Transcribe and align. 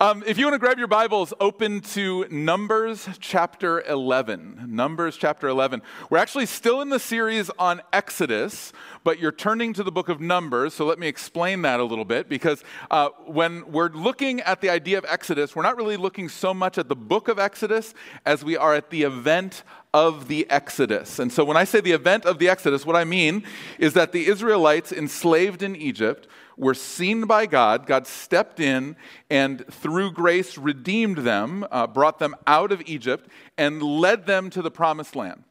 Um, 0.00 0.22
if 0.28 0.38
you 0.38 0.46
want 0.46 0.54
to 0.54 0.60
grab 0.60 0.78
your 0.78 0.86
Bibles, 0.86 1.34
open 1.40 1.80
to 1.80 2.24
Numbers 2.30 3.08
chapter 3.18 3.80
11. 3.80 4.66
Numbers 4.68 5.16
chapter 5.16 5.48
11. 5.48 5.82
We're 6.08 6.18
actually 6.18 6.46
still 6.46 6.80
in 6.82 6.88
the 6.88 7.00
series 7.00 7.50
on 7.58 7.82
Exodus, 7.92 8.72
but 9.02 9.18
you're 9.18 9.32
turning 9.32 9.72
to 9.72 9.82
the 9.82 9.90
book 9.90 10.08
of 10.08 10.20
Numbers, 10.20 10.72
so 10.72 10.86
let 10.86 11.00
me 11.00 11.08
explain 11.08 11.62
that 11.62 11.80
a 11.80 11.84
little 11.84 12.04
bit 12.04 12.28
because 12.28 12.62
uh, 12.92 13.08
when 13.26 13.68
we're 13.72 13.88
looking 13.88 14.40
at 14.42 14.60
the 14.60 14.70
idea 14.70 14.98
of 14.98 15.04
Exodus, 15.08 15.56
we're 15.56 15.64
not 15.64 15.76
really 15.76 15.96
looking 15.96 16.28
so 16.28 16.54
much 16.54 16.78
at 16.78 16.88
the 16.88 16.94
book 16.94 17.26
of 17.26 17.40
Exodus 17.40 17.92
as 18.24 18.44
we 18.44 18.56
are 18.56 18.76
at 18.76 18.90
the 18.90 19.02
event 19.02 19.64
of 19.92 20.28
the 20.28 20.48
Exodus. 20.48 21.18
And 21.18 21.32
so 21.32 21.44
when 21.44 21.56
I 21.56 21.64
say 21.64 21.80
the 21.80 21.90
event 21.90 22.24
of 22.24 22.38
the 22.38 22.48
Exodus, 22.48 22.86
what 22.86 22.94
I 22.94 23.02
mean 23.02 23.42
is 23.80 23.94
that 23.94 24.12
the 24.12 24.28
Israelites 24.28 24.92
enslaved 24.92 25.64
in 25.64 25.74
Egypt 25.74 26.28
were 26.58 26.74
seen 26.74 27.24
by 27.24 27.46
God. 27.46 27.86
God 27.86 28.06
stepped 28.06 28.60
in 28.60 28.96
and 29.30 29.64
through 29.70 30.12
grace 30.12 30.58
redeemed 30.58 31.18
them, 31.18 31.66
uh, 31.70 31.86
brought 31.86 32.18
them 32.18 32.34
out 32.46 32.72
of 32.72 32.82
Egypt, 32.86 33.28
and 33.56 33.82
led 33.82 34.26
them 34.26 34.50
to 34.50 34.60
the 34.60 34.70
promised 34.70 35.16
land. 35.16 35.44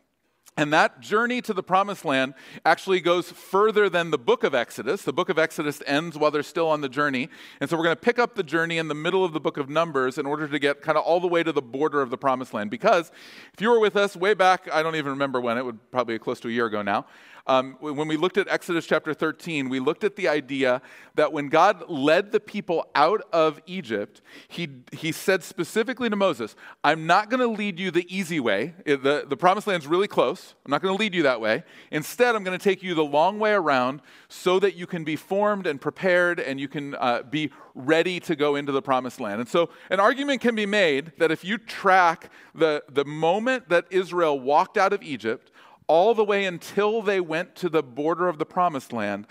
And 0.60 0.74
that 0.74 1.02
journey 1.02 1.40
to 1.44 1.54
the 1.54 1.62
promised 1.62 2.04
land 2.04 2.34
actually 2.66 3.00
goes 3.00 3.32
further 3.32 3.90
than 3.90 4.10
the 4.10 4.18
book 4.18 4.44
of 4.44 4.56
Exodus. 4.56 5.04
The 5.04 5.14
book 5.14 5.30
of 5.30 5.38
Exodus 5.38 5.84
ends 5.86 6.18
while 6.18 6.32
they're 6.32 6.42
still 6.42 6.68
on 6.68 6.82
the 6.82 6.90
journey. 6.90 7.30
And 7.62 7.70
so 7.70 7.78
we're 7.78 7.84
going 7.84 7.96
to 7.96 8.02
pick 8.02 8.18
up 8.18 8.34
the 8.34 8.42
journey 8.42 8.80
in 8.80 8.88
the 8.88 8.96
middle 8.96 9.24
of 9.24 9.34
the 9.34 9.40
book 9.40 9.58
of 9.58 9.70
Numbers 9.70 10.18
in 10.18 10.26
order 10.26 10.48
to 10.48 10.58
get 10.58 10.82
kind 10.82 10.98
of 10.98 11.04
all 11.04 11.20
the 11.20 11.28
way 11.28 11.44
to 11.44 11.52
the 11.52 11.62
border 11.62 12.02
of 12.02 12.10
the 12.10 12.18
promised 12.18 12.56
land. 12.56 12.72
Because 12.72 13.12
if 13.54 13.62
you 13.62 13.70
were 13.70 13.80
with 13.80 13.96
us 13.96 14.16
way 14.16 14.34
back, 14.34 14.68
I 14.74 14.82
don't 14.82 14.96
even 14.96 15.12
remember 15.12 15.40
when, 15.40 15.60
it 15.60 15.64
would 15.64 15.92
probably 15.92 16.16
be 16.16 16.20
close 16.20 16.40
to 16.40 16.48
a 16.48 16.52
year 16.52 16.66
ago 16.66 16.82
now, 16.82 17.06
um, 17.48 17.78
when 17.80 18.08
we 18.08 18.18
looked 18.18 18.38
at 18.38 18.48
Exodus 18.50 18.86
chapter 18.86 19.14
13, 19.14 19.70
we 19.70 19.80
looked 19.80 20.04
at 20.04 20.16
the 20.16 20.28
idea 20.28 20.82
that 21.16 21.32
when 21.32 21.48
God 21.48 21.90
led 21.90 22.32
the 22.32 22.40
people 22.40 22.86
out 22.94 23.22
of 23.32 23.60
Egypt, 23.66 24.22
he, 24.48 24.70
he 24.92 25.12
said 25.12 25.44
specifically 25.44 26.10
to 26.10 26.16
Moses, 26.16 26.56
I'm 26.84 27.08
not 27.08 27.30
going 27.30 27.40
to 27.40 27.48
lead 27.48 27.80
you 27.80 27.90
the 27.90 28.06
easy 28.14 28.40
way. 28.40 28.76
The, 28.86 29.26
the 29.28 29.38
promised 29.38 29.66
land's 29.66 29.88
really 29.88 30.08
close. 30.08 30.56
I'm 30.66 30.72
not 30.72 30.82
going 30.82 30.96
to 30.96 31.00
lead 31.00 31.16
you 31.16 31.24
that 31.24 31.40
way. 31.40 31.64
Instead, 31.90 32.36
I'm 32.36 32.44
going 32.44 32.58
to 32.58 32.64
take 32.64 32.84
you 32.84 32.94
the 32.94 33.06
long 33.06 33.40
way 33.40 33.54
around 33.54 34.02
so 34.28 34.60
that 34.60 34.76
you 34.76 34.86
can 34.86 35.06
be 35.06 35.16
formed 35.16 35.66
and 35.68 35.80
prepared 35.80 36.40
and 36.42 36.60
you 36.60 36.68
can 36.68 36.96
uh, 36.96 37.24
be 37.24 37.52
ready 37.74 38.20
to 38.20 38.36
go 38.36 38.56
into 38.56 38.72
the 38.72 38.82
promised 38.82 39.20
land. 39.20 39.40
And 39.40 39.48
so, 39.48 39.70
an 39.90 40.00
argument 40.00 40.42
can 40.42 40.56
be 40.56 40.66
made 40.66 41.14
that 41.18 41.32
if 41.32 41.46
you 41.46 41.58
track 41.58 42.32
the, 42.54 42.84
the 42.90 43.06
moment 43.06 43.70
that 43.70 43.86
Israel 43.90 44.40
walked 44.40 44.78
out 44.78 44.94
of 44.94 45.02
Egypt, 45.04 45.52
all 45.88 46.14
the 46.14 46.24
way 46.24 46.46
until 46.46 47.02
they 47.02 47.20
went 47.20 47.56
to 47.56 47.70
the 47.70 47.84
border 47.84 48.28
of 48.28 48.38
the 48.38 48.46
promised 48.46 48.94
land, 48.94 49.28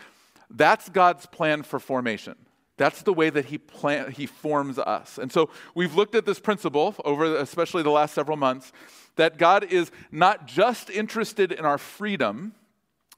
that's 0.50 0.88
God's 0.88 1.26
plan 1.26 1.62
for 1.62 1.78
formation. 1.78 2.36
That's 2.76 3.02
the 3.02 3.12
way 3.12 3.30
that 3.30 3.46
he, 3.46 3.58
plan, 3.58 4.10
he 4.10 4.26
forms 4.26 4.78
us. 4.78 5.18
And 5.18 5.32
so 5.32 5.50
we've 5.74 5.94
looked 5.94 6.14
at 6.14 6.26
this 6.26 6.38
principle 6.38 6.94
over 7.04 7.36
especially 7.36 7.82
the 7.82 7.90
last 7.90 8.14
several 8.14 8.36
months 8.36 8.72
that 9.16 9.38
God 9.38 9.64
is 9.64 9.90
not 10.10 10.46
just 10.46 10.90
interested 10.90 11.52
in 11.52 11.64
our 11.64 11.78
freedom, 11.78 12.52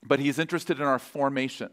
but 0.05 0.21
he's 0.21 0.39
interested 0.39 0.79
in 0.79 0.85
our 0.85 1.01
formation. 1.01 1.71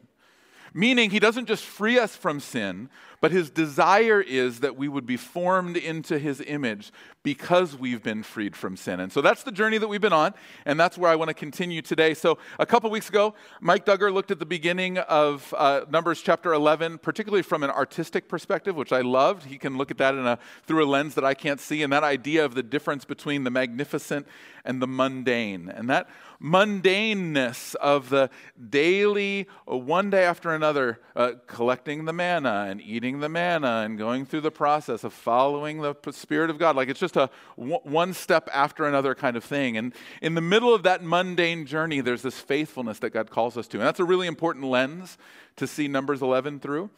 Meaning, 0.78 1.12
he 1.12 1.20
doesn't 1.20 1.46
just 1.46 1.64
free 1.64 1.98
us 1.98 2.18
from 2.18 2.42
sin, 2.42 2.90
but 3.22 3.32
his 3.32 3.50
desire 3.50 4.20
is 4.20 4.60
that 4.60 4.76
we 4.76 4.90
would 4.90 5.06
be 5.06 5.16
formed 5.16 5.78
into 5.78 6.20
his 6.20 6.42
image 6.42 6.92
because 7.24 7.78
we've 7.78 8.04
been 8.04 8.24
freed 8.24 8.58
from 8.58 8.76
sin. 8.76 9.00
And 9.00 9.10
so 9.10 9.22
that's 9.22 9.44
the 9.44 9.54
journey 9.54 9.78
that 9.78 9.88
we've 9.88 10.02
been 10.02 10.12
on, 10.12 10.34
and 10.66 10.78
that's 10.78 10.98
where 10.98 11.10
I 11.10 11.16
want 11.16 11.30
to 11.30 11.34
continue 11.34 11.82
today. 11.82 12.14
So, 12.14 12.40
a 12.60 12.66
couple 12.66 12.90
weeks 12.90 13.08
ago, 13.08 13.36
Mike 13.62 13.86
Duggar 13.86 14.14
looked 14.14 14.32
at 14.32 14.40
the 14.40 14.46
beginning 14.46 14.98
of 14.98 15.54
uh, 15.58 15.86
Numbers 15.90 16.22
chapter 16.22 16.54
11, 16.54 16.98
particularly 16.98 17.42
from 17.42 17.64
an 17.64 17.70
artistic 17.70 18.28
perspective, 18.28 18.76
which 18.76 18.92
I 18.92 19.00
loved. 19.00 19.46
He 19.46 19.58
can 19.58 19.78
look 19.78 19.92
at 19.92 19.98
that 20.00 20.14
a, 20.14 20.38
through 20.68 20.84
a 20.84 20.90
lens 20.90 21.16
that 21.16 21.24
I 21.24 21.36
can't 21.36 21.62
see, 21.62 21.84
and 21.84 21.94
that 21.94 22.04
idea 22.04 22.44
of 22.44 22.54
the 22.54 22.64
difference 22.64 23.06
between 23.06 23.46
the 23.46 23.50
magnificent 23.50 24.28
and 24.66 24.82
the 24.82 24.88
mundane. 24.88 25.70
And 25.70 25.90
that 25.90 26.10
mundaneness 26.42 27.76
of 27.76 28.10
the 28.10 28.30
daily, 28.70 29.48
one 29.66 30.10
day 30.10 30.24
after 30.24 30.54
another, 30.54 31.00
uh, 31.16 31.34
collecting 31.48 32.06
the 32.06 32.14
manna 32.14 32.68
and 32.70 32.82
eating 32.82 33.20
the 33.20 33.30
manna 33.30 33.84
and 33.86 33.98
going 33.98 34.26
through 34.26 34.42
the 34.42 34.52
process 34.52 35.04
of 35.04 35.14
following 35.14 35.82
the 35.82 35.96
Spirit 36.12 36.50
of 36.50 36.58
God. 36.58 36.76
Like 36.76 36.90
it's 36.90 37.00
just 37.00 37.16
a 37.16 37.30
one 37.56 38.14
step 38.14 38.50
after 38.54 38.86
another 38.86 39.16
kind 39.16 39.38
of 39.38 39.44
thing. 39.44 39.78
And 39.78 39.94
in 40.22 40.36
the 40.36 40.42
middle 40.42 40.74
of 40.74 40.84
that 40.84 41.04
mundane 41.04 41.66
journey, 41.66 42.02
there's 42.02 42.22
this 42.22 42.40
faithfulness 42.40 43.00
that 43.00 43.12
God 43.12 43.30
calls 43.30 43.58
us 43.58 43.68
to. 43.68 43.78
And 43.78 43.86
that's 43.86 44.00
a 44.00 44.06
really 44.06 44.28
important 44.28 44.66
lens 44.66 45.18
to 45.58 45.68
see 45.68 45.88
Numbers 45.88 46.22
11 46.22 46.60
through. 46.60 46.90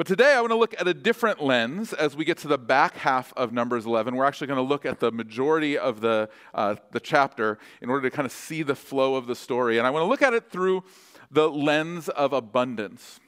But 0.00 0.06
today 0.06 0.32
I 0.32 0.40
want 0.40 0.50
to 0.50 0.56
look 0.56 0.74
at 0.80 0.88
a 0.88 0.94
different 0.94 1.42
lens 1.42 1.92
as 1.92 2.16
we 2.16 2.24
get 2.24 2.38
to 2.38 2.48
the 2.48 2.56
back 2.56 2.96
half 2.96 3.34
of 3.36 3.52
Numbers 3.52 3.84
11. 3.84 4.16
We're 4.16 4.24
actually 4.24 4.46
going 4.46 4.56
to 4.56 4.62
look 4.62 4.86
at 4.86 4.98
the 4.98 5.12
majority 5.12 5.76
of 5.76 6.00
the, 6.00 6.30
uh, 6.54 6.76
the 6.90 7.00
chapter 7.00 7.58
in 7.82 7.90
order 7.90 8.08
to 8.08 8.16
kind 8.16 8.24
of 8.24 8.32
see 8.32 8.62
the 8.62 8.74
flow 8.74 9.16
of 9.16 9.26
the 9.26 9.34
story. 9.34 9.76
And 9.76 9.86
I 9.86 9.90
want 9.90 10.04
to 10.04 10.06
look 10.06 10.22
at 10.22 10.32
it 10.32 10.50
through 10.50 10.84
the 11.30 11.50
lens 11.50 12.08
of 12.08 12.32
abundance. 12.32 13.20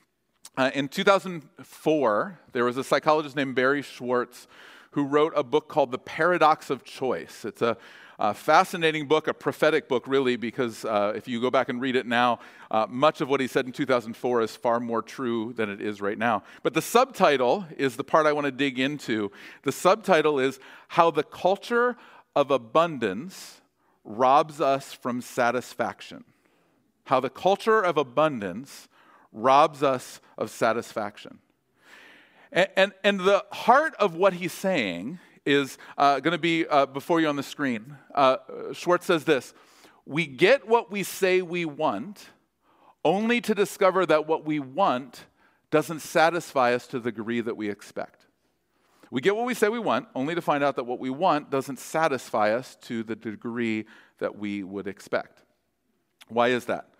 Uh, 0.57 0.71
in 0.73 0.89
2004, 0.89 2.41
there 2.53 2.65
was 2.65 2.79
a 2.79 2.85
psychologist 2.85 3.37
named 3.37 3.55
Barry 3.55 3.83
Schwartz 3.83 4.47
who 4.93 5.05
wrote 5.05 5.33
a 5.37 5.43
book 5.43 5.69
called 5.69 5.91
The 5.91 5.99
Paradox 5.99 6.71
of 6.71 6.85
Choice. 6.85 7.45
It's 7.45 7.61
a, 7.61 7.77
a 8.19 8.33
fascinating 8.33 9.09
book, 9.09 9.27
a 9.27 9.35
prophetic 9.35 9.89
book, 9.89 10.05
really, 10.07 10.37
because 10.37 10.85
uh, 10.85 11.13
if 11.15 11.27
you 11.27 11.41
go 11.41 11.51
back 11.51 11.69
and 11.69 11.81
read 11.81 11.97
it 11.97 12.07
now, 12.07 12.39
uh, 12.71 12.87
much 12.89 13.21
of 13.21 13.29
what 13.29 13.41
he 13.41 13.47
said 13.47 13.67
in 13.67 13.73
2004 13.73 14.43
is 14.43 14.57
far 14.57 14.81
more 14.81 15.03
true 15.03 15.53
than 15.55 15.69
it 15.69 15.81
is 15.81 16.01
right 16.01 16.19
now. 16.19 16.43
But 16.63 16.75
the 16.75 16.83
subtitle 16.83 17.67
is 17.77 17.97
the 17.97 18.05
part 18.05 18.27
I 18.27 18.33
want 18.33 18.47
to 18.47 18.53
dig 18.53 18.79
into. 18.79 19.33
The 19.63 19.73
subtitle 19.73 20.39
is 20.39 20.61
How 20.89 21.11
the 21.11 21.25
Culture 21.25 21.97
of 22.37 22.51
Abundance 22.51 23.61
Robs 24.05 24.61
Us 24.61 24.93
from 24.93 25.21
Satisfaction. 25.21 26.25
How 27.05 27.21
the 27.21 27.31
culture 27.31 27.81
of 27.81 27.97
abundance 27.97 28.89
robs 29.33 29.83
us 29.83 30.21
of 30.39 30.51
satisfaction. 30.51 31.39
And, 32.53 32.69
and, 32.77 32.93
and 33.03 33.21
the 33.21 33.45
heart 33.51 33.95
of 33.99 34.15
what 34.15 34.35
he's 34.35 34.53
saying 34.53 35.19
is 35.45 35.79
uh, 35.99 36.21
going 36.21 36.33
to 36.33 36.39
be 36.39 36.67
uh, 36.67 36.87
before 36.87 37.21
you 37.21 37.29
on 37.29 37.37
the 37.37 37.43
screen. 37.43 37.97
Uh, 38.15 38.37
Schwartz 38.73 39.07
says 39.07 39.25
this 39.25 39.55
We 40.07 40.27
get 40.27 40.69
what 40.69 40.91
we 40.91 41.03
say 41.03 41.43
we 41.43 41.65
want 41.65 42.27
only 43.05 43.41
to 43.41 43.55
discover 43.55 44.07
that 44.07 44.27
what 44.27 44.45
we 44.45 44.61
want 44.61 45.25
doesn't 45.71 46.01
satisfy 46.01 46.75
us 46.75 46.87
to 46.89 47.01
the 47.01 47.11
degree 47.11 47.41
that 47.41 47.57
we 47.57 47.71
expect. 47.71 48.27
We 49.11 49.21
get 49.21 49.35
what 49.35 49.47
we 49.47 49.55
say 49.55 49.69
we 49.69 49.79
want 49.79 50.09
only 50.15 50.35
to 50.35 50.43
find 50.43 50.63
out 50.63 50.77
that 50.77 50.85
what 50.85 50.99
we 50.99 51.11
want 51.11 51.51
doesn't 51.51 51.79
satisfy 51.79 52.55
us 52.55 52.77
to 52.83 53.03
the 53.03 53.17
degree 53.17 53.87
that 54.19 54.39
we 54.39 54.63
would 54.63 54.87
expect. 54.87 55.43
Why 56.29 56.49
is 56.49 56.67
that? 56.67 56.92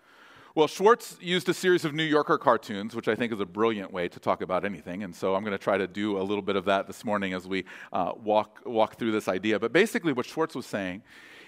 Well, 0.55 0.67
Schwartz 0.67 1.17
used 1.19 1.49
a 1.49 1.53
series 1.53 1.83
of 1.83 1.95
New 1.95 2.03
Yorker 2.03 2.37
cartoons, 2.37 2.95
which 2.95 3.07
I 3.07 3.15
think 3.15 3.33
is 3.33 3.39
a 3.39 3.45
brilliant 3.45 3.91
way 3.91 4.07
to 4.07 4.19
talk 4.19 4.43
about 4.43 4.63
anything. 4.63 5.01
And 5.01 5.15
so 5.15 5.33
I'm 5.33 5.43
going 5.43 5.57
to 5.57 5.57
try 5.57 5.79
to 5.79 5.87
do 5.87 6.19
a 6.19 6.21
little 6.21 6.43
bit 6.43 6.55
of 6.55 6.65
that 6.65 6.85
this 6.85 7.03
morning 7.03 7.33
as 7.33 7.47
we 7.47 7.65
uh, 7.91 8.11
walk, 8.23 8.61
walk 8.63 8.99
through 8.99 9.13
this 9.13 9.27
idea. 9.27 9.59
But 9.59 9.73
basically, 9.73 10.13
what 10.13 10.27
Schwartz 10.27 10.53
was 10.53 10.67
saying 10.67 11.01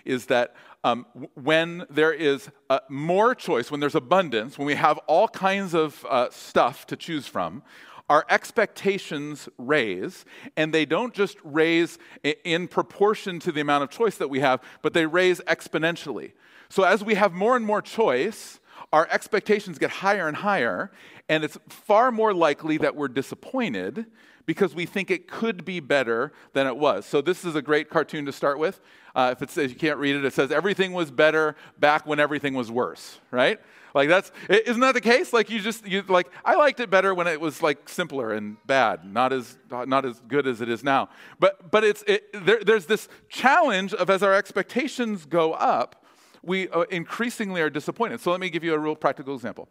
is 0.06 0.26
that 0.26 0.56
um, 0.84 1.06
when 1.36 1.86
there 1.88 2.14
is 2.14 2.50
uh, 2.72 2.80
more 2.90 3.36
choice, 3.36 3.70
when 3.70 3.80
there's 3.80 3.94
abundance, 3.94 4.58
when 4.58 4.66
we 4.66 4.74
have 4.74 4.98
all 5.06 5.28
kinds 5.28 5.76
of 5.76 6.04
uh, 6.10 6.32
stuff 6.32 6.88
to 6.88 6.96
choose 6.96 7.28
from, 7.28 7.62
our 8.10 8.26
expectations 8.28 9.48
raise, 9.60 10.26
and 10.58 10.74
they 10.74 10.86
don't 10.86 11.14
just 11.14 11.38
raise 11.44 12.00
in 12.44 12.68
proportion 12.68 13.38
to 13.42 13.52
the 13.52 13.62
amount 13.62 13.84
of 13.84 13.92
choice 13.92 14.18
that 14.18 14.32
we 14.32 14.40
have, 14.40 14.64
but 14.82 14.94
they 14.94 15.06
raise 15.06 15.42
exponentially. 15.42 16.32
So 16.70 16.82
as 16.82 17.04
we 17.04 17.14
have 17.14 17.34
more 17.34 17.56
and 17.56 17.64
more 17.64 17.84
choice, 17.84 18.60
our 18.96 19.10
expectations 19.12 19.78
get 19.78 19.90
higher 19.90 20.26
and 20.26 20.38
higher, 20.38 20.90
and 21.28 21.44
it's 21.44 21.58
far 21.68 22.14
more 22.14 22.34
likely 22.34 22.78
that 22.78 22.96
we're 22.96 23.10
disappointed 23.10 24.06
because 24.46 24.74
we 24.74 24.86
think 24.86 25.12
it 25.12 25.28
could 25.28 25.66
be 25.66 25.82
better 25.82 26.32
than 26.54 26.66
it 26.66 26.78
was. 26.78 27.06
So, 27.06 27.20
this 27.20 27.44
is 27.44 27.56
a 27.56 27.62
great 27.62 27.90
cartoon 27.90 28.26
to 28.26 28.32
start 28.32 28.58
with. 28.58 28.80
Uh, 29.14 29.34
if 29.36 29.42
it 29.42 29.50
says 29.50 29.70
you 29.70 29.76
can't 29.76 30.00
read 30.00 30.16
it, 30.16 30.24
it 30.24 30.32
says 30.32 30.50
everything 30.50 30.94
was 30.94 31.12
better 31.12 31.58
back 31.78 32.08
when 32.08 32.22
everything 32.22 32.54
was 32.54 32.72
worse, 32.72 33.20
right? 33.32 33.60
Like 33.94 34.08
that's 34.08 34.32
isn't 34.48 34.80
that 34.80 34.94
the 34.94 35.02
case? 35.02 35.34
Like 35.34 35.50
you 35.50 35.60
just 35.60 35.86
you 35.86 36.02
like 36.08 36.30
I 36.46 36.56
liked 36.56 36.80
it 36.80 36.90
better 36.90 37.14
when 37.14 37.28
it 37.28 37.42
was 37.42 37.62
like 37.62 37.90
simpler 37.90 38.32
and 38.32 38.56
bad, 38.66 39.04
not 39.04 39.34
as 39.34 39.58
not 39.70 40.06
as 40.06 40.22
good 40.26 40.48
as 40.48 40.62
it 40.62 40.70
is 40.70 40.86
now. 40.86 41.10
But 41.38 41.70
but 41.70 41.84
it's 41.84 42.02
it, 42.08 42.24
there, 42.46 42.64
there's 42.64 42.86
this 42.86 43.10
challenge 43.28 43.94
of 43.94 44.10
as 44.10 44.24
our 44.24 44.34
expectations 44.34 45.26
go 45.26 45.52
up, 45.52 46.05
we 46.46 46.70
uh, 46.70 46.82
increasingly 46.92 47.62
are 47.62 47.70
disappointed. 47.70 48.22
So 48.22 48.32
let 48.32 48.40
me 48.40 48.50
give 48.50 48.64
you 48.64 48.74
a 48.74 48.80
real 48.80 48.96
practical 48.96 49.36
example. 49.36 49.68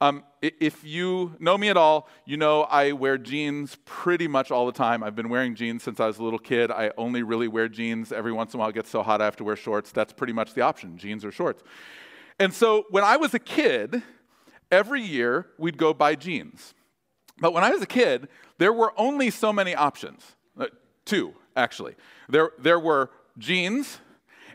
Um, 0.00 0.24
if 0.42 0.82
you 0.84 1.36
know 1.38 1.56
me 1.56 1.68
at 1.68 1.76
all, 1.76 2.08
you 2.26 2.36
know 2.36 2.62
I 2.62 2.92
wear 2.92 3.16
jeans 3.16 3.78
pretty 3.84 4.26
much 4.26 4.50
all 4.50 4.66
the 4.66 4.72
time. 4.72 5.04
I've 5.04 5.14
been 5.14 5.28
wearing 5.28 5.54
jeans 5.54 5.82
since 5.82 6.00
I 6.00 6.06
was 6.06 6.18
a 6.18 6.24
little 6.24 6.38
kid. 6.38 6.70
I 6.70 6.90
only 6.98 7.22
really 7.22 7.46
wear 7.46 7.68
jeans. 7.68 8.10
Every 8.10 8.32
once 8.32 8.54
in 8.54 8.58
a 8.58 8.60
while 8.60 8.70
it 8.70 8.74
gets 8.74 8.90
so 8.90 9.02
hot 9.02 9.20
I 9.20 9.24
have 9.24 9.36
to 9.36 9.44
wear 9.44 9.56
shorts. 9.56 9.92
That's 9.92 10.12
pretty 10.12 10.32
much 10.32 10.54
the 10.54 10.62
option 10.62 10.98
jeans 10.98 11.24
or 11.24 11.30
shorts. 11.30 11.62
And 12.40 12.52
so 12.52 12.84
when 12.90 13.04
I 13.04 13.16
was 13.16 13.34
a 13.34 13.38
kid, 13.38 14.02
every 14.70 15.00
year 15.00 15.46
we'd 15.58 15.78
go 15.78 15.94
buy 15.94 16.16
jeans. 16.16 16.74
But 17.38 17.52
when 17.52 17.64
I 17.64 17.70
was 17.70 17.82
a 17.82 17.86
kid, 17.86 18.28
there 18.58 18.72
were 18.72 18.92
only 18.96 19.30
so 19.30 19.52
many 19.52 19.74
options. 19.74 20.22
Uh, 20.58 20.66
two, 21.04 21.34
actually. 21.56 21.94
There, 22.28 22.50
there 22.58 22.80
were 22.80 23.10
jeans, 23.38 23.98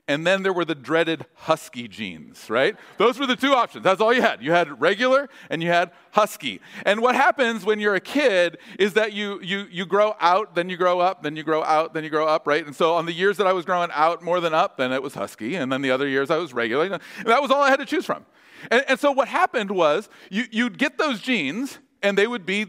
and 0.09 0.25
then 0.25 0.41
there 0.41 0.51
were 0.51 0.65
the 0.65 0.73
dreaded 0.73 1.27
husky 1.35 1.87
jeans, 1.87 2.49
right? 2.49 2.75
Those 2.97 3.19
were 3.19 3.27
the 3.27 3.35
two 3.35 3.53
options. 3.53 3.83
That's 3.83 4.01
all 4.01 4.11
you 4.11 4.23
had. 4.23 4.41
You 4.41 4.51
had 4.51 4.81
regular 4.81 5.29
and 5.51 5.61
you 5.61 5.69
had 5.69 5.91
husky. 6.11 6.61
And 6.83 6.99
what 6.99 7.13
happens 7.13 7.63
when 7.63 7.79
you're 7.79 7.93
a 7.93 8.01
kid 8.01 8.57
is 8.79 8.93
that 8.93 9.13
you, 9.13 9.39
you, 9.43 9.67
you 9.69 9.85
grow 9.85 10.15
out, 10.19 10.55
then 10.55 10.67
you 10.67 10.77
grow 10.77 10.99
up, 10.99 11.21
then 11.21 11.35
you 11.35 11.43
grow 11.43 11.63
out, 11.63 11.93
then 11.93 12.03
you 12.03 12.09
grow 12.09 12.25
up, 12.25 12.47
right? 12.47 12.65
And 12.65 12.75
so 12.75 12.95
on 12.95 13.05
the 13.05 13.13
years 13.13 13.37
that 13.37 13.45
I 13.45 13.53
was 13.53 13.65
growing 13.65 13.91
out 13.93 14.23
more 14.23 14.39
than 14.39 14.51
up, 14.51 14.77
then 14.77 14.91
it 14.91 15.03
was 15.03 15.13
husky. 15.13 15.53
And 15.53 15.71
then 15.71 15.83
the 15.83 15.91
other 15.91 16.07
years 16.07 16.31
I 16.31 16.37
was 16.37 16.53
regular. 16.53 16.85
And 16.85 17.01
that 17.25 17.39
was 17.39 17.51
all 17.51 17.61
I 17.61 17.69
had 17.69 17.77
to 17.77 17.85
choose 17.85 18.05
from. 18.05 18.25
And, 18.71 18.83
and 18.87 18.99
so 18.99 19.11
what 19.11 19.27
happened 19.27 19.69
was 19.69 20.09
you, 20.31 20.45
you'd 20.49 20.79
get 20.79 20.97
those 20.97 21.21
jeans, 21.21 21.77
and 22.01 22.17
they 22.17 22.25
would 22.25 22.47
be 22.47 22.65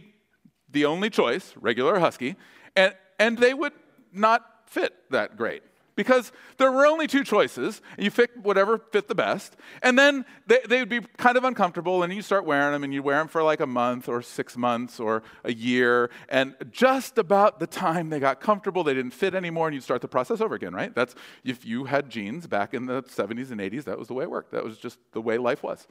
the 0.69 0.85
only 0.85 1.09
choice, 1.09 1.55
regular 1.57 1.95
or 1.95 2.01
husky, 2.01 2.37
and, 2.77 2.95
and 3.19 3.39
they 3.39 3.55
would 3.55 3.73
not 4.13 4.45
fit 4.67 4.93
that 5.11 5.39
great 5.39 5.63
because 5.97 6.33
there 6.57 6.71
were 6.71 6.87
only 6.87 7.07
two 7.07 7.25
choices. 7.25 7.81
You 7.99 8.11
pick 8.11 8.31
whatever 8.43 8.79
fit 8.79 9.09
the 9.09 9.15
best, 9.15 9.57
and 9.83 9.99
then 9.99 10.25
they, 10.47 10.61
they 10.69 10.81
would 10.81 10.89
be 10.89 11.01
kind 11.17 11.37
of 11.37 11.45
uncomfortable, 11.45 12.03
and 12.03 12.13
you 12.13 12.23
start 12.23 12.45
wearing 12.45 12.73
them, 12.73 12.85
and 12.85 12.95
you 12.95 13.03
wear 13.03 13.19
them 13.19 13.29
for 13.29 13.43
like 13.43 13.61
a 13.61 13.67
month 13.67 14.09
or 14.09 14.23
six 14.23 14.57
months 14.57 15.01
or 15.01 15.23
a 15.45 15.53
year, 15.53 16.11
and 16.29 16.55
just 16.71 17.19
about 17.19 17.61
the 17.61 17.67
time 17.67 18.11
they 18.11 18.21
got 18.21 18.41
comfortable, 18.41 18.85
they 18.85 18.95
didn't 18.95 19.13
fit 19.13 19.35
anymore, 19.35 19.69
and 19.69 19.75
you 19.75 19.81
start 19.81 20.01
the 20.01 20.09
process 20.09 20.41
over 20.41 20.55
again, 20.55 20.75
right? 20.75 20.95
That's 20.95 21.15
if 21.45 21.65
you 21.65 21.85
had 21.85 22.11
jeans 22.11 22.47
back 22.47 22.75
in 22.75 22.87
the 22.87 23.03
70s 23.03 23.51
and 23.51 23.61
80s, 23.61 23.85
that 23.85 23.99
was 23.99 24.09
the 24.09 24.15
way 24.15 24.25
it 24.25 24.31
worked. 24.31 24.53
That 24.53 24.65
was 24.65 24.79
just 24.79 24.99
the 25.13 25.21
way 25.21 25.39
life 25.39 25.63
was. 25.63 25.87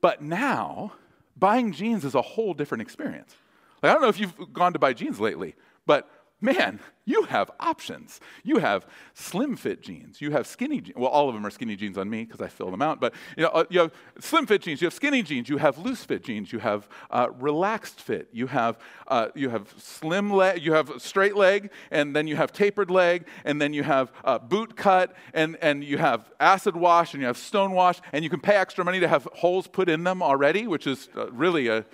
But 0.00 0.22
now, 0.22 0.92
buying 1.36 1.72
jeans 1.72 2.04
is 2.04 2.14
a 2.14 2.22
whole 2.22 2.54
different 2.54 2.82
experience. 2.82 3.34
Like, 3.82 3.90
I 3.90 3.92
don't 3.92 4.02
know 4.02 4.08
if 4.08 4.18
you've 4.20 4.52
gone 4.52 4.72
to 4.72 4.78
buy 4.78 4.92
jeans 4.92 5.20
lately, 5.20 5.54
but 5.86 6.08
man, 6.40 6.80
you 7.04 7.22
have 7.24 7.50
options. 7.58 8.20
You 8.44 8.58
have 8.58 8.86
slim 9.14 9.56
fit 9.56 9.80
jeans. 9.80 10.20
You 10.20 10.30
have 10.32 10.46
skinny 10.46 10.80
jeans. 10.80 10.96
Well, 10.96 11.08
all 11.08 11.28
of 11.28 11.34
them 11.34 11.46
are 11.46 11.50
skinny 11.50 11.74
jeans 11.74 11.96
on 11.96 12.10
me 12.10 12.24
because 12.24 12.40
I 12.40 12.48
fill 12.48 12.70
them 12.70 12.82
out. 12.82 13.00
But 13.00 13.14
you 13.36 13.44
know, 13.44 13.48
uh, 13.48 13.64
you 13.70 13.80
have 13.80 13.92
slim 14.20 14.46
fit 14.46 14.62
jeans. 14.62 14.82
You 14.82 14.86
have 14.86 14.94
skinny 14.94 15.22
jeans. 15.22 15.48
You 15.48 15.56
have 15.56 15.78
loose 15.78 16.04
fit 16.04 16.22
jeans. 16.22 16.52
You 16.52 16.58
have 16.58 16.88
uh, 17.10 17.28
relaxed 17.38 18.00
fit. 18.00 18.28
You 18.30 18.46
have 18.48 18.78
uh, 19.06 19.28
you 19.34 19.48
have 19.48 19.74
slim 19.78 20.30
leg. 20.30 20.62
You 20.62 20.74
have 20.74 20.92
straight 20.98 21.34
leg, 21.34 21.70
and 21.90 22.14
then 22.14 22.26
you 22.26 22.36
have 22.36 22.52
tapered 22.52 22.90
leg, 22.90 23.26
and 23.44 23.60
then 23.60 23.72
you 23.72 23.82
have 23.82 24.12
uh, 24.24 24.38
boot 24.38 24.76
cut, 24.76 25.16
and 25.32 25.56
and 25.62 25.82
you 25.82 25.96
have 25.96 26.30
acid 26.38 26.76
wash, 26.76 27.14
and 27.14 27.22
you 27.22 27.26
have 27.26 27.38
stone 27.38 27.72
wash, 27.72 28.00
and 28.12 28.22
you 28.22 28.28
can 28.28 28.40
pay 28.40 28.56
extra 28.56 28.84
money 28.84 29.00
to 29.00 29.08
have 29.08 29.26
holes 29.32 29.66
put 29.66 29.88
in 29.88 30.04
them 30.04 30.22
already, 30.22 30.66
which 30.66 30.86
is 30.86 31.08
uh, 31.16 31.30
really 31.32 31.68
a 31.68 31.86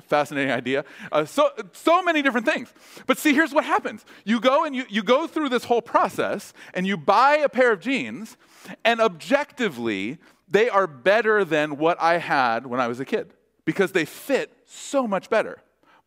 fascinating 0.00 0.50
idea. 0.50 0.84
Uh, 1.10 1.24
so, 1.24 1.50
so 1.72 2.02
many 2.02 2.22
different 2.22 2.46
things. 2.46 2.72
But 3.06 3.18
see, 3.18 3.32
here's 3.32 3.52
what 3.52 3.64
happens 3.64 4.04
you 4.24 4.40
go 4.40 4.64
and 4.64 4.74
you, 4.74 4.84
you 4.88 5.02
go 5.02 5.26
through 5.26 5.48
this 5.48 5.64
whole 5.64 5.82
process 5.82 6.52
and 6.74 6.86
you 6.86 6.96
buy 6.96 7.36
a 7.36 7.48
pair 7.48 7.72
of 7.72 7.80
jeans, 7.80 8.36
and 8.84 9.00
objectively, 9.00 10.18
they 10.48 10.68
are 10.68 10.86
better 10.86 11.44
than 11.44 11.76
what 11.76 12.00
I 12.00 12.18
had 12.18 12.66
when 12.66 12.80
I 12.80 12.88
was 12.88 13.00
a 13.00 13.04
kid 13.04 13.32
because 13.64 13.92
they 13.92 14.04
fit 14.04 14.52
so 14.64 15.06
much 15.06 15.28
better. 15.28 15.58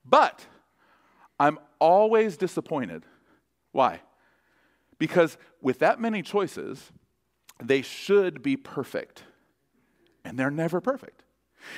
But 0.06 0.45
I'm 1.39 1.59
always 1.80 2.38
disappointed. 2.38 3.03
Why? 3.71 4.01
Because 4.97 5.38
with 5.62 5.80
that 5.80 6.00
many 6.00 6.21
choices, 6.21 6.92
they 7.62 7.81
should 7.81 8.42
be 8.42 8.57
perfect. 8.57 9.24
And 10.25 10.38
they're 10.38 10.51
never 10.51 10.81
perfect. 10.81 11.24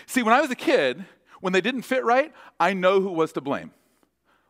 See, 0.05 0.23
when 0.23 0.33
I 0.33 0.41
was 0.41 0.51
a 0.51 0.55
kid, 0.55 1.05
when 1.41 1.53
they 1.53 1.61
didn't 1.61 1.81
fit 1.81 2.05
right, 2.05 2.33
I 2.59 2.73
know 2.73 3.01
who 3.01 3.11
was 3.11 3.33
to 3.33 3.41
blame. 3.41 3.71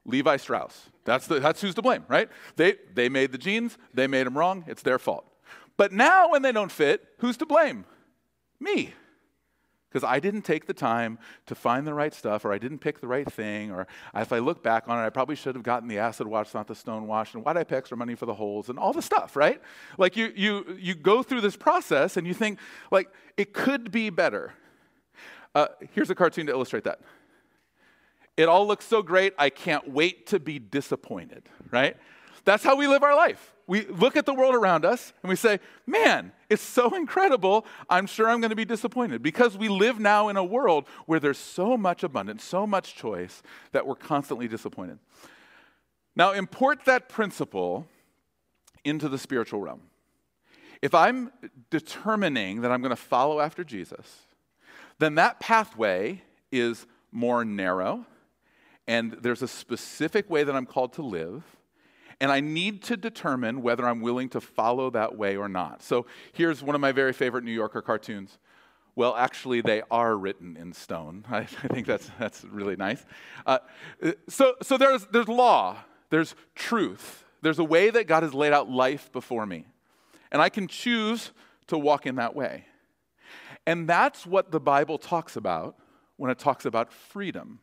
Levi 0.06 0.38
Strauss. 0.38 0.90
That's, 1.06 1.28
the, 1.28 1.40
that's 1.40 1.62
who's 1.62 1.76
to 1.76 1.82
blame, 1.82 2.06
right? 2.08 2.30
They, 2.56 2.76
they 2.94 3.10
made 3.10 3.32
the 3.32 3.38
jeans, 3.38 3.78
they 3.94 4.08
made 4.08 4.28
them 4.28 4.38
wrong, 4.38 4.64
it's 4.68 4.84
their 4.84 5.00
fault. 5.00 5.26
But 5.78 5.92
now 5.92 6.32
when 6.32 6.42
they 6.42 6.52
don't 6.52 6.72
fit, 6.72 7.08
who's 7.20 7.38
to 7.38 7.46
blame? 7.46 7.86
Me. 8.60 8.94
Because 9.90 10.08
I 10.08 10.20
didn't 10.20 10.44
take 10.44 10.68
the 10.68 10.74
time 10.74 11.20
to 11.48 11.56
find 11.56 11.86
the 11.86 11.94
right 11.94 12.14
stuff, 12.14 12.46
or 12.46 12.54
I 12.54 12.58
didn't 12.58 12.80
pick 12.80 13.02
the 13.02 13.08
right 13.08 13.30
thing, 13.30 13.72
or 13.72 13.88
if 14.16 14.32
I 14.32 14.40
look 14.40 14.64
back 14.64 14.88
on 14.88 14.98
it, 14.98 15.06
I 15.06 15.10
probably 15.10 15.36
should 15.36 15.54
have 15.56 15.66
gotten 15.66 15.90
the 15.90 15.98
acid 15.98 16.28
wash, 16.28 16.54
not 16.54 16.68
the 16.68 16.76
stone 16.76 17.08
wash, 17.08 17.34
and 17.34 17.44
why 17.44 17.54
did 17.54 17.60
I 17.60 17.64
pay 17.66 17.76
extra 17.76 17.98
money 17.98 18.16
for 18.16 18.26
the 18.26 18.34
holes, 18.34 18.70
and 18.70 18.80
all 18.80 18.94
the 18.94 19.02
stuff, 19.02 19.36
right? 19.36 19.62
Like 19.98 20.16
you, 20.16 20.32
you, 20.34 20.78
you 20.80 20.96
go 20.96 21.24
through 21.24 21.42
this 21.42 21.58
process 21.58 22.16
and 22.16 22.26
you 22.26 22.34
think, 22.34 22.60
like, 22.90 23.10
it 23.36 23.54
could 23.54 23.92
be 23.92 24.10
better. 24.10 24.54
Uh, 25.54 25.68
here's 25.94 26.10
a 26.10 26.16
cartoon 26.16 26.48
to 26.48 26.52
illustrate 26.52 26.84
that. 26.86 27.00
It 28.38 28.48
all 28.48 28.66
looks 28.66 28.86
so 28.86 29.02
great, 29.02 29.34
I 29.38 29.50
can't 29.50 29.90
wait 29.90 30.28
to 30.28 30.40
be 30.40 30.58
disappointed, 30.58 31.44
right? 31.70 31.98
That's 32.46 32.64
how 32.64 32.76
we 32.76 32.88
live 32.88 33.04
our 33.04 33.16
life. 33.16 33.54
We 33.68 33.86
look 33.86 34.16
at 34.16 34.26
the 34.26 34.34
world 34.34 34.56
around 34.56 34.84
us 34.84 35.14
and 35.22 35.30
we 35.30 35.36
say, 35.36 35.60
man, 35.86 36.32
it's 36.50 36.62
so 36.62 36.96
incredible. 36.96 37.66
I'm 37.90 38.08
sure 38.08 38.30
I'm 38.30 38.42
going 38.42 38.50
to 38.50 38.56
be 38.56 38.66
disappointed 38.66 39.22
because 39.22 39.58
we 39.58 39.70
live 39.70 40.00
now 40.00 40.30
in 40.30 40.38
a 40.38 40.44
world 40.44 40.88
where 41.06 41.20
there's 41.20 41.38
so 41.38 41.78
much 41.78 42.04
abundance, 42.04 42.44
so 42.44 42.66
much 42.66 42.96
choice 42.96 43.44
that 43.72 43.86
we're 43.86 43.96
constantly 43.96 44.48
disappointed. 44.48 45.00
Now, 46.16 46.32
import 46.32 46.86
that 46.86 47.08
principle 47.08 47.88
into 48.84 49.08
the 49.08 49.18
spiritual 49.18 49.62
realm. 49.62 49.82
If 50.82 50.96
I'm 50.96 51.32
determining 51.70 52.62
that 52.62 52.72
I'm 52.72 52.82
going 52.82 52.90
to 52.90 52.96
follow 52.96 53.40
after 53.40 53.64
Jesus, 53.64 54.24
then 55.02 55.16
that 55.16 55.40
pathway 55.40 56.22
is 56.52 56.86
more 57.12 57.44
narrow, 57.44 58.06
and 58.88 59.14
there's 59.14 59.42
a 59.42 59.48
specific 59.48 60.30
way 60.30 60.44
that 60.44 60.56
I'm 60.56 60.68
called 60.68 60.94
to 60.94 61.02
live, 61.02 61.44
and 62.20 62.32
I 62.32 62.40
need 62.40 62.84
to 62.84 62.96
determine 62.96 63.64
whether 63.64 63.88
I'm 63.88 64.02
willing 64.02 64.30
to 64.30 64.40
follow 64.40 64.92
that 64.92 65.18
way 65.18 65.36
or 65.36 65.50
not. 65.50 65.82
So 65.82 66.06
here's 66.34 66.62
one 66.62 66.76
of 66.76 66.82
my 66.82 66.92
very 66.92 67.14
favorite 67.14 67.44
New 67.44 67.52
Yorker 67.52 67.82
cartoons. 67.82 68.38
Well, 68.96 69.16
actually, 69.16 69.62
they 69.62 69.82
are 69.90 70.16
written 70.16 70.56
in 70.56 70.72
stone. 70.72 71.26
I, 71.32 71.38
I 71.64 71.68
think 71.68 71.88
that's, 71.88 72.12
that's 72.20 72.44
really 72.44 72.76
nice. 72.76 73.04
Uh, 73.46 73.58
so 74.30 74.54
so 74.62 74.78
there's, 74.78 75.08
there's 75.08 75.28
law, 75.28 75.78
there's 76.12 76.36
truth, 76.54 77.26
there's 77.42 77.58
a 77.58 77.64
way 77.64 77.90
that 77.90 78.06
God 78.06 78.22
has 78.22 78.36
laid 78.36 78.54
out 78.54 78.70
life 78.70 79.12
before 79.12 79.48
me. 79.48 79.66
And 80.32 80.44
I 80.44 80.50
can 80.50 80.68
choose 80.68 81.32
to 81.68 81.78
walk 81.78 82.06
in 82.06 82.16
that 82.16 82.36
way. 82.36 82.66
And 83.66 83.88
that's 83.88 84.26
what 84.26 84.52
the 84.52 84.60
Bible 84.60 84.98
talks 84.98 85.36
about 85.36 85.76
when 86.18 86.32
it 86.32 86.40
talks 86.40 86.66
about 86.66 86.92
freedom. 86.92 87.60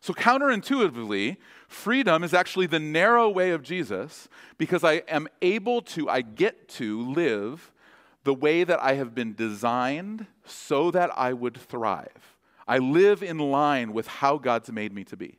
So, 0.00 0.12
counterintuitively, 0.12 1.38
freedom 1.66 2.24
is 2.24 2.34
actually 2.34 2.66
the 2.66 2.78
narrow 2.78 3.30
way 3.30 3.52
of 3.52 3.62
Jesus 3.62 4.28
because 4.58 4.84
I 4.84 4.96
am 5.08 5.28
able 5.40 5.80
to, 5.80 6.10
I 6.10 6.20
get 6.20 6.68
to 6.70 7.10
live 7.10 7.72
the 8.24 8.34
way 8.34 8.64
that 8.64 8.82
I 8.82 8.94
have 8.94 9.14
been 9.14 9.34
designed 9.34 10.26
so 10.44 10.90
that 10.90 11.10
I 11.16 11.32
would 11.32 11.56
thrive. 11.56 12.36
I 12.68 12.78
live 12.78 13.22
in 13.22 13.38
line 13.38 13.92
with 13.92 14.06
how 14.06 14.36
God's 14.36 14.70
made 14.70 14.92
me 14.92 15.04
to 15.04 15.16
be. 15.16 15.38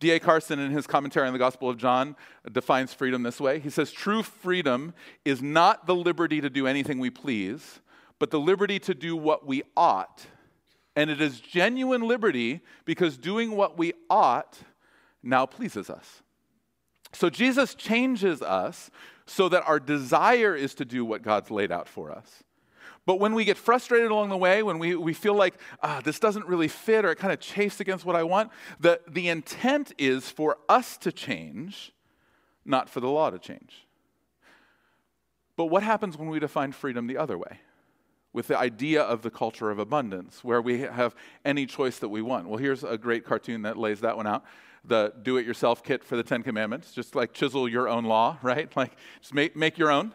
D.A. 0.00 0.20
Carson, 0.20 0.58
in 0.58 0.70
his 0.72 0.86
commentary 0.86 1.26
on 1.26 1.32
the 1.32 1.38
Gospel 1.38 1.70
of 1.70 1.78
John, 1.78 2.16
defines 2.52 2.92
freedom 2.92 3.22
this 3.22 3.40
way. 3.40 3.58
He 3.58 3.70
says, 3.70 3.90
True 3.90 4.22
freedom 4.22 4.92
is 5.24 5.40
not 5.40 5.86
the 5.86 5.94
liberty 5.94 6.42
to 6.42 6.50
do 6.50 6.66
anything 6.66 6.98
we 6.98 7.08
please, 7.08 7.80
but 8.18 8.30
the 8.30 8.40
liberty 8.40 8.78
to 8.80 8.94
do 8.94 9.16
what 9.16 9.46
we 9.46 9.62
ought. 9.76 10.26
And 10.94 11.10
it 11.10 11.20
is 11.20 11.40
genuine 11.40 12.02
liberty 12.02 12.60
because 12.84 13.18
doing 13.18 13.52
what 13.52 13.76
we 13.76 13.92
ought 14.08 14.58
now 15.22 15.44
pleases 15.44 15.90
us. 15.90 16.22
So 17.12 17.28
Jesus 17.28 17.74
changes 17.74 18.42
us 18.42 18.90
so 19.26 19.48
that 19.48 19.64
our 19.66 19.80
desire 19.80 20.54
is 20.54 20.74
to 20.76 20.84
do 20.84 21.04
what 21.04 21.22
God's 21.22 21.50
laid 21.50 21.72
out 21.72 21.88
for 21.88 22.10
us. 22.10 22.42
But 23.04 23.20
when 23.20 23.34
we 23.34 23.44
get 23.44 23.56
frustrated 23.56 24.10
along 24.10 24.30
the 24.30 24.36
way, 24.36 24.62
when 24.62 24.78
we, 24.78 24.96
we 24.96 25.14
feel 25.14 25.34
like, 25.34 25.54
ah, 25.82 26.00
this 26.02 26.18
doesn't 26.18 26.46
really 26.46 26.66
fit 26.66 27.04
or 27.04 27.12
it 27.12 27.18
kind 27.18 27.32
of 27.32 27.38
chafes 27.38 27.80
against 27.80 28.04
what 28.04 28.16
I 28.16 28.24
want, 28.24 28.50
the, 28.80 29.00
the 29.08 29.28
intent 29.28 29.92
is 29.96 30.28
for 30.28 30.58
us 30.68 30.96
to 30.98 31.12
change, 31.12 31.92
not 32.64 32.88
for 32.88 33.00
the 33.00 33.08
law 33.08 33.30
to 33.30 33.38
change. 33.38 33.86
But 35.56 35.66
what 35.66 35.84
happens 35.84 36.18
when 36.18 36.28
we 36.28 36.40
define 36.40 36.72
freedom 36.72 37.06
the 37.06 37.16
other 37.16 37.38
way? 37.38 37.60
With 38.36 38.48
the 38.48 38.58
idea 38.58 39.02
of 39.02 39.22
the 39.22 39.30
culture 39.30 39.70
of 39.70 39.78
abundance, 39.78 40.44
where 40.44 40.60
we 40.60 40.80
have 40.80 41.16
any 41.46 41.64
choice 41.64 41.98
that 42.00 42.10
we 42.10 42.20
want. 42.20 42.46
Well, 42.46 42.58
here's 42.58 42.84
a 42.84 42.98
great 42.98 43.24
cartoon 43.24 43.62
that 43.62 43.78
lays 43.78 44.00
that 44.00 44.14
one 44.14 44.26
out 44.26 44.44
the 44.84 45.10
do 45.22 45.38
it 45.38 45.46
yourself 45.46 45.82
kit 45.82 46.04
for 46.04 46.16
the 46.16 46.22
Ten 46.22 46.42
Commandments, 46.42 46.92
just 46.92 47.14
like 47.14 47.32
chisel 47.32 47.66
your 47.66 47.88
own 47.88 48.04
law, 48.04 48.36
right? 48.42 48.70
Like, 48.76 48.92
just 49.22 49.32
make, 49.32 49.56
make 49.56 49.78
your 49.78 49.90
own. 49.90 50.12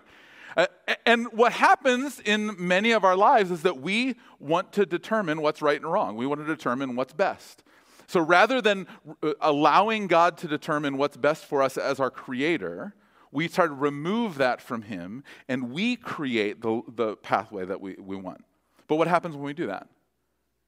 Uh, 0.55 0.67
and 1.03 1.33
what 1.33 1.51
happens 1.51 2.19
in 2.19 2.55
many 2.59 2.91
of 2.91 3.03
our 3.03 3.15
lives 3.15 3.49
is 3.49 3.63
that 3.63 3.81
we 3.81 4.15
want 4.39 4.71
to 4.73 4.85
determine 4.85 5.41
what's 5.41 5.61
right 5.61 5.81
and 5.81 5.91
wrong. 5.91 6.15
We 6.15 6.27
want 6.27 6.41
to 6.41 6.47
determine 6.47 6.95
what's 6.95 7.13
best. 7.13 7.63
So 8.05 8.19
rather 8.19 8.61
than 8.61 8.85
uh, 9.23 9.33
allowing 9.41 10.05
God 10.05 10.37
to 10.37 10.47
determine 10.47 10.97
what's 10.97 11.17
best 11.17 11.43
for 11.43 11.63
us 11.63 11.75
as 11.75 11.99
our 11.99 12.11
creator, 12.11 12.93
we 13.31 13.47
try 13.47 13.67
to 13.67 13.73
remove 13.73 14.35
that 14.35 14.61
from 14.61 14.83
him 14.83 15.23
and 15.47 15.71
we 15.71 15.95
create 15.95 16.61
the, 16.61 16.81
the 16.87 17.15
pathway 17.17 17.65
that 17.65 17.79
we, 17.79 17.95
we 17.99 18.15
want. 18.15 18.43
But 18.87 18.95
what 18.95 19.07
happens 19.07 19.35
when 19.35 19.45
we 19.45 19.53
do 19.53 19.67
that? 19.67 19.87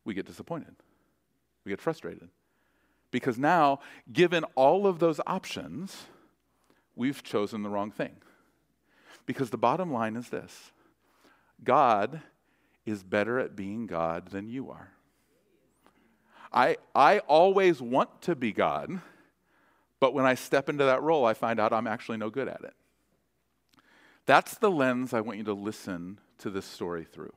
We 0.05 0.13
get 0.13 0.25
disappointed, 0.25 0.75
we 1.65 1.72
get 1.72 1.82
frustrated. 1.82 2.29
Because 3.12 3.38
now, 3.38 3.79
given 4.12 4.43
all 4.55 4.88
of 4.88 4.98
those 4.98 5.20
options, 5.27 6.08
we've 6.96 7.22
chosen 7.22 7.62
the 7.62 7.70
wrong 7.70 7.91
thing. 7.91 8.15
Because 9.27 9.51
the 9.51 9.58
bottom 9.58 9.93
line 9.93 10.15
is 10.15 10.29
this 10.29 10.72
God 11.63 12.22
is 12.86 13.03
better 13.03 13.39
at 13.39 13.55
being 13.55 13.86
God 13.86 14.29
than 14.29 14.48
you 14.48 14.72
are. 14.72 14.89
I, 16.51 16.77
I 16.93 17.20
always 17.20 17.82
want 17.82 18.22
to 18.24 18.36
be 18.36 18.51
God, 18.51 19.00
but 20.03 20.13
when 20.13 20.25
I 20.25 20.36
step 20.36 20.67
into 20.67 20.83
that 20.83 21.01
role, 21.01 21.25
I 21.25 21.33
find 21.33 21.62
out 21.62 21.72
I'm 21.72 21.88
actually 21.88 22.17
no 22.17 22.29
good 22.29 22.50
at 22.50 22.60
it. 22.62 22.74
That's 24.25 24.55
the 24.55 24.69
lens 24.69 25.13
I 25.13 25.22
want 25.22 25.38
you 25.38 25.45
to 25.45 25.53
listen 25.53 26.19
to 26.39 26.50
this 26.50 26.65
story 26.65 27.05
through. 27.05 27.31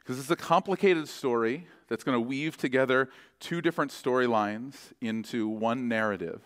Because 0.00 0.18
it's 0.18 0.32
a 0.32 0.34
complicated 0.34 1.06
story 1.06 1.68
that's 1.86 2.02
going 2.02 2.16
to 2.16 2.20
weave 2.20 2.56
together 2.56 3.08
two 3.38 3.60
different 3.60 3.92
storylines 3.92 4.74
into 5.00 5.46
one 5.46 5.86
narrative. 5.86 6.42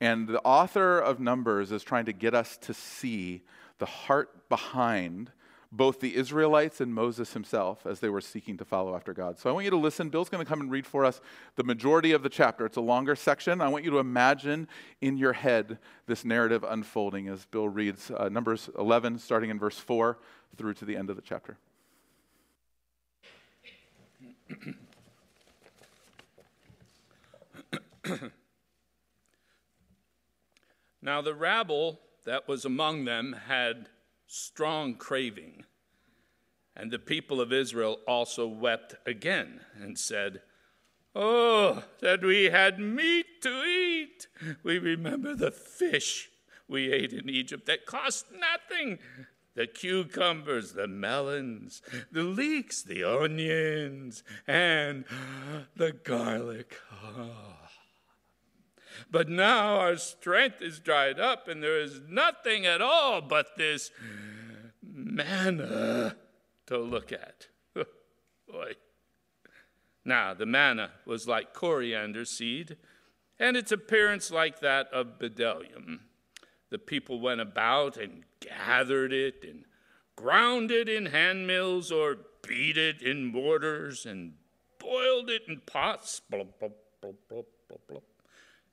And 0.00 0.26
the 0.26 0.42
author 0.42 0.98
of 0.98 1.20
Numbers 1.20 1.70
is 1.70 1.84
trying 1.84 2.06
to 2.06 2.12
get 2.12 2.34
us 2.34 2.56
to 2.62 2.74
see 2.74 3.42
the 3.78 3.86
heart 3.86 4.48
behind 4.48 5.30
both 5.70 6.00
the 6.00 6.16
Israelites 6.16 6.80
and 6.80 6.94
Moses 6.94 7.34
himself 7.34 7.84
as 7.84 8.00
they 8.00 8.08
were 8.08 8.22
seeking 8.22 8.56
to 8.56 8.64
follow 8.64 8.96
after 8.96 9.12
God. 9.12 9.38
So 9.38 9.50
I 9.50 9.52
want 9.52 9.64
you 9.64 9.70
to 9.70 9.76
listen. 9.76 10.08
Bill's 10.08 10.30
going 10.30 10.42
to 10.42 10.48
come 10.48 10.62
and 10.62 10.70
read 10.70 10.86
for 10.86 11.04
us 11.04 11.20
the 11.56 11.64
majority 11.64 12.12
of 12.12 12.22
the 12.22 12.30
chapter. 12.30 12.64
It's 12.64 12.78
a 12.78 12.82
longer 12.82 13.14
section. 13.14 13.60
I 13.60 13.68
want 13.68 13.84
you 13.84 13.90
to 13.90 13.98
imagine 13.98 14.66
in 15.02 15.18
your 15.18 15.34
head 15.34 15.78
this 16.06 16.24
narrative 16.24 16.64
unfolding 16.64 17.28
as 17.28 17.44
Bill 17.46 17.68
reads 17.68 18.10
uh, 18.10 18.30
Numbers 18.30 18.70
11, 18.78 19.18
starting 19.18 19.50
in 19.50 19.58
verse 19.58 19.78
4 19.78 20.18
through 20.56 20.72
to 20.74 20.86
the 20.86 20.96
end 20.96 21.10
of 21.10 21.16
the 21.16 21.22
chapter. 21.22 21.58
now 31.02 31.20
the 31.20 31.34
rabble 31.34 32.00
that 32.24 32.48
was 32.48 32.64
among 32.64 33.04
them 33.04 33.36
had 33.46 33.90
strong 34.28 34.94
craving. 34.94 35.64
And 36.76 36.92
the 36.92 36.98
people 37.00 37.40
of 37.40 37.52
Israel 37.52 37.98
also 38.06 38.46
wept 38.46 38.94
again 39.04 39.62
and 39.80 39.98
said, 39.98 40.42
Oh, 41.16 41.82
that 42.00 42.22
we 42.22 42.44
had 42.44 42.78
meat 42.78 43.42
to 43.42 43.64
eat! 43.64 44.28
We 44.62 44.78
remember 44.78 45.34
the 45.34 45.50
fish 45.50 46.28
we 46.68 46.92
ate 46.92 47.12
in 47.12 47.28
Egypt 47.28 47.66
that 47.66 47.86
cost 47.86 48.26
nothing 48.30 49.00
the 49.58 49.66
cucumbers, 49.66 50.74
the 50.74 50.86
melons, 50.86 51.82
the 52.12 52.22
leeks, 52.22 52.80
the 52.80 53.02
onions, 53.02 54.22
and 54.46 55.04
the 55.74 55.90
garlic. 55.90 56.76
Oh. 56.92 57.57
But 59.10 59.28
now 59.28 59.76
our 59.76 59.96
strength 59.96 60.60
is 60.60 60.80
dried 60.80 61.18
up, 61.18 61.48
and 61.48 61.62
there 61.62 61.80
is 61.80 62.00
nothing 62.08 62.66
at 62.66 62.80
all 62.80 63.20
but 63.20 63.56
this 63.56 63.90
manna 64.82 66.16
to 66.66 66.78
look 66.78 67.12
at. 67.12 67.48
Boy. 67.74 68.72
Now, 70.04 70.34
the 70.34 70.46
manna 70.46 70.92
was 71.04 71.28
like 71.28 71.52
coriander 71.52 72.24
seed, 72.24 72.76
and 73.38 73.56
its 73.56 73.72
appearance 73.72 74.30
like 74.30 74.60
that 74.60 74.88
of 74.92 75.18
bdellium. 75.18 76.00
The 76.70 76.78
people 76.78 77.20
went 77.20 77.40
about 77.40 77.96
and 77.96 78.24
gathered 78.40 79.12
it 79.12 79.44
and 79.46 79.64
ground 80.16 80.70
it 80.70 80.88
in 80.88 81.06
hand 81.06 81.46
mills 81.46 81.92
or 81.92 82.18
beat 82.46 82.76
it 82.76 83.00
in 83.02 83.26
mortars 83.26 84.04
and 84.04 84.32
boiled 84.78 85.30
it 85.30 85.42
in 85.46 85.60
pots 85.66 86.20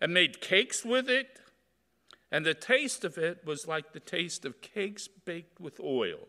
and 0.06 0.14
made 0.14 0.40
cakes 0.40 0.86
with 0.86 1.10
it. 1.10 1.40
And 2.32 2.46
the 2.46 2.54
taste 2.54 3.04
of 3.04 3.18
it 3.18 3.44
was 3.44 3.68
like 3.68 3.92
the 3.92 4.00
taste 4.00 4.46
of 4.46 4.62
cakes 4.62 5.08
baked 5.08 5.60
with 5.60 5.80
oil. 5.80 6.28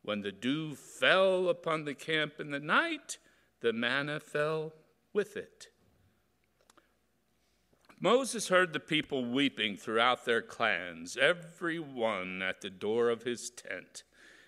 When 0.00 0.22
the 0.22 0.32
dew 0.32 0.74
fell 0.74 1.50
upon 1.50 1.84
the 1.84 1.92
camp 1.92 2.40
in 2.40 2.50
the 2.50 2.58
night, 2.58 3.18
the 3.60 3.74
manna 3.74 4.20
fell 4.20 4.72
with 5.12 5.36
it. 5.36 5.66
Moses 8.00 8.48
heard 8.48 8.72
the 8.72 8.80
people 8.80 9.22
weeping 9.22 9.76
throughout 9.76 10.24
their 10.24 10.40
clans, 10.40 11.18
every 11.18 11.78
one 11.78 12.40
at 12.40 12.62
the 12.62 12.70
door 12.70 13.10
of 13.10 13.24
his 13.24 13.50
tent. 13.50 14.02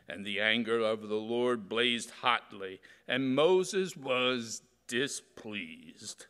And 0.09 0.25
the 0.25 0.41
anger 0.41 0.81
of 0.81 1.11
the 1.11 1.17
Lord 1.17 1.69
blazed 1.69 2.11
hotly, 2.23 2.81
and 3.07 3.35
Moses 3.35 3.99
was 3.99 4.63
displeased. 4.89 6.25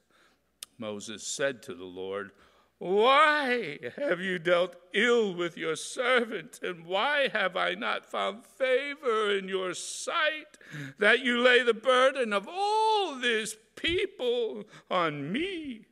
Moses 0.81 1.23
said 1.23 1.63
to 1.65 1.75
the 1.75 1.85
Lord, 1.85 2.31
Why 2.79 3.79
have 3.97 4.21
you 4.21 4.39
dealt 4.39 4.77
ill 4.95 5.35
with 5.35 5.59
your 5.59 5.77
servant, 5.77 6.61
and 6.63 6.87
why 6.87 7.29
have 7.33 7.55
I 7.57 7.75
not 7.75 8.11
found 8.11 8.47
favor 8.47 9.37
in 9.37 9.47
your 9.47 9.75
sight, 9.75 10.57
that 10.99 11.21
you 11.21 11.39
lay 11.39 11.63
the 11.63 11.75
burden 11.75 12.33
of 12.33 12.49
all 12.51 13.17
this 13.17 13.55
people 13.77 14.65
on 14.91 15.31
me? 15.31 15.87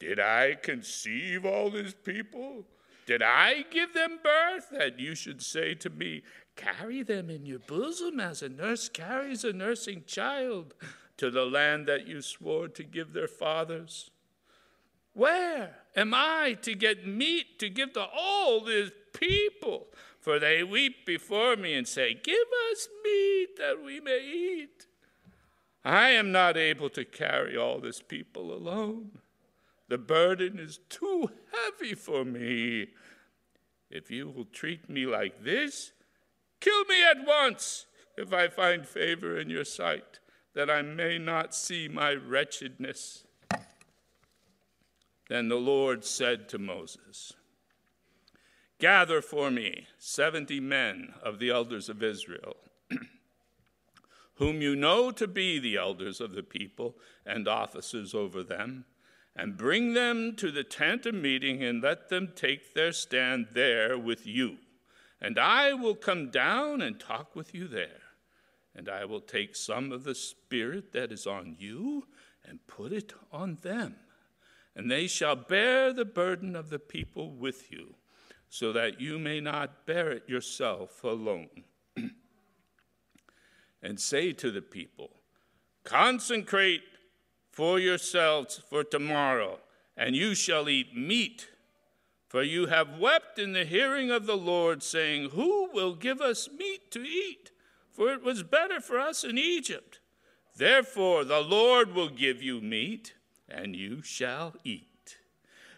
Did 0.00 0.18
I 0.18 0.56
conceive 0.60 1.46
all 1.46 1.70
these 1.70 1.94
people? 1.94 2.66
Did 3.06 3.22
I 3.22 3.64
give 3.70 3.94
them 3.94 4.18
birth 4.22 4.68
that 4.72 4.98
you 4.98 5.14
should 5.14 5.42
say 5.42 5.74
to 5.74 5.90
me, 5.90 6.22
Carry 6.56 7.02
them 7.02 7.30
in 7.30 7.46
your 7.46 7.60
bosom 7.60 8.20
as 8.20 8.42
a 8.42 8.48
nurse 8.48 8.88
carries 8.88 9.44
a 9.44 9.52
nursing 9.52 10.04
child 10.06 10.74
to 11.22 11.30
the 11.30 11.46
land 11.46 11.86
that 11.86 12.08
you 12.08 12.20
swore 12.20 12.66
to 12.66 12.82
give 12.82 13.12
their 13.12 13.28
fathers? 13.28 14.10
Where 15.12 15.76
am 15.94 16.12
I 16.12 16.58
to 16.62 16.74
get 16.74 17.06
meat 17.06 17.60
to 17.60 17.70
give 17.70 17.92
to 17.92 18.04
all 18.12 18.60
these 18.60 18.90
people? 19.12 19.86
For 20.18 20.40
they 20.40 20.64
weep 20.64 21.06
before 21.06 21.54
me 21.54 21.74
and 21.74 21.86
say, 21.86 22.12
Give 22.12 22.48
us 22.72 22.88
meat 23.04 23.50
that 23.56 23.80
we 23.84 24.00
may 24.00 24.20
eat. 24.20 24.86
I 25.84 26.08
am 26.08 26.32
not 26.32 26.56
able 26.56 26.90
to 26.90 27.04
carry 27.04 27.56
all 27.56 27.78
this 27.78 28.02
people 28.02 28.52
alone. 28.52 29.12
The 29.88 29.98
burden 29.98 30.58
is 30.58 30.80
too 30.88 31.30
heavy 31.52 31.94
for 31.94 32.24
me. 32.24 32.88
If 33.92 34.10
you 34.10 34.28
will 34.28 34.46
treat 34.46 34.90
me 34.90 35.06
like 35.06 35.44
this, 35.44 35.92
kill 36.58 36.84
me 36.86 36.96
at 37.04 37.24
once 37.24 37.86
if 38.16 38.32
I 38.32 38.48
find 38.48 38.88
favor 38.88 39.38
in 39.38 39.50
your 39.50 39.64
sight, 39.64 40.18
that 40.54 40.70
I 40.70 40.82
may 40.82 41.18
not 41.18 41.54
see 41.54 41.88
my 41.88 42.12
wretchedness. 42.12 43.24
Then 45.28 45.48
the 45.48 45.56
Lord 45.56 46.04
said 46.04 46.48
to 46.50 46.58
Moses, 46.58 47.32
Gather 48.78 49.22
for 49.22 49.50
me 49.50 49.86
seventy 49.98 50.60
men 50.60 51.14
of 51.22 51.38
the 51.38 51.50
elders 51.50 51.88
of 51.88 52.02
Israel, 52.02 52.56
whom 54.34 54.60
you 54.60 54.74
know 54.74 55.10
to 55.12 55.26
be 55.26 55.58
the 55.58 55.76
elders 55.76 56.20
of 56.20 56.32
the 56.32 56.42
people 56.42 56.96
and 57.24 57.46
officers 57.46 58.12
over 58.12 58.42
them 58.42 58.84
and 59.34 59.56
bring 59.56 59.94
them 59.94 60.36
to 60.36 60.50
the 60.50 60.64
tent 60.64 61.06
of 61.06 61.14
meeting 61.14 61.62
and 61.62 61.82
let 61.82 62.08
them 62.08 62.32
take 62.34 62.74
their 62.74 62.92
stand 62.92 63.46
there 63.52 63.98
with 63.98 64.26
you. 64.26 64.58
And 65.20 65.38
I 65.38 65.72
will 65.72 65.94
come 65.94 66.30
down 66.30 66.82
and 66.82 66.98
talk 66.98 67.34
with 67.34 67.54
you 67.54 67.68
there. 67.68 68.00
And 68.74 68.88
I 68.88 69.04
will 69.04 69.20
take 69.20 69.54
some 69.54 69.92
of 69.92 70.04
the 70.04 70.14
Spirit 70.14 70.92
that 70.92 71.12
is 71.12 71.26
on 71.26 71.56
you 71.58 72.06
and 72.44 72.66
put 72.66 72.92
it 72.92 73.12
on 73.30 73.58
them. 73.62 73.96
And 74.74 74.90
they 74.90 75.06
shall 75.06 75.36
bear 75.36 75.92
the 75.92 76.04
burden 76.04 76.56
of 76.56 76.70
the 76.70 76.78
people 76.78 77.30
with 77.30 77.70
you, 77.70 77.94
so 78.48 78.72
that 78.72 79.00
you 79.00 79.18
may 79.18 79.40
not 79.40 79.86
bear 79.86 80.10
it 80.10 80.28
yourself 80.28 81.04
alone. 81.04 81.48
and 83.82 84.00
say 84.00 84.32
to 84.32 84.50
the 84.50 84.62
people, 84.62 85.10
Consecrate 85.84 86.82
for 87.50 87.78
yourselves 87.78 88.60
for 88.70 88.82
tomorrow, 88.82 89.58
and 89.96 90.16
you 90.16 90.34
shall 90.34 90.68
eat 90.68 90.96
meat. 90.96 91.48
For 92.28 92.42
you 92.42 92.66
have 92.66 92.98
wept 92.98 93.38
in 93.38 93.52
the 93.52 93.66
hearing 93.66 94.10
of 94.10 94.24
the 94.24 94.38
Lord, 94.38 94.82
saying, 94.82 95.30
Who 95.30 95.68
will 95.74 95.94
give 95.94 96.22
us 96.22 96.48
meat 96.50 96.90
to 96.92 97.02
eat? 97.02 97.50
For 97.92 98.12
it 98.12 98.22
was 98.22 98.42
better 98.42 98.80
for 98.80 98.98
us 98.98 99.22
in 99.22 99.38
Egypt. 99.38 100.00
Therefore, 100.56 101.24
the 101.24 101.40
Lord 101.40 101.94
will 101.94 102.08
give 102.08 102.42
you 102.42 102.60
meat, 102.60 103.14
and 103.48 103.76
you 103.76 104.02
shall 104.02 104.54
eat. 104.64 105.18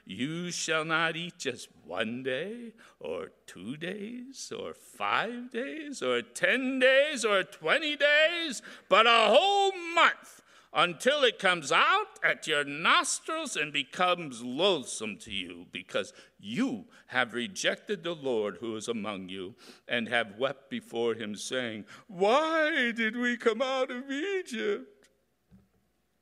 You 0.06 0.50
shall 0.50 0.85
not 0.85 1.16
eat 1.16 1.38
just 1.38 1.68
one 1.85 2.23
day, 2.23 2.73
or 3.00 3.33
two 3.47 3.76
days, 3.76 4.52
or 4.56 4.75
five 4.75 5.50
days, 5.50 6.02
or 6.02 6.21
ten 6.23 6.78
days, 6.78 7.25
or 7.25 7.42
twenty 7.42 7.97
days, 7.97 8.61
but 8.88 9.06
a 9.06 9.28
whole 9.28 9.73
month 9.94 10.33
until 10.75 11.23
it 11.23 11.38
comes 11.38 11.71
out 11.71 12.19
at 12.23 12.47
your 12.47 12.64
nostrils 12.64 13.57
and 13.57 13.73
becomes 13.73 14.43
loathsome 14.43 15.16
to 15.19 15.31
you, 15.31 15.66
because 15.71 16.12
you 16.38 16.87
have 17.09 17.33
rejected 17.33 18.02
the 18.02 18.14
Lord 18.14 18.59
who 18.61 18.75
is 18.76 18.88
among 18.88 19.28
you, 19.28 19.54
and 19.87 20.09
have 20.09 20.38
wept 20.38 20.69
before 20.69 21.14
him, 21.14 21.37
saying, 21.37 21.85
Why 22.09 22.90
did 22.90 23.16
we 23.16 23.37
come 23.37 23.62
out 23.62 23.90
of 23.90 24.11
Egypt? 24.11 25.09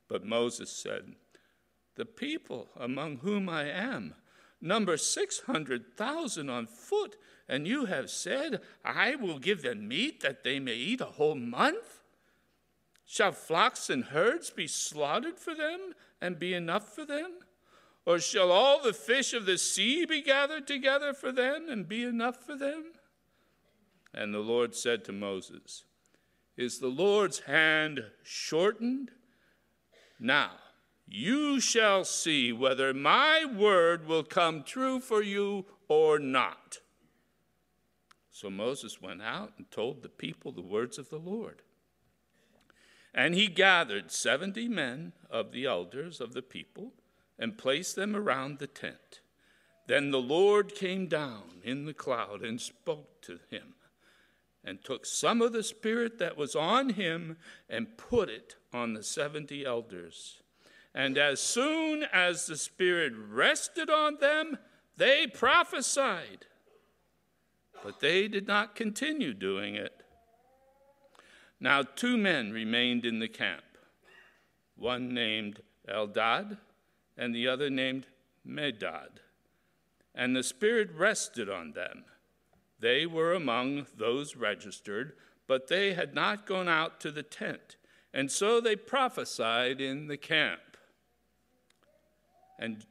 But 0.07 0.25
Moses 0.25 0.69
said, 0.69 1.15
The 1.95 2.05
people 2.05 2.69
among 2.77 3.17
whom 3.17 3.49
I 3.49 3.63
am 3.63 4.13
number 4.63 4.97
600,000 4.97 6.49
on 6.49 6.65
foot, 6.67 7.17
and 7.49 7.67
you 7.67 7.85
have 7.85 8.09
said, 8.09 8.61
I 8.85 9.15
will 9.15 9.37
give 9.37 9.61
them 9.61 9.87
meat 9.87 10.21
that 10.21 10.43
they 10.43 10.59
may 10.59 10.75
eat 10.75 11.01
a 11.01 11.05
whole 11.05 11.35
month? 11.35 12.02
Shall 13.05 13.31
flocks 13.31 13.89
and 13.89 14.05
herds 14.05 14.49
be 14.49 14.67
slaughtered 14.67 15.37
for 15.37 15.53
them 15.53 15.93
and 16.21 16.39
be 16.39 16.53
enough 16.53 16.93
for 16.95 17.05
them? 17.05 17.31
Or 18.05 18.19
shall 18.19 18.51
all 18.51 18.81
the 18.81 18.93
fish 18.93 19.33
of 19.33 19.45
the 19.45 19.57
sea 19.57 20.05
be 20.05 20.21
gathered 20.21 20.67
together 20.67 21.13
for 21.13 21.31
them 21.31 21.67
and 21.69 21.87
be 21.87 22.03
enough 22.03 22.45
for 22.45 22.55
them? 22.55 22.93
And 24.13 24.33
the 24.33 24.39
Lord 24.39 24.75
said 24.75 25.05
to 25.05 25.11
Moses, 25.11 25.85
Is 26.57 26.79
the 26.79 26.87
Lord's 26.87 27.39
hand 27.39 28.03
shortened? 28.23 29.11
Now 30.19 30.51
you 31.07 31.59
shall 31.59 32.05
see 32.05 32.51
whether 32.51 32.93
my 32.93 33.45
word 33.45 34.07
will 34.07 34.23
come 34.23 34.63
true 34.63 34.99
for 34.99 35.21
you 35.21 35.65
or 35.87 36.17
not. 36.19 36.79
So 38.31 38.49
Moses 38.49 39.01
went 39.01 39.21
out 39.21 39.53
and 39.57 39.69
told 39.69 40.01
the 40.01 40.09
people 40.09 40.51
the 40.51 40.61
words 40.61 40.97
of 40.97 41.09
the 41.09 41.19
Lord. 41.19 41.61
And 43.13 43.35
he 43.35 43.47
gathered 43.47 44.11
seventy 44.11 44.67
men 44.67 45.13
of 45.29 45.51
the 45.51 45.65
elders 45.65 46.19
of 46.19 46.33
the 46.33 46.41
people 46.41 46.93
and 47.37 47.57
placed 47.57 47.95
them 47.95 48.15
around 48.15 48.59
the 48.59 48.67
tent. 48.67 49.21
Then 49.87 50.11
the 50.11 50.21
Lord 50.21 50.73
came 50.73 51.07
down 51.07 51.61
in 51.63 51.85
the 51.85 51.93
cloud 51.93 52.41
and 52.41 52.59
spoke 52.59 53.21
to 53.23 53.39
him, 53.49 53.75
and 54.63 54.83
took 54.83 55.05
some 55.05 55.41
of 55.41 55.51
the 55.51 55.63
Spirit 55.63 56.17
that 56.19 56.37
was 56.37 56.55
on 56.55 56.89
him 56.89 57.37
and 57.69 57.97
put 57.97 58.29
it 58.29 58.55
on 58.73 58.93
the 58.93 59.03
seventy 59.03 59.65
elders. 59.65 60.41
And 60.95 61.17
as 61.17 61.41
soon 61.41 62.03
as 62.13 62.45
the 62.45 62.57
Spirit 62.57 63.13
rested 63.15 63.89
on 63.89 64.17
them, 64.19 64.57
they 64.95 65.27
prophesied. 65.27 66.45
But 67.83 67.99
they 67.99 68.27
did 68.27 68.47
not 68.47 68.75
continue 68.75 69.33
doing 69.33 69.75
it. 69.75 70.02
Now, 71.63 71.81
two 71.81 72.17
men 72.17 72.51
remained 72.51 73.05
in 73.05 73.19
the 73.19 73.29
camp 73.29 73.63
one 74.75 75.13
named 75.13 75.61
Eldad 75.87 76.57
and 77.15 77.33
the 77.33 77.47
other 77.47 77.69
named 77.69 78.05
Medad. 78.45 79.21
And 80.13 80.35
the 80.35 80.43
Spirit 80.43 80.91
rested 80.93 81.49
on 81.49 81.71
them. 81.71 82.03
They 82.81 83.05
were 83.05 83.31
among 83.31 83.87
those 83.95 84.35
registered, 84.35 85.13
but 85.47 85.69
they 85.69 85.93
had 85.93 86.13
not 86.13 86.45
gone 86.45 86.67
out 86.67 86.99
to 86.99 87.11
the 87.11 87.23
tent. 87.23 87.77
And 88.13 88.29
so 88.29 88.59
they 88.59 88.75
prophesied 88.75 89.79
in 89.79 90.07
the 90.07 90.17
camp. 90.17 90.75
And, 92.59 92.85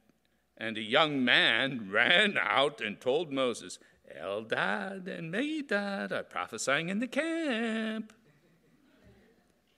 and 0.57 0.79
a 0.79 0.83
young 0.83 1.23
man 1.23 1.91
ran 1.93 2.39
out 2.41 2.81
and 2.81 2.99
told 2.99 3.31
Moses, 3.35 3.79
Eldad 4.19 5.07
and 5.09 5.31
Medad 5.31 6.11
are 6.11 6.23
prophesying 6.23 6.89
in 6.89 7.01
the 7.01 7.07
camp. 7.07 8.15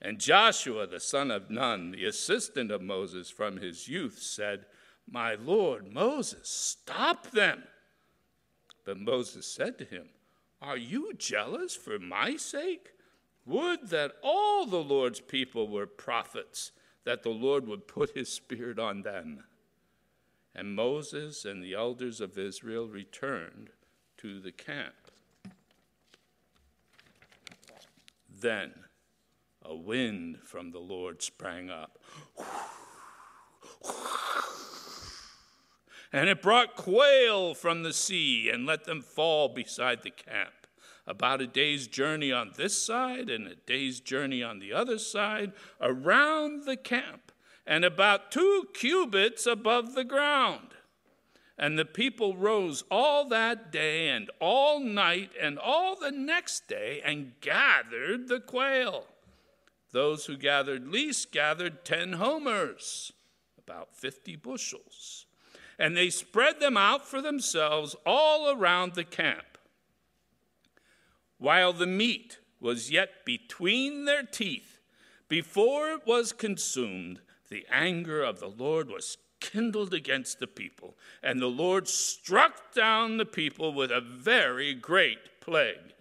And 0.05 0.19
Joshua, 0.19 0.85
the 0.85 0.99
son 0.99 1.31
of 1.31 1.49
Nun, 1.49 1.89
the 1.89 2.05
assistant 2.05 2.69
of 2.69 2.79
Moses 2.79 3.31
from 3.31 3.57
his 3.57 3.87
youth, 3.87 4.19
said, 4.21 4.67
My 5.09 5.33
Lord 5.33 5.91
Moses, 5.91 6.47
stop 6.47 7.31
them. 7.31 7.63
But 8.85 8.99
Moses 8.99 9.47
said 9.47 9.79
to 9.79 9.83
him, 9.83 10.09
Are 10.61 10.77
you 10.77 11.13
jealous 11.17 11.75
for 11.75 11.97
my 11.97 12.35
sake? 12.35 12.89
Would 13.47 13.89
that 13.89 14.11
all 14.21 14.67
the 14.67 14.83
Lord's 14.83 15.21
people 15.21 15.67
were 15.69 15.87
prophets, 15.87 16.71
that 17.03 17.23
the 17.23 17.31
Lord 17.31 17.67
would 17.67 17.87
put 17.87 18.15
his 18.15 18.31
spirit 18.31 18.77
on 18.77 19.01
them. 19.01 19.43
And 20.53 20.75
Moses 20.75 21.45
and 21.45 21.63
the 21.63 21.73
elders 21.73 22.21
of 22.21 22.37
Israel 22.37 22.87
returned 22.87 23.71
to 24.17 24.39
the 24.39 24.51
camp. 24.51 24.93
Then 28.29 28.84
a 29.67 29.75
wind 29.75 30.39
from 30.43 30.71
the 30.71 30.79
Lord 30.79 31.21
sprang 31.21 31.69
up. 31.69 31.97
And 36.13 36.29
it 36.29 36.41
brought 36.41 36.75
quail 36.75 37.53
from 37.53 37.83
the 37.83 37.91
sea 37.91 38.49
and 38.49 38.65
let 38.65 38.85
them 38.85 39.01
fall 39.01 39.49
beside 39.49 40.03
the 40.03 40.11
camp, 40.11 40.67
about 41.05 41.41
a 41.41 41.47
day's 41.47 41.87
journey 41.87 42.31
on 42.31 42.51
this 42.55 42.81
side 42.81 43.29
and 43.29 43.47
a 43.47 43.55
day's 43.55 43.99
journey 43.99 44.41
on 44.41 44.59
the 44.59 44.71
other 44.71 44.97
side, 44.97 45.51
around 45.81 46.65
the 46.65 46.77
camp 46.77 47.31
and 47.67 47.83
about 47.83 48.31
two 48.31 48.67
cubits 48.73 49.45
above 49.45 49.95
the 49.95 50.03
ground. 50.03 50.69
And 51.57 51.79
the 51.79 51.85
people 51.85 52.35
rose 52.35 52.83
all 52.91 53.27
that 53.29 53.71
day 53.71 54.09
and 54.09 54.29
all 54.39 54.79
night 54.79 55.31
and 55.41 55.57
all 55.57 55.95
the 55.95 56.11
next 56.11 56.67
day 56.67 57.01
and 57.03 57.33
gathered 57.41 58.27
the 58.27 58.39
quail. 58.39 59.07
Those 59.91 60.25
who 60.25 60.37
gathered 60.37 60.87
least 60.87 61.31
gathered 61.31 61.85
ten 61.85 62.13
homers, 62.13 63.13
about 63.57 63.95
fifty 63.95 64.35
bushels. 64.35 65.25
And 65.77 65.95
they 65.95 66.09
spread 66.09 66.59
them 66.59 66.77
out 66.77 67.07
for 67.07 67.21
themselves 67.21 67.95
all 68.05 68.49
around 68.49 68.93
the 68.93 69.03
camp. 69.03 69.57
While 71.37 71.73
the 71.73 71.87
meat 71.87 72.39
was 72.59 72.91
yet 72.91 73.25
between 73.25 74.05
their 74.05 74.23
teeth, 74.23 74.79
before 75.27 75.91
it 75.91 76.05
was 76.05 76.31
consumed, 76.31 77.21
the 77.49 77.65
anger 77.69 78.23
of 78.23 78.39
the 78.39 78.47
Lord 78.47 78.89
was 78.89 79.17
kindled 79.39 79.93
against 79.93 80.39
the 80.39 80.47
people, 80.47 80.95
and 81.21 81.39
the 81.39 81.47
Lord 81.47 81.87
struck 81.87 82.73
down 82.73 83.17
the 83.17 83.25
people 83.25 83.73
with 83.73 83.91
a 83.91 84.01
very 84.01 84.73
great 84.73 85.41
plague. 85.41 85.94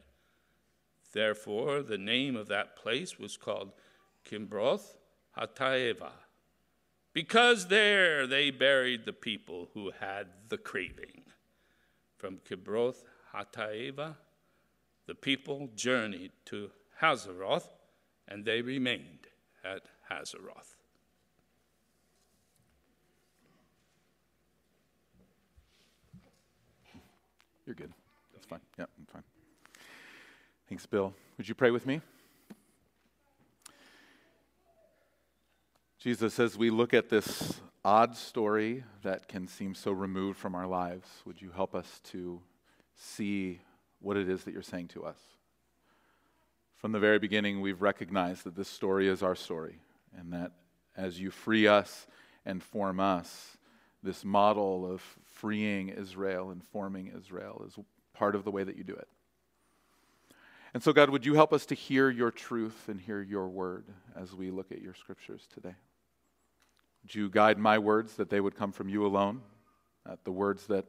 Therefore, 1.14 1.82
the 1.82 1.96
name 1.96 2.34
of 2.34 2.48
that 2.48 2.74
place 2.74 3.20
was 3.20 3.36
called 3.36 3.70
Kibroth 4.28 4.96
Hattaavah, 5.38 6.10
because 7.12 7.68
there 7.68 8.26
they 8.26 8.50
buried 8.50 9.04
the 9.04 9.12
people 9.12 9.68
who 9.74 9.92
had 10.00 10.26
the 10.48 10.58
craving. 10.58 11.22
From 12.16 12.38
Kibroth 12.38 13.04
Hattaavah, 13.32 14.16
the 15.06 15.14
people 15.14 15.70
journeyed 15.76 16.32
to 16.46 16.70
Hazeroth, 17.00 17.68
and 18.26 18.44
they 18.44 18.60
remained 18.60 19.28
at 19.64 19.82
Hazeroth. 20.10 20.74
You're 27.66 27.76
good. 27.76 27.92
That's 28.32 28.46
fine. 28.46 28.60
Yeah, 28.78 28.86
I'm 28.98 29.06
fine. 29.06 29.22
Thanks, 30.66 30.86
Bill. 30.86 31.12
Would 31.36 31.46
you 31.46 31.54
pray 31.54 31.70
with 31.70 31.86
me? 31.86 32.00
Jesus, 35.98 36.40
as 36.40 36.56
we 36.56 36.70
look 36.70 36.94
at 36.94 37.10
this 37.10 37.60
odd 37.84 38.16
story 38.16 38.82
that 39.02 39.28
can 39.28 39.46
seem 39.46 39.74
so 39.74 39.92
removed 39.92 40.38
from 40.38 40.54
our 40.54 40.66
lives, 40.66 41.06
would 41.26 41.40
you 41.40 41.50
help 41.50 41.74
us 41.74 42.00
to 42.04 42.40
see 42.96 43.60
what 44.00 44.16
it 44.16 44.26
is 44.26 44.44
that 44.44 44.52
you're 44.54 44.62
saying 44.62 44.88
to 44.88 45.04
us? 45.04 45.18
From 46.76 46.92
the 46.92 46.98
very 46.98 47.18
beginning, 47.18 47.60
we've 47.60 47.82
recognized 47.82 48.44
that 48.44 48.56
this 48.56 48.68
story 48.68 49.06
is 49.06 49.22
our 49.22 49.34
story, 49.34 49.80
and 50.18 50.32
that 50.32 50.52
as 50.96 51.20
you 51.20 51.30
free 51.30 51.66
us 51.66 52.06
and 52.46 52.62
form 52.62 53.00
us, 53.00 53.58
this 54.02 54.24
model 54.24 54.90
of 54.90 55.02
freeing 55.24 55.90
Israel 55.90 56.50
and 56.50 56.64
forming 56.64 57.12
Israel 57.14 57.64
is 57.66 57.78
part 58.14 58.34
of 58.34 58.44
the 58.44 58.50
way 58.50 58.64
that 58.64 58.76
you 58.76 58.84
do 58.84 58.94
it. 58.94 59.08
And 60.74 60.82
so, 60.82 60.92
God, 60.92 61.08
would 61.10 61.24
you 61.24 61.34
help 61.34 61.52
us 61.52 61.66
to 61.66 61.76
hear 61.76 62.10
your 62.10 62.32
truth 62.32 62.88
and 62.88 63.00
hear 63.00 63.22
your 63.22 63.48
word 63.48 63.84
as 64.16 64.34
we 64.34 64.50
look 64.50 64.72
at 64.72 64.82
your 64.82 64.94
scriptures 64.94 65.46
today? 65.54 65.76
Would 67.04 67.14
you 67.14 67.30
guide 67.30 67.58
my 67.58 67.78
words 67.78 68.16
that 68.16 68.28
they 68.28 68.40
would 68.40 68.56
come 68.56 68.72
from 68.72 68.88
you 68.88 69.06
alone, 69.06 69.40
that 70.04 70.24
the 70.24 70.32
words 70.32 70.66
that 70.66 70.86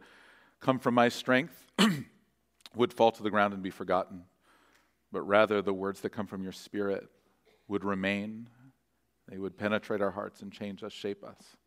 come 0.59 0.79
from 0.79 0.95
my 0.95 1.09
strength 1.09 1.53
would 2.75 2.91
fall 2.91 3.11
to 3.11 3.21
the 3.21 3.29
ground 3.29 3.53
and 3.53 3.61
be 3.61 3.69
forgotten, 3.69 4.23
but 5.11 5.21
rather 5.21 5.61
the 5.61 5.73
words 5.73 6.01
that 6.01 6.09
come 6.09 6.25
from 6.25 6.41
your 6.41 6.51
spirit 6.51 7.07
would 7.67 7.83
remain, 7.83 8.49
they 9.29 9.37
would 9.37 9.55
penetrate 9.55 10.01
our 10.01 10.11
hearts 10.11 10.41
and 10.41 10.51
change 10.51 10.83
us, 10.83 10.93
shape 10.93 11.23
us. 11.23 11.57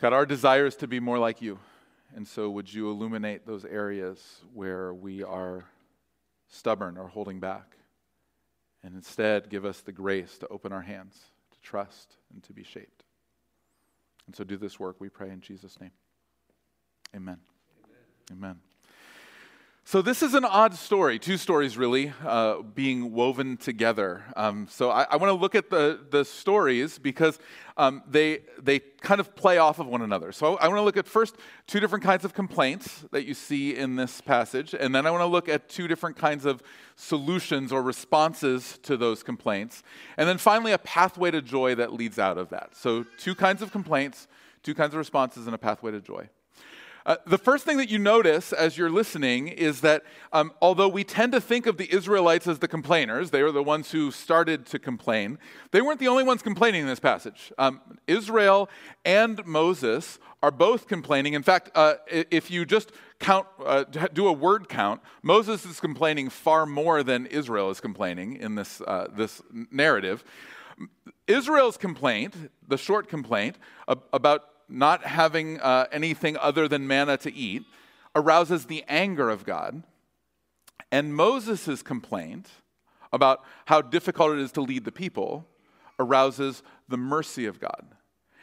God, 0.00 0.12
our 0.12 0.26
desire 0.26 0.66
is 0.66 0.74
to 0.76 0.88
be 0.88 0.98
more 0.98 1.20
like 1.20 1.40
you. 1.40 1.60
And 2.16 2.26
so, 2.26 2.50
would 2.50 2.72
you 2.72 2.90
illuminate 2.90 3.46
those 3.46 3.64
areas 3.64 4.40
where 4.52 4.92
we 4.92 5.22
are 5.22 5.64
stubborn 6.48 6.96
or 6.96 7.08
holding 7.08 7.40
back? 7.40 7.76
And 8.82 8.94
instead, 8.94 9.48
give 9.48 9.64
us 9.64 9.80
the 9.80 9.92
grace 9.92 10.38
to 10.38 10.48
open 10.48 10.72
our 10.72 10.82
hands, 10.82 11.18
to 11.52 11.60
trust, 11.60 12.16
and 12.32 12.42
to 12.44 12.52
be 12.52 12.62
shaped. 12.62 13.04
And 14.26 14.36
so, 14.36 14.44
do 14.44 14.56
this 14.56 14.78
work, 14.78 14.96
we 15.00 15.08
pray 15.08 15.30
in 15.30 15.40
Jesus' 15.40 15.80
name. 15.80 15.92
Amen. 17.14 17.38
Amen. 18.30 18.38
Amen. 18.38 18.75
So, 19.88 20.02
this 20.02 20.20
is 20.20 20.34
an 20.34 20.44
odd 20.44 20.74
story, 20.74 21.16
two 21.20 21.36
stories 21.36 21.78
really 21.78 22.12
uh, 22.24 22.62
being 22.62 23.12
woven 23.12 23.56
together. 23.56 24.24
Um, 24.34 24.66
so, 24.68 24.90
I, 24.90 25.06
I 25.08 25.14
want 25.14 25.30
to 25.30 25.40
look 25.40 25.54
at 25.54 25.70
the, 25.70 26.00
the 26.10 26.24
stories 26.24 26.98
because 26.98 27.38
um, 27.76 28.02
they, 28.04 28.40
they 28.60 28.80
kind 28.80 29.20
of 29.20 29.36
play 29.36 29.58
off 29.58 29.78
of 29.78 29.86
one 29.86 30.02
another. 30.02 30.32
So, 30.32 30.56
I 30.56 30.66
want 30.66 30.78
to 30.78 30.82
look 30.82 30.96
at 30.96 31.06
first 31.06 31.36
two 31.68 31.78
different 31.78 32.02
kinds 32.02 32.24
of 32.24 32.34
complaints 32.34 33.04
that 33.12 33.26
you 33.26 33.34
see 33.34 33.76
in 33.76 33.94
this 33.94 34.20
passage, 34.20 34.74
and 34.74 34.92
then 34.92 35.06
I 35.06 35.12
want 35.12 35.22
to 35.22 35.26
look 35.26 35.48
at 35.48 35.68
two 35.68 35.86
different 35.86 36.16
kinds 36.16 36.46
of 36.46 36.64
solutions 36.96 37.70
or 37.70 37.80
responses 37.80 38.80
to 38.82 38.96
those 38.96 39.22
complaints, 39.22 39.84
and 40.16 40.28
then 40.28 40.38
finally 40.38 40.72
a 40.72 40.78
pathway 40.78 41.30
to 41.30 41.40
joy 41.40 41.76
that 41.76 41.92
leads 41.92 42.18
out 42.18 42.38
of 42.38 42.48
that. 42.48 42.74
So, 42.74 43.04
two 43.18 43.36
kinds 43.36 43.62
of 43.62 43.70
complaints, 43.70 44.26
two 44.64 44.74
kinds 44.74 44.94
of 44.94 44.98
responses, 44.98 45.46
and 45.46 45.54
a 45.54 45.58
pathway 45.58 45.92
to 45.92 46.00
joy. 46.00 46.28
Uh, 47.06 47.16
the 47.24 47.38
first 47.38 47.64
thing 47.64 47.76
that 47.76 47.88
you 47.88 48.00
notice 48.00 48.52
as 48.52 48.76
you're 48.76 48.90
listening 48.90 49.46
is 49.46 49.80
that 49.80 50.02
um, 50.32 50.52
although 50.60 50.88
we 50.88 51.04
tend 51.04 51.30
to 51.30 51.40
think 51.40 51.66
of 51.66 51.76
the 51.76 51.88
Israelites 51.94 52.48
as 52.48 52.58
the 52.58 52.66
complainers, 52.66 53.30
they 53.30 53.44
were 53.44 53.52
the 53.52 53.62
ones 53.62 53.92
who 53.92 54.10
started 54.10 54.66
to 54.66 54.76
complain, 54.80 55.38
they 55.70 55.80
weren't 55.80 56.00
the 56.00 56.08
only 56.08 56.24
ones 56.24 56.42
complaining 56.42 56.80
in 56.80 56.88
this 56.88 56.98
passage. 56.98 57.52
Um, 57.58 57.80
Israel 58.08 58.68
and 59.04 59.46
Moses 59.46 60.18
are 60.42 60.50
both 60.50 60.88
complaining. 60.88 61.34
In 61.34 61.44
fact, 61.44 61.70
uh, 61.76 61.94
if 62.10 62.50
you 62.50 62.64
just 62.66 62.90
count, 63.20 63.46
uh, 63.64 63.84
do 64.12 64.26
a 64.26 64.32
word 64.32 64.68
count, 64.68 65.00
Moses 65.22 65.64
is 65.64 65.78
complaining 65.78 66.28
far 66.28 66.66
more 66.66 67.04
than 67.04 67.26
Israel 67.26 67.70
is 67.70 67.80
complaining 67.80 68.36
in 68.36 68.56
this, 68.56 68.80
uh, 68.80 69.06
this 69.14 69.40
narrative. 69.70 70.24
Israel's 71.28 71.76
complaint, 71.76 72.34
the 72.66 72.76
short 72.76 73.08
complaint 73.08 73.58
about 74.12 74.42
not 74.68 75.04
having 75.04 75.60
uh, 75.60 75.86
anything 75.92 76.36
other 76.36 76.68
than 76.68 76.86
manna 76.86 77.16
to 77.18 77.32
eat, 77.32 77.64
arouses 78.14 78.66
the 78.66 78.84
anger 78.88 79.30
of 79.30 79.44
God. 79.44 79.82
And 80.90 81.14
Moses' 81.14 81.82
complaint 81.82 82.48
about 83.12 83.44
how 83.66 83.80
difficult 83.80 84.32
it 84.32 84.38
is 84.38 84.52
to 84.52 84.60
lead 84.60 84.84
the 84.84 84.92
people 84.92 85.46
arouses 85.98 86.62
the 86.88 86.96
mercy 86.96 87.46
of 87.46 87.60
God. 87.60 87.95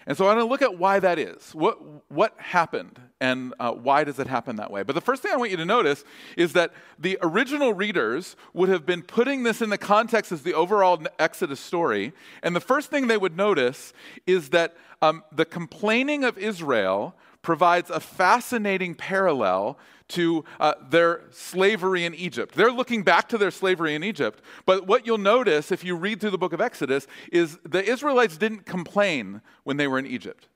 And 0.05 0.17
so 0.17 0.27
I'm 0.27 0.35
going 0.35 0.45
to 0.45 0.49
look 0.49 0.61
at 0.61 0.77
why 0.77 0.99
that 0.99 1.17
is. 1.17 1.53
What, 1.53 1.79
what 2.11 2.35
happened 2.37 2.99
and 3.21 3.53
uh, 3.59 3.71
why 3.71 4.03
does 4.03 4.19
it 4.19 4.27
happen 4.27 4.57
that 4.57 4.69
way? 4.69 4.83
But 4.83 4.95
the 4.95 5.01
first 5.01 5.21
thing 5.21 5.31
I 5.31 5.37
want 5.37 5.51
you 5.51 5.57
to 5.57 5.65
notice 5.65 6.03
is 6.35 6.53
that 6.53 6.73
the 6.99 7.17
original 7.21 7.73
readers 7.73 8.35
would 8.53 8.69
have 8.69 8.85
been 8.85 9.01
putting 9.01 9.43
this 9.43 9.61
in 9.61 9.69
the 9.69 9.77
context 9.77 10.31
as 10.31 10.43
the 10.43 10.53
overall 10.53 11.01
Exodus 11.19 11.59
story. 11.59 12.11
And 12.41 12.55
the 12.55 12.59
first 12.61 12.89
thing 12.89 13.07
they 13.07 13.17
would 13.17 13.37
notice 13.37 13.93
is 14.27 14.49
that 14.49 14.75
um, 15.01 15.23
the 15.31 15.45
complaining 15.45 16.23
of 16.23 16.37
Israel 16.37 17.15
provides 17.41 17.89
a 17.89 17.99
fascinating 17.99 18.95
parallel 18.95 19.77
to 20.13 20.43
uh, 20.59 20.73
their 20.89 21.21
slavery 21.31 22.05
in 22.05 22.15
Egypt. 22.15 22.55
They're 22.55 22.71
looking 22.71 23.03
back 23.03 23.29
to 23.29 23.37
their 23.37 23.51
slavery 23.51 23.95
in 23.95 24.03
Egypt. 24.03 24.41
But 24.65 24.87
what 24.87 25.05
you'll 25.05 25.17
notice 25.17 25.71
if 25.71 25.83
you 25.83 25.95
read 25.95 26.19
through 26.19 26.31
the 26.31 26.37
book 26.37 26.53
of 26.53 26.61
Exodus 26.61 27.07
is 27.31 27.57
the 27.63 27.83
Israelites 27.83 28.37
didn't 28.37 28.65
complain 28.65 29.41
when 29.63 29.77
they 29.77 29.87
were 29.87 29.99
in 29.99 30.07
Egypt. 30.07 30.47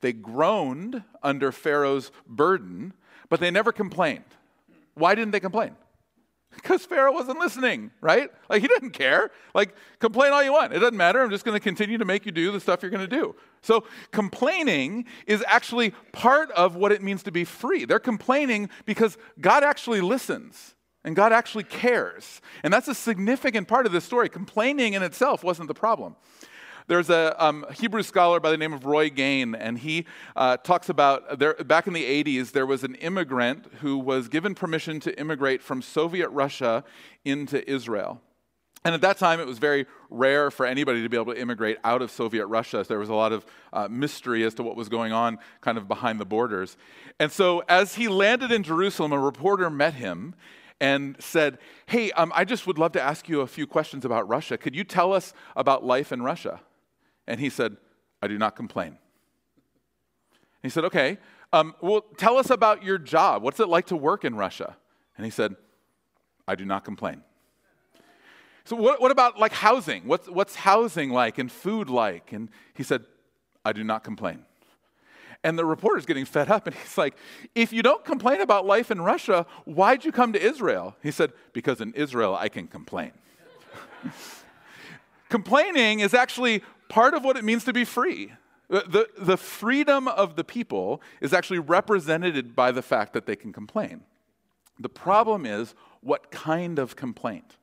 They 0.00 0.12
groaned 0.12 1.02
under 1.22 1.52
Pharaoh's 1.52 2.10
burden, 2.26 2.92
but 3.28 3.40
they 3.40 3.50
never 3.50 3.72
complained. 3.72 4.24
Why 4.94 5.14
didn't 5.14 5.32
they 5.32 5.40
complain? 5.40 5.76
Because 6.54 6.84
Pharaoh 6.84 7.12
wasn't 7.12 7.38
listening, 7.38 7.90
right? 8.00 8.30
Like 8.48 8.62
he 8.62 8.68
didn't 8.68 8.90
care. 8.90 9.30
Like 9.54 9.74
complain 9.98 10.32
all 10.32 10.42
you 10.42 10.52
want. 10.52 10.72
It 10.72 10.78
doesn't 10.78 10.96
matter. 10.96 11.22
I'm 11.22 11.30
just 11.30 11.44
going 11.44 11.56
to 11.56 11.60
continue 11.60 11.98
to 11.98 12.04
make 12.04 12.26
you 12.26 12.32
do 12.32 12.52
the 12.52 12.60
stuff 12.60 12.82
you're 12.82 12.90
going 12.90 13.08
to 13.08 13.16
do. 13.16 13.34
So 13.62 13.84
complaining 14.12 15.06
is 15.26 15.44
actually 15.46 15.92
part 16.12 16.50
of 16.52 16.76
what 16.76 16.92
it 16.92 17.02
means 17.02 17.22
to 17.24 17.32
be 17.32 17.44
free. 17.44 17.84
They're 17.84 17.98
complaining 17.98 18.70
because 18.84 19.18
God 19.40 19.64
actually 19.64 20.00
listens 20.00 20.74
and 21.04 21.14
God 21.14 21.32
actually 21.32 21.64
cares. 21.64 22.40
And 22.62 22.72
that's 22.72 22.88
a 22.88 22.94
significant 22.94 23.68
part 23.68 23.86
of 23.86 23.92
this 23.92 24.04
story. 24.04 24.28
Complaining 24.28 24.94
in 24.94 25.02
itself 25.02 25.44
wasn't 25.44 25.68
the 25.68 25.74
problem. 25.74 26.16
There's 26.86 27.08
a 27.08 27.34
um, 27.42 27.64
Hebrew 27.72 28.02
scholar 28.02 28.40
by 28.40 28.50
the 28.50 28.58
name 28.58 28.74
of 28.74 28.84
Roy 28.84 29.08
Gane, 29.08 29.54
and 29.54 29.78
he 29.78 30.04
uh, 30.36 30.58
talks 30.58 30.90
about 30.90 31.38
there, 31.38 31.54
back 31.54 31.86
in 31.86 31.94
the 31.94 32.04
80s, 32.04 32.52
there 32.52 32.66
was 32.66 32.84
an 32.84 32.94
immigrant 32.96 33.66
who 33.80 33.96
was 33.96 34.28
given 34.28 34.54
permission 34.54 35.00
to 35.00 35.18
immigrate 35.18 35.62
from 35.62 35.80
Soviet 35.80 36.28
Russia 36.28 36.84
into 37.24 37.68
Israel. 37.70 38.20
And 38.84 38.94
at 38.94 39.00
that 39.00 39.16
time, 39.16 39.40
it 39.40 39.46
was 39.46 39.58
very 39.58 39.86
rare 40.10 40.50
for 40.50 40.66
anybody 40.66 41.02
to 41.02 41.08
be 41.08 41.16
able 41.16 41.32
to 41.32 41.40
immigrate 41.40 41.78
out 41.84 42.02
of 42.02 42.10
Soviet 42.10 42.46
Russia. 42.46 42.84
So 42.84 42.88
there 42.88 42.98
was 42.98 43.08
a 43.08 43.14
lot 43.14 43.32
of 43.32 43.46
uh, 43.72 43.88
mystery 43.90 44.44
as 44.44 44.52
to 44.54 44.62
what 44.62 44.76
was 44.76 44.90
going 44.90 45.10
on 45.10 45.38
kind 45.62 45.78
of 45.78 45.88
behind 45.88 46.20
the 46.20 46.26
borders. 46.26 46.76
And 47.18 47.32
so, 47.32 47.62
as 47.66 47.94
he 47.94 48.08
landed 48.08 48.52
in 48.52 48.62
Jerusalem, 48.62 49.12
a 49.12 49.18
reporter 49.18 49.70
met 49.70 49.94
him 49.94 50.34
and 50.80 51.16
said, 51.18 51.56
Hey, 51.86 52.12
um, 52.12 52.30
I 52.34 52.44
just 52.44 52.66
would 52.66 52.76
love 52.76 52.92
to 52.92 53.00
ask 53.00 53.26
you 53.26 53.40
a 53.40 53.46
few 53.46 53.66
questions 53.66 54.04
about 54.04 54.28
Russia. 54.28 54.58
Could 54.58 54.74
you 54.74 54.84
tell 54.84 55.14
us 55.14 55.32
about 55.56 55.82
life 55.82 56.12
in 56.12 56.20
Russia? 56.20 56.60
And 57.26 57.40
he 57.40 57.50
said, 57.50 57.76
I 58.22 58.28
do 58.28 58.38
not 58.38 58.56
complain. 58.56 58.98
He 60.62 60.68
said, 60.68 60.84
Okay, 60.84 61.18
um, 61.52 61.74
well, 61.80 62.02
tell 62.16 62.36
us 62.36 62.50
about 62.50 62.82
your 62.82 62.98
job. 62.98 63.42
What's 63.42 63.60
it 63.60 63.68
like 63.68 63.86
to 63.86 63.96
work 63.96 64.24
in 64.24 64.34
Russia? 64.34 64.76
And 65.16 65.24
he 65.24 65.30
said, 65.30 65.54
I 66.48 66.54
do 66.54 66.64
not 66.64 66.84
complain. 66.84 67.22
So, 68.64 68.76
what, 68.76 69.00
what 69.00 69.10
about 69.10 69.38
like 69.38 69.52
housing? 69.52 70.06
What's, 70.06 70.28
what's 70.28 70.54
housing 70.54 71.10
like 71.10 71.38
and 71.38 71.52
food 71.52 71.90
like? 71.90 72.32
And 72.32 72.48
he 72.74 72.82
said, 72.82 73.04
I 73.64 73.72
do 73.72 73.84
not 73.84 74.04
complain. 74.04 74.44
And 75.42 75.58
the 75.58 75.64
reporter's 75.64 76.06
getting 76.06 76.24
fed 76.24 76.50
up, 76.50 76.66
and 76.66 76.74
he's 76.82 76.96
like, 76.96 77.16
If 77.54 77.72
you 77.72 77.82
don't 77.82 78.04
complain 78.04 78.40
about 78.40 78.66
life 78.66 78.90
in 78.90 79.00
Russia, 79.00 79.46
why'd 79.64 80.04
you 80.04 80.12
come 80.12 80.32
to 80.32 80.42
Israel? 80.42 80.96
He 81.02 81.10
said, 81.10 81.32
Because 81.52 81.80
in 81.80 81.92
Israel, 81.92 82.34
I 82.34 82.48
can 82.48 82.66
complain. 82.66 83.12
Complaining 85.28 86.00
is 86.00 86.14
actually 86.14 86.62
part 86.88 87.14
of 87.14 87.24
what 87.24 87.36
it 87.36 87.44
means 87.44 87.64
to 87.64 87.72
be 87.72 87.84
free. 87.84 88.32
The, 88.68 89.08
the, 89.18 89.36
freedom 89.36 90.08
of 90.08 90.36
the 90.36 90.42
people 90.42 91.02
is 91.20 91.34
actually 91.34 91.58
represented 91.58 92.56
by 92.56 92.72
the 92.72 92.82
fact 92.82 93.12
that 93.12 93.26
they 93.26 93.36
can 93.36 93.52
complain. 93.52 94.00
The 94.80 94.88
problem 94.88 95.44
is 95.44 95.74
what 96.00 96.30
kind 96.30 96.78
of 96.78 96.96
complaint? 96.96 97.56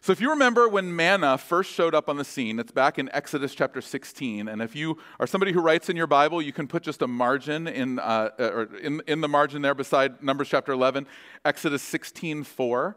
So, 0.00 0.12
if 0.12 0.20
you 0.20 0.30
remember 0.30 0.68
when 0.68 0.94
manna 0.94 1.38
first 1.38 1.72
showed 1.72 1.94
up 1.94 2.08
on 2.08 2.16
the 2.16 2.24
scene, 2.24 2.58
it's 2.58 2.72
back 2.72 2.98
in 2.98 3.08
Exodus 3.12 3.54
chapter 3.54 3.80
16. 3.80 4.48
And 4.48 4.60
if 4.60 4.76
you 4.76 4.98
are 5.18 5.26
somebody 5.26 5.52
who 5.52 5.60
writes 5.60 5.88
in 5.88 5.96
your 5.96 6.06
Bible, 6.06 6.42
you 6.42 6.52
can 6.52 6.68
put 6.68 6.82
just 6.82 7.00
a 7.00 7.06
margin 7.06 7.66
in, 7.66 7.98
uh, 7.98 8.30
or 8.38 8.68
in, 8.82 9.02
in 9.06 9.20
the 9.22 9.28
margin 9.28 9.62
there 9.62 9.74
beside 9.74 10.22
Numbers 10.22 10.48
chapter 10.48 10.72
11, 10.72 11.06
Exodus 11.44 11.82
16 11.82 12.44
4. 12.44 12.96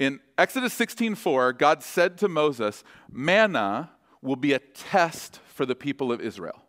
In 0.00 0.20
Exodus 0.36 0.72
16 0.74 1.14
4, 1.16 1.52
God 1.52 1.82
said 1.82 2.18
to 2.18 2.28
Moses, 2.28 2.82
Manna 3.10 3.90
will 4.22 4.36
be 4.36 4.52
a 4.52 4.58
test 4.58 5.40
for 5.46 5.66
the 5.66 5.74
people 5.74 6.12
of 6.12 6.20
Israel. 6.20 6.62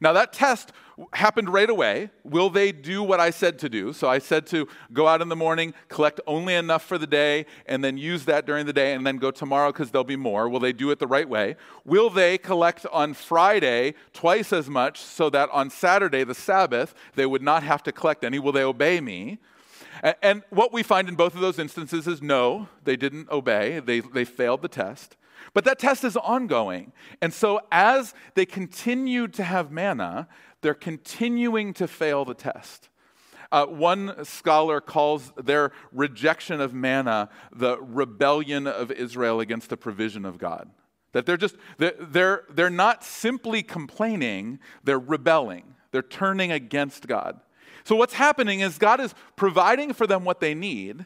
Now, 0.00 0.12
that 0.14 0.32
test 0.32 0.72
happened 1.12 1.52
right 1.52 1.68
away. 1.68 2.10
Will 2.24 2.50
they 2.50 2.72
do 2.72 3.02
what 3.02 3.20
I 3.20 3.30
said 3.30 3.58
to 3.60 3.68
do? 3.68 3.92
So 3.92 4.08
I 4.08 4.18
said 4.18 4.46
to 4.48 4.68
go 4.92 5.06
out 5.06 5.20
in 5.20 5.28
the 5.28 5.36
morning, 5.36 5.74
collect 5.88 6.20
only 6.26 6.54
enough 6.54 6.82
for 6.84 6.98
the 6.98 7.06
day, 7.06 7.46
and 7.66 7.84
then 7.84 7.98
use 7.98 8.24
that 8.24 8.46
during 8.46 8.66
the 8.66 8.72
day, 8.72 8.94
and 8.94 9.06
then 9.06 9.18
go 9.18 9.30
tomorrow 9.30 9.70
because 9.70 9.90
there'll 9.90 10.04
be 10.04 10.16
more. 10.16 10.48
Will 10.48 10.60
they 10.60 10.72
do 10.72 10.90
it 10.90 10.98
the 10.98 11.06
right 11.06 11.28
way? 11.28 11.56
Will 11.84 12.10
they 12.10 12.38
collect 12.38 12.86
on 12.92 13.14
Friday 13.14 13.94
twice 14.12 14.52
as 14.52 14.68
much 14.68 15.00
so 15.00 15.28
that 15.30 15.50
on 15.50 15.70
Saturday, 15.70 16.24
the 16.24 16.34
Sabbath, 16.34 16.94
they 17.14 17.26
would 17.26 17.42
not 17.42 17.62
have 17.62 17.82
to 17.82 17.92
collect 17.92 18.24
any? 18.24 18.38
Will 18.38 18.52
they 18.52 18.64
obey 18.64 19.00
me? 19.00 19.38
And 20.22 20.42
what 20.50 20.72
we 20.72 20.82
find 20.82 21.08
in 21.08 21.14
both 21.14 21.34
of 21.34 21.40
those 21.40 21.58
instances 21.58 22.06
is 22.06 22.20
no, 22.22 22.68
they 22.84 22.96
didn't 22.96 23.30
obey. 23.30 23.78
They, 23.78 24.00
they 24.00 24.24
failed 24.24 24.62
the 24.62 24.68
test. 24.68 25.16
But 25.54 25.64
that 25.64 25.78
test 25.78 26.04
is 26.04 26.16
ongoing. 26.16 26.92
And 27.20 27.32
so 27.32 27.60
as 27.70 28.14
they 28.34 28.46
continue 28.46 29.28
to 29.28 29.42
have 29.42 29.70
manna, 29.70 30.28
they're 30.62 30.74
continuing 30.74 31.74
to 31.74 31.86
fail 31.86 32.24
the 32.24 32.34
test. 32.34 32.88
Uh, 33.50 33.66
one 33.66 34.24
scholar 34.24 34.80
calls 34.80 35.30
their 35.36 35.72
rejection 35.92 36.60
of 36.60 36.72
manna 36.72 37.28
the 37.54 37.78
rebellion 37.82 38.66
of 38.66 38.90
Israel 38.90 39.40
against 39.40 39.68
the 39.68 39.76
provision 39.76 40.24
of 40.24 40.38
God. 40.38 40.70
That 41.12 41.26
they're 41.26 41.36
just, 41.36 41.56
they're, 41.76 42.44
they're 42.50 42.70
not 42.70 43.04
simply 43.04 43.62
complaining, 43.62 44.58
they're 44.82 44.98
rebelling. 44.98 45.74
They're 45.90 46.00
turning 46.00 46.50
against 46.50 47.06
God. 47.06 47.40
So 47.84 47.96
what's 47.96 48.14
happening 48.14 48.60
is 48.60 48.78
God 48.78 49.00
is 49.00 49.14
providing 49.36 49.92
for 49.92 50.06
them 50.06 50.24
what 50.24 50.40
they 50.40 50.54
need. 50.54 51.04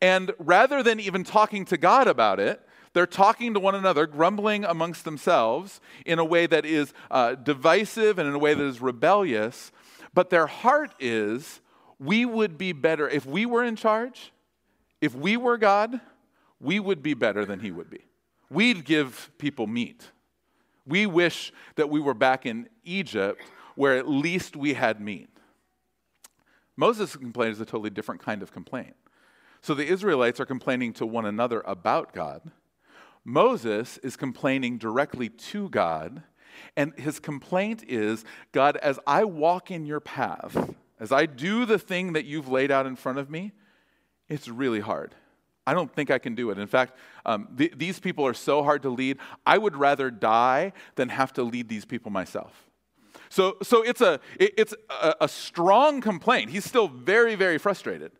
And 0.00 0.32
rather 0.38 0.82
than 0.82 1.00
even 1.00 1.24
talking 1.24 1.64
to 1.66 1.76
God 1.76 2.06
about 2.06 2.38
it, 2.38 2.60
they're 2.92 3.06
talking 3.06 3.54
to 3.54 3.60
one 3.60 3.74
another, 3.74 4.06
grumbling 4.06 4.64
amongst 4.64 5.04
themselves 5.04 5.80
in 6.04 6.18
a 6.18 6.24
way 6.24 6.46
that 6.46 6.66
is 6.66 6.92
uh, 7.10 7.34
divisive 7.34 8.18
and 8.18 8.28
in 8.28 8.34
a 8.34 8.38
way 8.38 8.54
that 8.54 8.64
is 8.64 8.80
rebellious. 8.80 9.72
But 10.12 10.30
their 10.30 10.46
heart 10.46 10.94
is, 11.00 11.60
we 11.98 12.24
would 12.24 12.58
be 12.58 12.72
better. 12.72 13.08
If 13.08 13.24
we 13.24 13.46
were 13.46 13.64
in 13.64 13.76
charge, 13.76 14.32
if 15.00 15.14
we 15.14 15.36
were 15.36 15.56
God, 15.56 16.00
we 16.60 16.78
would 16.78 17.02
be 17.02 17.14
better 17.14 17.44
than 17.44 17.60
He 17.60 17.70
would 17.70 17.88
be. 17.88 18.04
We'd 18.50 18.84
give 18.84 19.30
people 19.38 19.66
meat. 19.66 20.10
We 20.86 21.06
wish 21.06 21.52
that 21.76 21.88
we 21.88 22.00
were 22.00 22.14
back 22.14 22.44
in 22.44 22.68
Egypt 22.84 23.40
where 23.74 23.96
at 23.96 24.08
least 24.08 24.56
we 24.56 24.74
had 24.74 25.00
meat. 25.00 25.30
Moses' 26.76 27.16
complaint 27.16 27.52
is 27.52 27.60
a 27.60 27.64
totally 27.64 27.90
different 27.90 28.22
kind 28.22 28.42
of 28.42 28.52
complaint. 28.52 28.94
So 29.62 29.74
the 29.74 29.86
Israelites 29.86 30.40
are 30.40 30.46
complaining 30.46 30.92
to 30.94 31.06
one 31.06 31.24
another 31.24 31.62
about 31.64 32.12
God. 32.12 32.50
Moses 33.24 33.98
is 33.98 34.16
complaining 34.16 34.78
directly 34.78 35.28
to 35.28 35.68
God. 35.68 36.22
And 36.76 36.92
his 36.98 37.18
complaint 37.18 37.84
is 37.88 38.24
God, 38.52 38.76
as 38.78 38.98
I 39.06 39.24
walk 39.24 39.70
in 39.70 39.86
your 39.86 40.00
path, 40.00 40.74
as 41.00 41.12
I 41.12 41.26
do 41.26 41.64
the 41.64 41.78
thing 41.78 42.12
that 42.12 42.24
you've 42.24 42.48
laid 42.48 42.70
out 42.70 42.86
in 42.86 42.96
front 42.96 43.18
of 43.18 43.30
me, 43.30 43.52
it's 44.28 44.48
really 44.48 44.80
hard. 44.80 45.14
I 45.66 45.74
don't 45.74 45.92
think 45.94 46.10
I 46.10 46.18
can 46.18 46.34
do 46.34 46.50
it. 46.50 46.58
In 46.58 46.66
fact, 46.66 46.96
um, 47.24 47.48
th- 47.56 47.72
these 47.76 48.00
people 48.00 48.26
are 48.26 48.34
so 48.34 48.62
hard 48.62 48.82
to 48.82 48.90
lead. 48.90 49.18
I 49.46 49.58
would 49.58 49.76
rather 49.76 50.10
die 50.10 50.72
than 50.96 51.08
have 51.08 51.32
to 51.34 51.42
lead 51.42 51.68
these 51.68 51.84
people 51.84 52.10
myself. 52.10 52.68
So, 53.28 53.56
so 53.62 53.82
it's, 53.82 54.00
a, 54.00 54.20
it, 54.38 54.54
it's 54.58 54.74
a, 54.90 55.14
a 55.22 55.28
strong 55.28 56.00
complaint. 56.00 56.50
He's 56.50 56.64
still 56.64 56.88
very, 56.88 57.34
very 57.34 57.58
frustrated. 57.58 58.12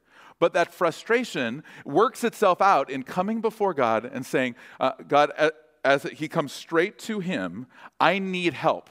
But 0.43 0.55
that 0.55 0.75
frustration 0.75 1.63
works 1.85 2.25
itself 2.25 2.61
out 2.61 2.91
in 2.91 3.05
coming 3.05 3.41
before 3.41 3.73
God 3.73 4.05
and 4.05 4.27
saying, 4.27 4.57
uh, 4.81 4.91
God, 5.07 5.31
as, 5.85 6.03
he 6.03 6.27
comes 6.27 6.51
straight 6.51 6.99
to 6.99 7.21
him, 7.21 7.69
I 8.01 8.19
need 8.19 8.53
help. 8.53 8.91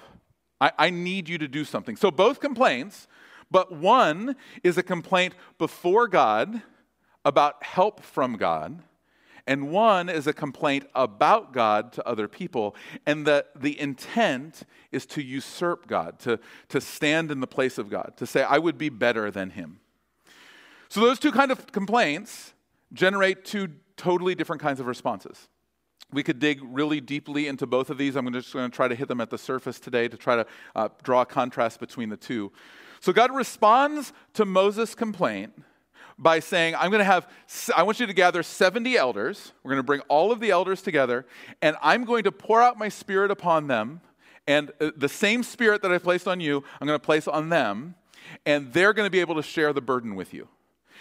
I, 0.62 0.72
I 0.80 0.90
need 0.92 1.28
you 1.28 1.38
to 1.40 1.50
do 1.50 1.66
something. 1.66 1.98
So 1.98 2.10
both 2.10 2.40
complaints, 2.40 3.10
but 3.52 3.70
one 3.70 4.38
is 4.64 4.78
a 4.78 4.82
complaint 4.82 5.34
before 5.58 6.08
God 6.08 6.62
about 7.26 7.62
help 7.66 8.02
from 8.02 8.38
God, 8.38 8.82
and 9.46 9.72
one 9.72 10.08
is 10.08 10.28
a 10.28 10.34
complaint 10.34 10.88
about 10.96 11.52
God 11.52 11.92
to 11.92 12.08
other 12.08 12.30
people. 12.30 12.78
And 13.06 13.28
the, 13.28 13.46
the 13.58 13.78
intent 13.78 14.64
is 14.94 15.06
to 15.08 15.22
usurp 15.22 15.86
God, 15.86 16.18
to, 16.20 16.40
to 16.70 16.80
stand 16.80 17.30
in 17.30 17.42
the 17.42 17.46
place 17.46 17.78
of 17.78 17.90
God, 17.90 18.14
to 18.16 18.26
say, 18.26 18.42
I 18.42 18.58
would 18.58 18.78
be 18.78 18.88
better 18.88 19.30
than 19.30 19.50
him. 19.50 19.81
So 20.92 21.00
those 21.00 21.20
two 21.20 21.32
kind 21.32 21.52
of 21.52 21.72
complaints 21.72 22.54
generate 22.92 23.46
two 23.46 23.70
totally 23.96 24.36
different 24.36 24.62
kinds 24.62 24.82
of 24.82 24.88
responses. 24.88 25.48
We 26.12 26.22
could 26.22 26.38
dig 26.38 26.60
really 26.62 27.00
deeply 27.00 27.48
into 27.48 27.66
both 27.66 27.90
of 27.90 27.98
these. 27.98 28.18
I'm 28.18 28.30
just 28.34 28.52
going 28.52 28.70
to 28.70 28.76
try 28.76 28.90
to 28.90 28.96
hit 28.96 29.08
them 29.08 29.22
at 29.22 29.30
the 29.30 29.38
surface 29.38 29.80
today 29.80 30.10
to 30.10 30.18
try 30.18 30.36
to 30.36 30.46
uh, 30.76 30.90
draw 31.02 31.22
a 31.22 31.26
contrast 31.26 31.80
between 31.80 32.10
the 32.10 32.18
two. 32.18 32.52
So 33.00 33.14
God 33.14 33.34
responds 33.34 34.12
to 34.34 34.44
Moses' 34.44 34.94
complaint 34.94 35.54
by 36.20 36.42
saying, 36.42 36.76
I'm 36.76 36.92
going 36.92 37.00
to 37.00 37.06
have, 37.06 37.26
I 37.74 37.84
want 37.84 38.02
you 38.02 38.08
to 38.08 38.14
gather 38.14 38.44
70 38.44 38.98
elders. 38.98 39.54
We're 39.64 39.72
going 39.72 39.80
to 39.80 39.84
bring 39.84 40.02
all 40.10 40.34
of 40.34 40.42
the 40.42 40.52
elders 40.52 40.82
together, 40.82 41.26
and 41.62 41.78
I'm 41.82 42.04
going 42.04 42.26
to 42.26 42.34
pour 42.34 42.62
out 42.62 42.78
my 42.78 42.90
spirit 42.90 43.32
upon 43.32 43.68
them. 43.68 44.02
And 44.46 44.74
uh, 44.82 44.92
the 44.98 45.08
same 45.08 45.44
spirit 45.44 45.84
that 45.84 45.92
I 45.94 46.00
placed 46.00 46.28
on 46.28 46.42
you, 46.42 46.66
I'm 46.82 46.86
going 46.86 47.00
to 47.00 47.06
place 47.06 47.30
on 47.30 47.48
them, 47.48 47.96
and 48.46 48.74
they're 48.74 48.92
going 48.92 49.06
to 49.08 49.10
be 49.10 49.22
able 49.22 49.36
to 49.36 49.44
share 49.44 49.72
the 49.72 49.80
burden 49.80 50.16
with 50.16 50.34
you. 50.34 50.50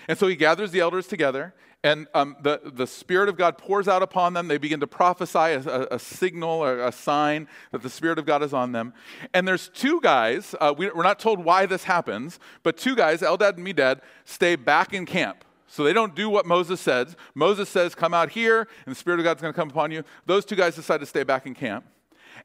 And 0.08 0.18
so 0.18 0.26
he 0.28 0.36
gathers 0.36 0.70
the 0.70 0.80
elders 0.80 1.06
together, 1.06 1.54
and 1.82 2.08
um, 2.14 2.36
the, 2.42 2.60
the 2.64 2.86
Spirit 2.86 3.28
of 3.28 3.36
God 3.36 3.56
pours 3.56 3.88
out 3.88 4.02
upon 4.02 4.34
them. 4.34 4.48
They 4.48 4.58
begin 4.58 4.80
to 4.80 4.86
prophesy 4.86 5.38
a, 5.38 5.60
a, 5.60 5.86
a, 5.92 5.98
signal 5.98 6.50
or 6.62 6.80
a 6.80 6.92
sign 6.92 7.48
that 7.72 7.82
the 7.82 7.88
Spirit 7.88 8.18
of 8.18 8.26
God 8.26 8.42
is 8.42 8.52
on 8.52 8.72
them. 8.72 8.92
And 9.32 9.48
there's 9.48 9.70
two 9.70 10.00
guys, 10.00 10.54
uh, 10.60 10.74
we, 10.76 10.90
are 10.90 11.02
not 11.02 11.18
told 11.18 11.42
why 11.42 11.64
this 11.64 11.84
happens, 11.84 12.38
but 12.62 12.76
two 12.76 12.94
guys, 12.94 13.20
Eldad 13.22 13.56
and 13.56 13.66
Medad, 13.66 14.00
stay 14.26 14.56
back 14.56 14.92
in 14.92 15.06
camp. 15.06 15.44
So 15.66 15.84
they 15.84 15.92
don't 15.92 16.14
do 16.14 16.28
what 16.28 16.44
Moses 16.44 16.80
says. 16.80 17.16
Moses 17.34 17.68
says, 17.68 17.94
Come 17.94 18.12
out 18.12 18.30
here, 18.30 18.68
and 18.84 18.94
the 18.94 18.98
Spirit 18.98 19.20
of 19.20 19.24
God's 19.24 19.40
going 19.40 19.54
to 19.54 19.58
come 19.58 19.70
upon 19.70 19.90
you. 19.90 20.02
Those 20.26 20.44
two 20.44 20.56
guys 20.56 20.74
decide 20.74 21.00
to 21.00 21.06
stay 21.06 21.22
back 21.22 21.46
in 21.46 21.54
camp, 21.54 21.86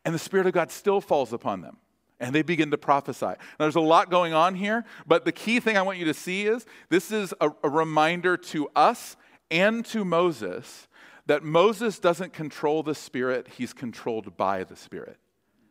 and 0.05 0.13
the 0.13 0.19
Spirit 0.19 0.45
of 0.45 0.53
God 0.53 0.71
still 0.71 1.01
falls 1.01 1.33
upon 1.33 1.61
them 1.61 1.77
and 2.19 2.33
they 2.33 2.41
begin 2.41 2.71
to 2.71 2.77
prophesy. 2.77 3.25
Now, 3.25 3.35
there's 3.59 3.75
a 3.75 3.81
lot 3.81 4.09
going 4.09 4.33
on 4.33 4.55
here, 4.55 4.85
but 5.05 5.25
the 5.25 5.31
key 5.31 5.59
thing 5.59 5.77
I 5.77 5.81
want 5.81 5.97
you 5.97 6.05
to 6.05 6.13
see 6.13 6.45
is 6.45 6.65
this 6.89 7.11
is 7.11 7.33
a, 7.41 7.51
a, 7.63 7.69
reminder 7.69 8.37
to 8.37 8.69
us 8.75 9.17
and 9.51 9.85
to 9.87 10.05
Moses 10.05 10.87
that 11.25 11.43
Moses 11.43 11.99
doesn't 11.99 12.33
control 12.33 12.83
the 12.83 12.95
Spirit, 12.95 13.47
he's 13.57 13.73
controlled 13.73 14.37
by 14.37 14.63
the 14.63 14.75
Spirit. 14.75 15.17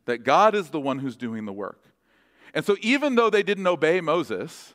That 0.07 0.25
God 0.25 0.55
is 0.55 0.69
the 0.69 0.81
one 0.81 0.99
who's 0.99 1.17
doing 1.17 1.47
the 1.47 1.53
work. 1.53 1.83
And 2.53 2.65
so, 2.65 2.77
even 2.81 3.15
though 3.15 3.31
they 3.31 3.43
didn't 3.43 3.67
obey 3.67 4.01
Moses, 4.01 4.75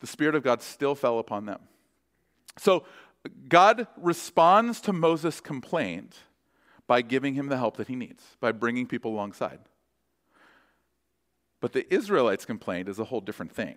the 0.00 0.06
Spirit 0.06 0.34
of 0.34 0.42
God 0.42 0.62
still 0.62 0.94
fell 0.94 1.18
upon 1.18 1.46
them. 1.46 1.60
So, 2.58 2.84
God 3.48 3.86
responds 3.96 4.80
to 4.82 4.92
Moses' 4.92 5.40
complaint 5.40 6.16
by 6.86 7.02
giving 7.02 7.34
him 7.34 7.48
the 7.48 7.56
help 7.56 7.76
that 7.76 7.88
he 7.88 7.96
needs, 7.96 8.22
by 8.40 8.52
bringing 8.52 8.86
people 8.86 9.12
alongside. 9.12 9.58
But 11.66 11.72
the 11.72 11.92
Israelites' 11.92 12.44
complaint 12.44 12.88
is 12.88 13.00
a 13.00 13.04
whole 13.04 13.20
different 13.20 13.50
thing. 13.50 13.74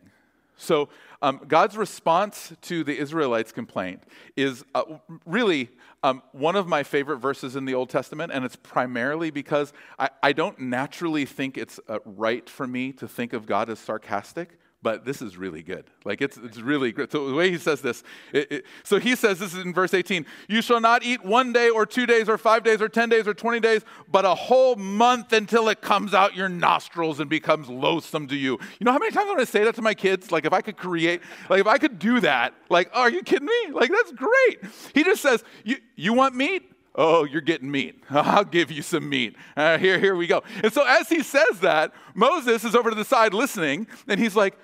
So, 0.57 0.89
um, 1.23 1.41
God's 1.47 1.75
response 1.75 2.53
to 2.61 2.83
the 2.83 2.95
Israelites' 2.95 3.51
complaint 3.51 4.03
is 4.35 4.63
uh, 4.75 4.83
really 5.25 5.69
um, 6.03 6.21
one 6.31 6.55
of 6.55 6.67
my 6.67 6.83
favorite 6.83 7.17
verses 7.17 7.55
in 7.55 7.65
the 7.65 7.73
Old 7.73 7.89
Testament, 7.89 8.31
and 8.31 8.45
it's 8.45 8.57
primarily 8.57 9.31
because 9.31 9.73
I, 9.97 10.11
I 10.21 10.33
don't 10.33 10.59
naturally 10.59 11.25
think 11.25 11.57
it's 11.57 11.79
uh, 11.89 11.97
right 12.05 12.47
for 12.47 12.67
me 12.67 12.91
to 12.91 13.07
think 13.07 13.33
of 13.33 13.47
God 13.47 13.71
as 13.71 13.79
sarcastic 13.79 14.58
but 14.81 15.03
this 15.03 15.21
is 15.21 15.35
really 15.35 15.61
good. 15.61 15.85
Like 16.05 16.21
it's, 16.21 16.37
it's 16.37 16.57
really 16.57 16.91
good. 16.91 17.11
So 17.11 17.27
the 17.27 17.35
way 17.35 17.51
he 17.51 17.57
says 17.57 17.81
this, 17.81 18.01
it, 18.31 18.51
it, 18.51 18.65
so 18.83 18.97
he 18.97 19.15
says 19.15 19.39
this 19.39 19.53
is 19.53 19.63
in 19.63 19.73
verse 19.73 19.93
18, 19.93 20.25
you 20.47 20.61
shall 20.61 20.79
not 20.79 21.03
eat 21.03 21.23
one 21.23 21.51
day 21.51 21.69
or 21.69 21.85
two 21.85 22.05
days 22.05 22.29
or 22.29 22.37
five 22.37 22.63
days 22.63 22.81
or 22.81 22.87
10 22.87 23.09
days 23.09 23.27
or 23.27 23.33
20 23.33 23.59
days, 23.59 23.81
but 24.09 24.23
a 24.23 24.33
whole 24.33 24.75
month 24.75 25.33
until 25.33 25.67
it 25.67 25.81
comes 25.81 26.13
out 26.13 26.35
your 26.35 26.47
nostrils 26.47 27.19
and 27.19 27.29
becomes 27.29 27.67
loathsome 27.67 28.27
to 28.27 28.35
you. 28.35 28.53
You 28.79 28.85
know 28.85 28.93
how 28.93 28.99
many 28.99 29.11
times 29.11 29.25
I 29.27 29.29
want 29.29 29.39
to 29.41 29.45
say 29.45 29.65
that 29.65 29.75
to 29.75 29.81
my 29.81 29.93
kids? 29.93 30.31
Like 30.31 30.45
if 30.45 30.53
I 30.53 30.61
could 30.61 30.77
create, 30.77 31.21
like 31.49 31.59
if 31.59 31.67
I 31.67 31.77
could 31.77 31.99
do 31.99 32.21
that, 32.21 32.53
like, 32.69 32.89
oh, 32.93 33.01
are 33.01 33.11
you 33.11 33.21
kidding 33.21 33.47
me? 33.47 33.71
Like 33.73 33.91
that's 33.91 34.13
great. 34.13 34.59
He 34.93 35.03
just 35.03 35.21
says, 35.21 35.43
you, 35.65 35.77
you 35.95 36.13
want 36.13 36.35
meat? 36.35 36.71
Oh, 36.95 37.23
you're 37.23 37.41
getting 37.41 37.69
meat. 37.69 38.03
I'll 38.09 38.43
give 38.43 38.71
you 38.71 38.81
some 38.81 39.07
meat. 39.07 39.35
Uh, 39.55 39.77
here, 39.77 39.99
here 39.99 40.15
we 40.15 40.27
go. 40.27 40.43
And 40.63 40.71
so 40.71 40.85
as 40.85 41.07
he 41.09 41.21
says 41.21 41.59
that, 41.61 41.93
Moses 42.13 42.63
is 42.63 42.75
over 42.75 42.89
to 42.89 42.95
the 42.95 43.05
side 43.05 43.33
listening, 43.33 43.87
and 44.07 44.19
he's 44.19 44.35
like, 44.35 44.57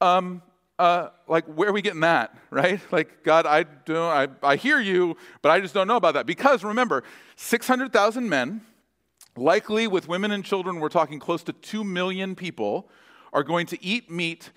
um, 0.00 0.42
uh, 0.78 1.08
like 1.26 1.44
where 1.46 1.68
are 1.68 1.72
we 1.72 1.82
getting 1.82 2.00
that 2.00 2.36
right? 2.50 2.80
Like 2.92 3.22
god 3.22 3.46
i 3.46 3.62
don't 3.62 3.96
I, 3.96 4.28
I 4.52 4.56
hear 4.56 4.80
you 4.80 5.16
but 5.42 5.50
i 5.50 5.60
just 5.60 5.74
don't 5.74 5.88
know 5.88 5.96
about 5.96 6.14
that. 6.14 6.26
Because 6.26 6.62
remember 6.62 7.02
600000 7.36 8.28
men 8.28 8.60
likely 9.36 9.86
with 9.86 10.08
women 10.08 10.30
and 10.30 10.44
children 10.44 10.80
we're 10.80 10.88
talking 10.88 11.18
close 11.18 11.42
to 11.44 11.52
2 11.52 11.84
million 11.84 12.34
people 12.34 12.88
are 13.32 13.42
going 13.42 13.66
to 13.66 13.82
eat 13.84 14.10
meat 14.10 14.50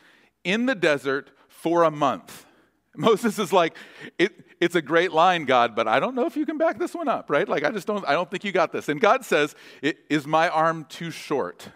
in 0.43 0.65
the 0.65 0.75
desert 0.75 1.31
for 1.47 1.83
a 1.83 1.91
month. 1.91 2.45
Moses 2.95 3.39
is 3.39 3.53
like 3.53 3.75
it, 4.17 4.33
it's 4.59 4.75
a 4.75 4.81
great 4.81 5.13
line 5.13 5.45
god 5.45 5.75
but 5.75 5.87
i 5.87 5.99
don't 5.99 6.15
know 6.15 6.25
if 6.25 6.35
you 6.35 6.45
can 6.45 6.57
back 6.57 6.77
this 6.79 6.93
one 6.93 7.07
up 7.07 7.29
right? 7.29 7.47
Like 7.47 7.63
i 7.63 7.71
just 7.71 7.87
don't 7.87 8.05
i 8.07 8.11
don't 8.11 8.29
think 8.29 8.43
you 8.43 8.51
got 8.51 8.73
this. 8.73 8.89
And 8.89 8.99
god 8.99 9.23
says 9.23 9.55
is 9.81 10.27
my 10.27 10.49
arm 10.49 10.85
too 10.89 11.11
short 11.11 11.69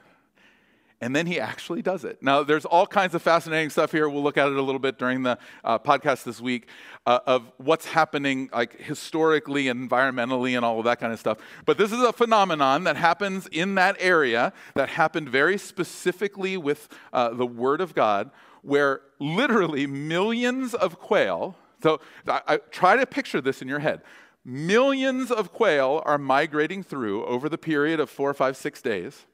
and 1.03 1.13
then 1.13 1.27
he 1.27 1.37
actually 1.37 1.81
does 1.81 2.05
it. 2.05 2.23
Now, 2.23 2.43
there's 2.43 2.63
all 2.63 2.87
kinds 2.87 3.13
of 3.13 3.21
fascinating 3.21 3.69
stuff 3.69 3.91
here. 3.91 4.07
We'll 4.07 4.23
look 4.23 4.37
at 4.37 4.47
it 4.47 4.55
a 4.55 4.61
little 4.61 4.79
bit 4.79 4.97
during 4.97 5.23
the 5.23 5.37
uh, 5.61 5.77
podcast 5.77 6.23
this 6.23 6.39
week 6.39 6.69
uh, 7.05 7.19
of 7.27 7.51
what's 7.57 7.85
happening, 7.85 8.49
like 8.53 8.79
historically 8.79 9.67
and 9.67 9.89
environmentally 9.89 10.55
and 10.55 10.63
all 10.63 10.79
of 10.79 10.85
that 10.85 11.01
kind 11.01 11.11
of 11.11 11.19
stuff. 11.19 11.39
But 11.65 11.77
this 11.77 11.91
is 11.91 11.99
a 11.99 12.13
phenomenon 12.13 12.85
that 12.85 12.95
happens 12.95 13.47
in 13.47 13.75
that 13.75 13.97
area 13.99 14.53
that 14.75 14.87
happened 14.87 15.27
very 15.27 15.57
specifically 15.57 16.55
with 16.55 16.87
uh, 17.11 17.31
the 17.31 17.45
Word 17.45 17.81
of 17.81 17.93
God, 17.93 18.31
where 18.61 19.01
literally 19.19 19.85
millions 19.85 20.73
of 20.73 20.99
quail. 20.99 21.57
So 21.81 21.99
I, 22.25 22.41
I 22.47 22.57
try 22.71 22.95
to 22.95 23.05
picture 23.05 23.41
this 23.41 23.61
in 23.61 23.67
your 23.67 23.79
head. 23.79 24.03
Millions 24.45 25.31
of 25.31 25.51
quail 25.51 26.01
are 26.05 26.17
migrating 26.17 26.81
through 26.81 27.25
over 27.25 27.49
the 27.49 27.57
period 27.57 27.99
of 27.99 28.09
four, 28.09 28.33
five, 28.33 28.55
six 28.55 28.81
days 28.81 29.25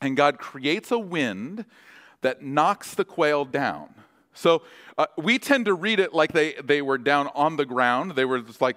and 0.00 0.16
God 0.16 0.38
creates 0.38 0.90
a 0.90 0.98
wind 0.98 1.64
that 2.20 2.42
knocks 2.42 2.94
the 2.94 3.04
quail 3.04 3.44
down. 3.44 3.94
So 4.34 4.62
uh, 4.96 5.06
we 5.16 5.38
tend 5.38 5.64
to 5.64 5.74
read 5.74 5.98
it 5.98 6.14
like 6.14 6.32
they, 6.32 6.54
they 6.54 6.80
were 6.80 6.98
down 6.98 7.28
on 7.34 7.56
the 7.56 7.66
ground, 7.66 8.12
they 8.12 8.24
were 8.24 8.40
just 8.40 8.60
like 8.60 8.76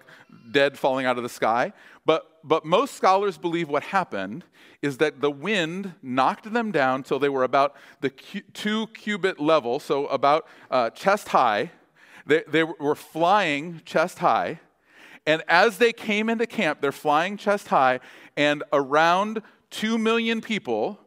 dead 0.50 0.78
falling 0.78 1.06
out 1.06 1.18
of 1.18 1.24
the 1.24 1.30
sky. 1.30 1.74
But, 2.04 2.40
but 2.44 2.66
most 2.66 2.96
scholars 2.96 3.38
believe 3.38 3.70
what 3.70 3.84
happened 3.84 4.44
is 4.82 4.98
that 4.98 5.22
the 5.22 5.30
wind 5.30 5.94
knocked 6.02 6.52
them 6.52 6.72
down 6.72 7.04
till 7.04 7.20
they 7.20 7.30
were 7.30 7.44
about 7.44 7.76
the 8.00 8.10
cu- 8.10 8.42
two 8.54 8.88
cubit 8.88 9.40
level, 9.40 9.80
so 9.80 10.08
about 10.08 10.48
uh, 10.72 10.90
chest 10.90 11.28
high. 11.30 11.72
They, 12.26 12.44
they 12.48 12.64
were 12.64 12.96
flying 12.96 13.82
chest 13.86 14.20
high. 14.20 14.60
And 15.28 15.44
as 15.48 15.78
they 15.78 15.94
came 15.94 16.30
into 16.30 16.48
camp, 16.48 16.82
they're 16.82 16.92
flying 16.92 17.38
chest 17.38 17.68
high, 17.68 18.00
and 18.36 18.64
around 18.74 19.44
two 19.70 20.00
million 20.00 20.42
people 20.42 21.00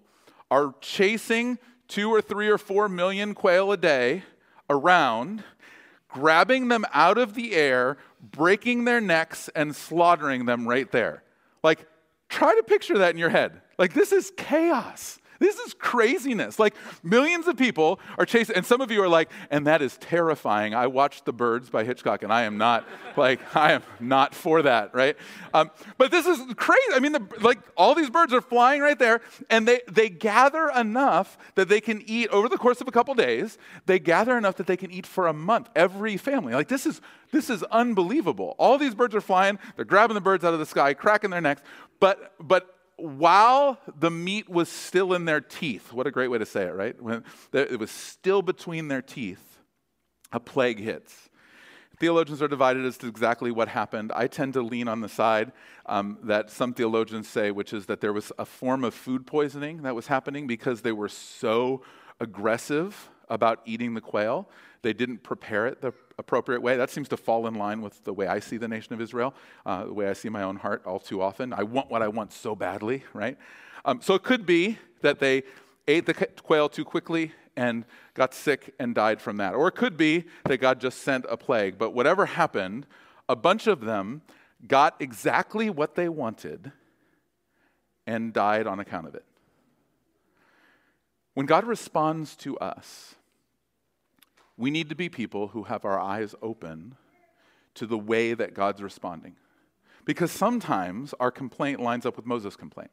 are 0.54 0.72
chasing 0.80 1.58
two 1.88 2.08
or 2.10 2.22
three 2.22 2.48
or 2.48 2.58
four 2.58 2.88
million 2.88 3.34
quail 3.34 3.72
a 3.72 3.76
day 3.76 4.22
around, 4.70 5.42
grabbing 6.08 6.68
them 6.68 6.84
out 6.94 7.18
of 7.18 7.34
the 7.34 7.56
air, 7.56 7.96
breaking 8.20 8.84
their 8.84 9.00
necks, 9.00 9.50
and 9.56 9.74
slaughtering 9.74 10.44
them 10.44 10.68
right 10.68 10.92
there. 10.92 11.24
Like, 11.64 11.88
try 12.28 12.54
to 12.54 12.62
picture 12.62 12.98
that 12.98 13.10
in 13.10 13.18
your 13.18 13.30
head. 13.30 13.62
Like, 13.78 13.94
this 13.94 14.12
is 14.12 14.32
chaos. 14.36 15.18
This 15.38 15.58
is 15.58 15.74
craziness. 15.74 16.58
Like 16.58 16.74
millions 17.02 17.46
of 17.46 17.56
people 17.56 18.00
are 18.18 18.26
chasing, 18.26 18.56
and 18.56 18.64
some 18.64 18.80
of 18.80 18.90
you 18.90 19.02
are 19.02 19.08
like, 19.08 19.30
and 19.50 19.66
that 19.66 19.82
is 19.82 19.96
terrifying. 19.98 20.74
I 20.74 20.86
watched 20.86 21.24
The 21.24 21.32
Birds 21.32 21.70
by 21.70 21.84
Hitchcock, 21.84 22.22
and 22.22 22.32
I 22.32 22.42
am 22.42 22.58
not 22.58 22.86
like 23.16 23.40
I 23.56 23.72
am 23.72 23.82
not 24.00 24.34
for 24.34 24.62
that, 24.62 24.94
right? 24.94 25.16
Um, 25.52 25.70
but 25.98 26.10
this 26.10 26.26
is 26.26 26.40
crazy. 26.56 26.80
I 26.92 27.00
mean, 27.00 27.12
the, 27.12 27.26
like 27.40 27.58
all 27.76 27.94
these 27.94 28.10
birds 28.10 28.32
are 28.32 28.40
flying 28.40 28.80
right 28.80 28.98
there, 28.98 29.20
and 29.50 29.66
they 29.66 29.80
they 29.90 30.08
gather 30.08 30.70
enough 30.70 31.38
that 31.54 31.68
they 31.68 31.80
can 31.80 32.02
eat 32.06 32.28
over 32.28 32.48
the 32.48 32.58
course 32.58 32.80
of 32.80 32.88
a 32.88 32.92
couple 32.92 33.14
days. 33.14 33.58
They 33.86 33.98
gather 33.98 34.36
enough 34.38 34.56
that 34.56 34.66
they 34.66 34.76
can 34.76 34.90
eat 34.90 35.06
for 35.06 35.26
a 35.26 35.32
month. 35.32 35.68
Every 35.74 36.16
family, 36.16 36.54
like 36.54 36.68
this 36.68 36.86
is 36.86 37.00
this 37.32 37.50
is 37.50 37.62
unbelievable. 37.64 38.54
All 38.58 38.78
these 38.78 38.94
birds 38.94 39.14
are 39.14 39.20
flying. 39.20 39.58
They're 39.76 39.84
grabbing 39.84 40.14
the 40.14 40.20
birds 40.20 40.44
out 40.44 40.52
of 40.52 40.60
the 40.60 40.66
sky, 40.66 40.94
cracking 40.94 41.30
their 41.30 41.40
necks. 41.40 41.62
But 42.00 42.34
but 42.40 42.73
while 42.96 43.78
the 43.98 44.10
meat 44.10 44.48
was 44.48 44.68
still 44.68 45.14
in 45.14 45.24
their 45.24 45.40
teeth, 45.40 45.92
what 45.92 46.06
a 46.06 46.10
great 46.10 46.28
way 46.28 46.38
to 46.38 46.46
say 46.46 46.64
it, 46.64 46.74
right? 46.74 47.00
When 47.00 47.24
it 47.52 47.78
was 47.78 47.90
still 47.90 48.42
between 48.42 48.88
their 48.88 49.02
teeth, 49.02 49.58
a 50.32 50.40
plague 50.40 50.80
hits. 50.80 51.30
Theologians 51.98 52.42
are 52.42 52.48
divided 52.48 52.84
as 52.84 52.98
to 52.98 53.06
exactly 53.06 53.50
what 53.50 53.68
happened. 53.68 54.12
I 54.14 54.26
tend 54.26 54.54
to 54.54 54.62
lean 54.62 54.88
on 54.88 55.00
the 55.00 55.08
side 55.08 55.52
um, 55.86 56.18
that 56.24 56.50
some 56.50 56.74
theologians 56.74 57.28
say, 57.28 57.50
which 57.50 57.72
is 57.72 57.86
that 57.86 58.00
there 58.00 58.12
was 58.12 58.32
a 58.38 58.44
form 58.44 58.82
of 58.84 58.94
food 58.94 59.26
poisoning 59.26 59.82
that 59.82 59.94
was 59.94 60.08
happening 60.08 60.46
because 60.46 60.82
they 60.82 60.92
were 60.92 61.08
so 61.08 61.82
aggressive 62.20 63.10
about 63.28 63.60
eating 63.64 63.94
the 63.94 64.00
quail. 64.00 64.48
They 64.82 64.92
didn't 64.92 65.22
prepare 65.22 65.66
it 65.66 65.80
the 65.80 65.92
appropriate 66.18 66.62
way. 66.62 66.76
That 66.76 66.90
seems 66.90 67.08
to 67.08 67.16
fall 67.16 67.46
in 67.46 67.54
line 67.54 67.82
with 67.82 68.04
the 68.04 68.12
way 68.12 68.26
I 68.26 68.40
see 68.40 68.56
the 68.56 68.68
nation 68.68 68.94
of 68.94 69.00
Israel, 69.00 69.34
uh, 69.66 69.86
the 69.86 69.92
way 69.92 70.08
I 70.08 70.12
see 70.12 70.28
my 70.28 70.42
own 70.42 70.56
heart 70.56 70.82
all 70.86 70.98
too 70.98 71.20
often. 71.20 71.52
I 71.52 71.62
want 71.62 71.90
what 71.90 72.02
I 72.02 72.08
want 72.08 72.32
so 72.32 72.54
badly, 72.54 73.04
right? 73.12 73.36
Um, 73.84 74.00
so 74.00 74.14
it 74.14 74.22
could 74.22 74.46
be 74.46 74.78
that 75.02 75.18
they 75.18 75.42
ate 75.86 76.06
the 76.06 76.14
quail 76.14 76.68
too 76.68 76.84
quickly 76.84 77.32
and 77.56 77.84
got 78.14 78.34
sick 78.34 78.74
and 78.78 78.94
died 78.94 79.20
from 79.20 79.36
that. 79.36 79.54
Or 79.54 79.68
it 79.68 79.72
could 79.72 79.96
be 79.96 80.24
that 80.44 80.58
God 80.58 80.80
just 80.80 81.02
sent 81.02 81.24
a 81.28 81.36
plague. 81.36 81.78
But 81.78 81.90
whatever 81.90 82.26
happened, 82.26 82.86
a 83.28 83.36
bunch 83.36 83.66
of 83.66 83.80
them 83.80 84.22
got 84.66 84.96
exactly 85.00 85.70
what 85.70 85.94
they 85.94 86.08
wanted 86.08 86.72
and 88.06 88.32
died 88.32 88.66
on 88.66 88.80
account 88.80 89.06
of 89.06 89.14
it. 89.14 89.24
When 91.34 91.46
God 91.46 91.64
responds 91.64 92.36
to 92.36 92.56
us, 92.58 93.16
we 94.56 94.70
need 94.70 94.88
to 94.88 94.94
be 94.94 95.08
people 95.08 95.48
who 95.48 95.64
have 95.64 95.84
our 95.84 95.98
eyes 95.98 96.34
open 96.42 96.96
to 97.74 97.86
the 97.86 97.98
way 97.98 98.34
that 98.34 98.54
God's 98.54 98.82
responding. 98.82 99.34
Because 100.04 100.30
sometimes 100.30 101.14
our 101.18 101.30
complaint 101.30 101.80
lines 101.80 102.06
up 102.06 102.16
with 102.16 102.26
Moses' 102.26 102.56
complaint. 102.56 102.90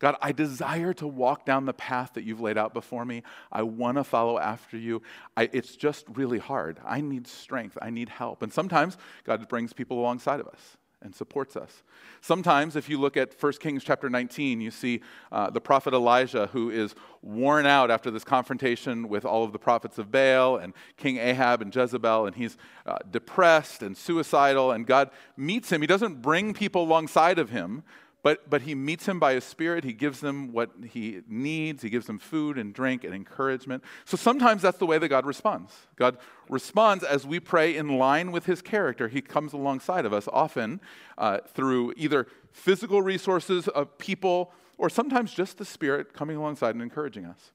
God, 0.00 0.16
I 0.20 0.32
desire 0.32 0.92
to 0.94 1.06
walk 1.06 1.46
down 1.46 1.64
the 1.64 1.72
path 1.72 2.14
that 2.14 2.24
you've 2.24 2.40
laid 2.40 2.58
out 2.58 2.74
before 2.74 3.04
me. 3.04 3.22
I 3.52 3.62
want 3.62 3.98
to 3.98 4.04
follow 4.04 4.36
after 4.36 4.76
you. 4.76 5.00
I, 5.36 5.48
it's 5.52 5.76
just 5.76 6.04
really 6.14 6.40
hard. 6.40 6.80
I 6.84 7.00
need 7.00 7.28
strength. 7.28 7.78
I 7.80 7.90
need 7.90 8.08
help. 8.08 8.42
And 8.42 8.52
sometimes 8.52 8.96
God 9.22 9.48
brings 9.48 9.72
people 9.72 10.00
alongside 10.00 10.40
of 10.40 10.48
us 10.48 10.76
and 11.02 11.14
supports 11.14 11.56
us. 11.56 11.82
Sometimes, 12.20 12.76
if 12.76 12.88
you 12.88 13.00
look 13.00 13.16
at 13.16 13.34
1 13.40 13.52
Kings 13.54 13.84
chapter 13.84 14.08
19, 14.08 14.60
you 14.60 14.70
see 14.70 15.00
uh, 15.30 15.50
the 15.50 15.60
prophet 15.60 15.92
Elijah 15.92 16.48
who 16.52 16.70
is 16.70 16.94
worn 17.22 17.66
out 17.66 17.90
after 17.90 18.10
this 18.10 18.24
confrontation 18.24 19.08
with 19.08 19.24
all 19.24 19.44
of 19.44 19.52
the 19.52 19.58
prophets 19.58 19.98
of 19.98 20.10
Baal 20.10 20.56
and 20.56 20.72
King 20.96 21.18
Ahab 21.18 21.62
and 21.62 21.74
Jezebel, 21.74 22.26
and 22.26 22.36
he's 22.36 22.56
uh, 22.86 22.98
depressed 23.10 23.82
and 23.82 23.96
suicidal, 23.96 24.72
and 24.72 24.86
God 24.86 25.10
meets 25.36 25.70
him. 25.70 25.80
He 25.80 25.86
doesn't 25.86 26.22
bring 26.22 26.54
people 26.54 26.82
alongside 26.82 27.38
of 27.38 27.50
him, 27.50 27.82
but, 28.22 28.48
but 28.48 28.62
he 28.62 28.74
meets 28.76 29.06
him 29.06 29.18
by 29.18 29.34
his 29.34 29.42
spirit. 29.42 29.82
He 29.82 29.92
gives 29.92 30.20
them 30.20 30.52
what 30.52 30.70
he 30.90 31.22
needs. 31.26 31.82
He 31.82 31.90
gives 31.90 32.06
them 32.06 32.18
food 32.18 32.56
and 32.56 32.72
drink 32.72 33.02
and 33.02 33.12
encouragement. 33.12 33.82
So 34.04 34.16
sometimes 34.16 34.62
that's 34.62 34.78
the 34.78 34.86
way 34.86 34.98
that 34.98 35.08
God 35.08 35.26
responds. 35.26 35.72
God 35.96 36.18
responds 36.48 37.02
as 37.02 37.26
we 37.26 37.40
pray 37.40 37.76
in 37.76 37.98
line 37.98 38.30
with 38.30 38.46
his 38.46 38.62
character. 38.62 39.08
He 39.08 39.20
comes 39.20 39.52
alongside 39.52 40.06
of 40.06 40.12
us, 40.12 40.28
often 40.32 40.80
uh, 41.18 41.38
through 41.52 41.94
either 41.96 42.28
physical 42.52 43.02
resources 43.02 43.66
of 43.66 43.98
people 43.98 44.52
or 44.78 44.88
sometimes 44.88 45.34
just 45.34 45.58
the 45.58 45.64
spirit 45.64 46.12
coming 46.12 46.36
alongside 46.36 46.74
and 46.74 46.82
encouraging 46.82 47.24
us. 47.24 47.50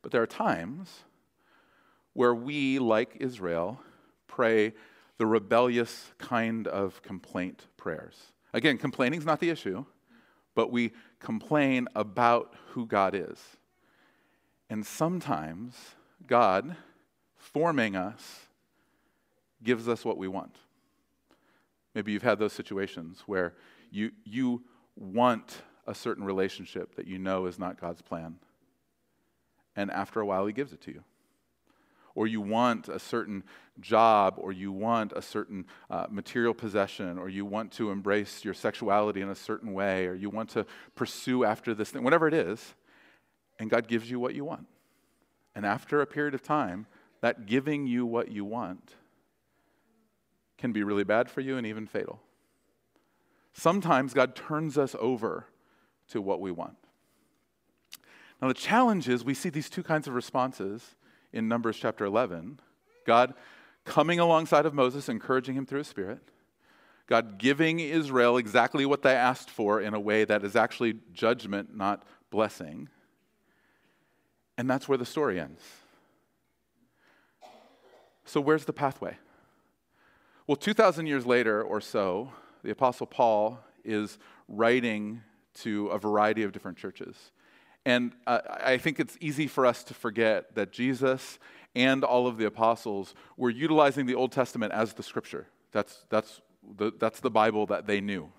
But 0.00 0.12
there 0.12 0.22
are 0.22 0.26
times 0.26 1.00
where 2.12 2.34
we, 2.34 2.78
like 2.78 3.16
Israel, 3.18 3.80
pray 4.28 4.74
the 5.18 5.26
rebellious 5.26 6.12
kind 6.18 6.68
of 6.68 7.02
complaint 7.02 7.66
prayers. 7.76 8.32
Again, 8.54 8.78
complaining 8.78 9.18
is 9.18 9.26
not 9.26 9.40
the 9.40 9.50
issue, 9.50 9.84
but 10.54 10.70
we 10.70 10.92
complain 11.18 11.88
about 11.96 12.54
who 12.70 12.86
God 12.86 13.14
is. 13.14 13.38
And 14.70 14.86
sometimes 14.86 15.76
God, 16.28 16.76
forming 17.36 17.96
us, 17.96 18.46
gives 19.62 19.88
us 19.88 20.04
what 20.04 20.18
we 20.18 20.28
want. 20.28 20.56
Maybe 21.96 22.12
you've 22.12 22.22
had 22.22 22.38
those 22.38 22.52
situations 22.52 23.24
where 23.26 23.54
you, 23.90 24.12
you 24.24 24.62
want 24.96 25.62
a 25.86 25.94
certain 25.94 26.22
relationship 26.24 26.94
that 26.94 27.08
you 27.08 27.18
know 27.18 27.46
is 27.46 27.58
not 27.58 27.80
God's 27.80 28.02
plan. 28.02 28.36
And 29.74 29.90
after 29.90 30.20
a 30.20 30.26
while, 30.26 30.46
He 30.46 30.52
gives 30.52 30.72
it 30.72 30.80
to 30.82 30.92
you 30.92 31.02
or 32.14 32.26
you 32.26 32.40
want 32.40 32.88
a 32.88 32.98
certain 32.98 33.42
job, 33.80 34.34
or 34.38 34.52
you 34.52 34.72
want 34.72 35.12
a 35.14 35.22
certain 35.22 35.66
uh, 35.90 36.06
material 36.10 36.54
possession, 36.54 37.18
or 37.18 37.28
you 37.28 37.44
want 37.44 37.72
to 37.72 37.90
embrace 37.90 38.44
your 38.44 38.54
sexuality 38.54 39.20
in 39.20 39.28
a 39.28 39.34
certain 39.34 39.72
way, 39.72 40.06
or 40.06 40.14
you 40.14 40.30
want 40.30 40.50
to 40.50 40.66
pursue 40.94 41.44
after 41.44 41.74
this 41.74 41.90
thing, 41.90 42.04
whatever 42.04 42.28
it 42.28 42.34
is, 42.34 42.74
and 43.58 43.70
God 43.70 43.88
gives 43.88 44.10
you 44.10 44.18
what 44.18 44.34
you 44.34 44.44
want. 44.44 44.66
And 45.54 45.64
after 45.64 46.00
a 46.00 46.06
period 46.06 46.34
of 46.34 46.42
time, 46.42 46.86
that 47.20 47.46
giving 47.46 47.86
you 47.86 48.04
what 48.04 48.30
you 48.30 48.44
want 48.44 48.94
can 50.58 50.72
be 50.72 50.82
really 50.82 51.04
bad 51.04 51.30
for 51.30 51.40
you 51.40 51.56
and 51.56 51.66
even 51.66 51.86
fatal. 51.86 52.20
Sometimes 53.52 54.14
God 54.14 54.34
turns 54.34 54.76
us 54.76 54.96
over 54.98 55.46
to 56.08 56.20
what 56.20 56.40
we 56.40 56.50
want. 56.50 56.76
Now, 58.42 58.48
the 58.48 58.54
challenge 58.54 59.08
is 59.08 59.24
we 59.24 59.34
see 59.34 59.48
these 59.48 59.70
two 59.70 59.82
kinds 59.82 60.08
of 60.08 60.14
responses 60.14 60.96
in 61.32 61.48
Numbers 61.48 61.78
chapter 61.78 62.04
11. 62.04 62.60
God 63.06 63.34
coming 63.84 64.18
alongside 64.18 64.66
of 64.66 64.74
Moses, 64.74 65.08
encouraging 65.08 65.54
him 65.54 65.66
through 65.66 65.78
his 65.78 65.88
spirit. 65.88 66.20
God 67.06 67.38
giving 67.38 67.80
Israel 67.80 68.36
exactly 68.38 68.86
what 68.86 69.02
they 69.02 69.14
asked 69.14 69.50
for 69.50 69.80
in 69.80 69.92
a 69.92 70.00
way 70.00 70.24
that 70.24 70.42
is 70.42 70.56
actually 70.56 70.94
judgment, 71.12 71.76
not 71.76 72.02
blessing. 72.30 72.88
And 74.56 74.70
that's 74.70 74.88
where 74.88 74.96
the 74.96 75.04
story 75.04 75.38
ends. 75.38 75.62
So, 78.24 78.40
where's 78.40 78.64
the 78.64 78.72
pathway? 78.72 79.18
Well, 80.46 80.56
2,000 80.56 81.06
years 81.06 81.26
later 81.26 81.62
or 81.62 81.80
so, 81.80 82.32
the 82.62 82.70
Apostle 82.70 83.06
Paul 83.06 83.60
is 83.84 84.18
writing 84.48 85.22
to 85.54 85.88
a 85.88 85.98
variety 85.98 86.42
of 86.42 86.52
different 86.52 86.78
churches. 86.78 87.32
And 87.86 88.12
uh, 88.26 88.40
I 88.48 88.78
think 88.78 88.98
it's 88.98 89.16
easy 89.20 89.46
for 89.46 89.66
us 89.66 89.84
to 89.84 89.94
forget 89.94 90.54
that 90.54 90.72
Jesus 90.72 91.38
and 91.74 92.04
all 92.04 92.26
of 92.26 92.36
the 92.36 92.46
apostles 92.46 93.14
were 93.36 93.50
utilizing 93.50 94.06
the 94.06 94.14
Old 94.14 94.32
Testament 94.32 94.72
as 94.72 94.94
the 94.94 95.02
scripture. 95.02 95.46
That's, 95.72 96.04
that's, 96.08 96.40
the, 96.76 96.92
that's 96.98 97.20
the 97.20 97.30
Bible 97.30 97.66
that 97.66 97.86
they 97.86 98.00
knew. 98.00 98.30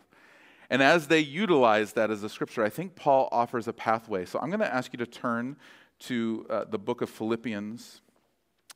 And 0.70 0.82
as 0.82 1.08
they 1.08 1.20
utilize 1.20 1.94
that 1.94 2.10
as 2.10 2.24
a 2.24 2.30
scripture, 2.30 2.64
I 2.64 2.70
think 2.70 2.96
Paul 2.96 3.30
offers 3.32 3.68
a 3.68 3.74
pathway. 3.74 4.26
So 4.26 4.40
I'm 4.40 4.50
going 4.50 4.62
to 4.62 4.74
ask 4.74 4.94
you 4.94 4.98
to 4.98 5.06
turn 5.06 5.58
to 6.00 6.46
uh, 6.50 6.66
the 6.66 6.80
book 6.80 7.02
of 7.02 7.10
Philippians, 7.10 8.02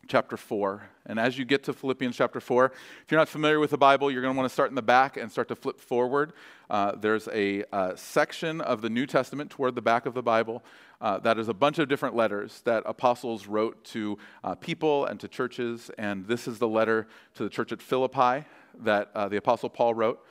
chapter 0.08 0.38
4. 0.38 0.89
And 1.08 1.19
as 1.19 1.38
you 1.38 1.45
get 1.45 1.63
to 1.63 1.74
Philippians 1.74 2.15
chapter 2.15 2.39
4, 2.39 2.65
if 2.65 3.12
you're 3.12 3.19
not 3.19 3.28
familiar 3.28 3.60
with 3.60 3.72
the 3.72 3.78
Bible, 3.78 4.12
you're 4.12 4.22
going 4.22 4.34
to 4.34 4.38
want 4.38 4.50
to 4.50 4.54
start 4.54 4.69
in 4.69 4.76
the 4.76 4.82
back 4.82 5.17
and 5.17 5.32
start 5.32 5.48
to 5.48 5.56
flip 5.56 5.80
forward. 5.80 6.34
Uh, 6.69 6.93
there's 6.95 7.28
a 7.30 7.63
uh, 7.74 7.95
section 7.95 8.62
of 8.62 8.82
the 8.82 8.89
New 8.89 9.06
Testament 9.06 9.50
toward 9.50 9.76
the 9.76 9.82
back 9.82 10.06
of 10.06 10.13
the 10.13 10.24
Bible 10.24 10.63
uh, 11.01 11.19
that 11.19 11.39
is 11.39 11.47
a 11.47 11.53
bunch 11.53 11.79
of 11.79 11.88
different 11.88 12.15
letters 12.15 12.62
that 12.65 12.83
apostles 12.85 13.47
wrote 13.47 13.83
to 13.85 14.17
uh, 14.43 14.55
people 14.55 15.05
and 15.05 15.19
to 15.19 15.27
churches. 15.27 15.89
And 15.97 16.27
this 16.27 16.47
is 16.47 16.59
the 16.59 16.67
letter 16.67 17.07
to 17.35 17.43
the 17.43 17.49
church 17.49 17.71
at 17.71 17.81
Philippi 17.81 18.45
that 18.81 19.09
uh, 19.15 19.29
the 19.29 19.38
apostle 19.38 19.69
Paul 19.69 19.93
wrote. 19.93 20.23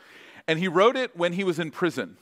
And 0.46 0.58
he 0.58 0.68
wrote 0.68 0.96
it 0.96 1.16
when 1.16 1.32
he 1.32 1.44
was 1.44 1.58
in 1.58 1.70
prison. 1.70 2.16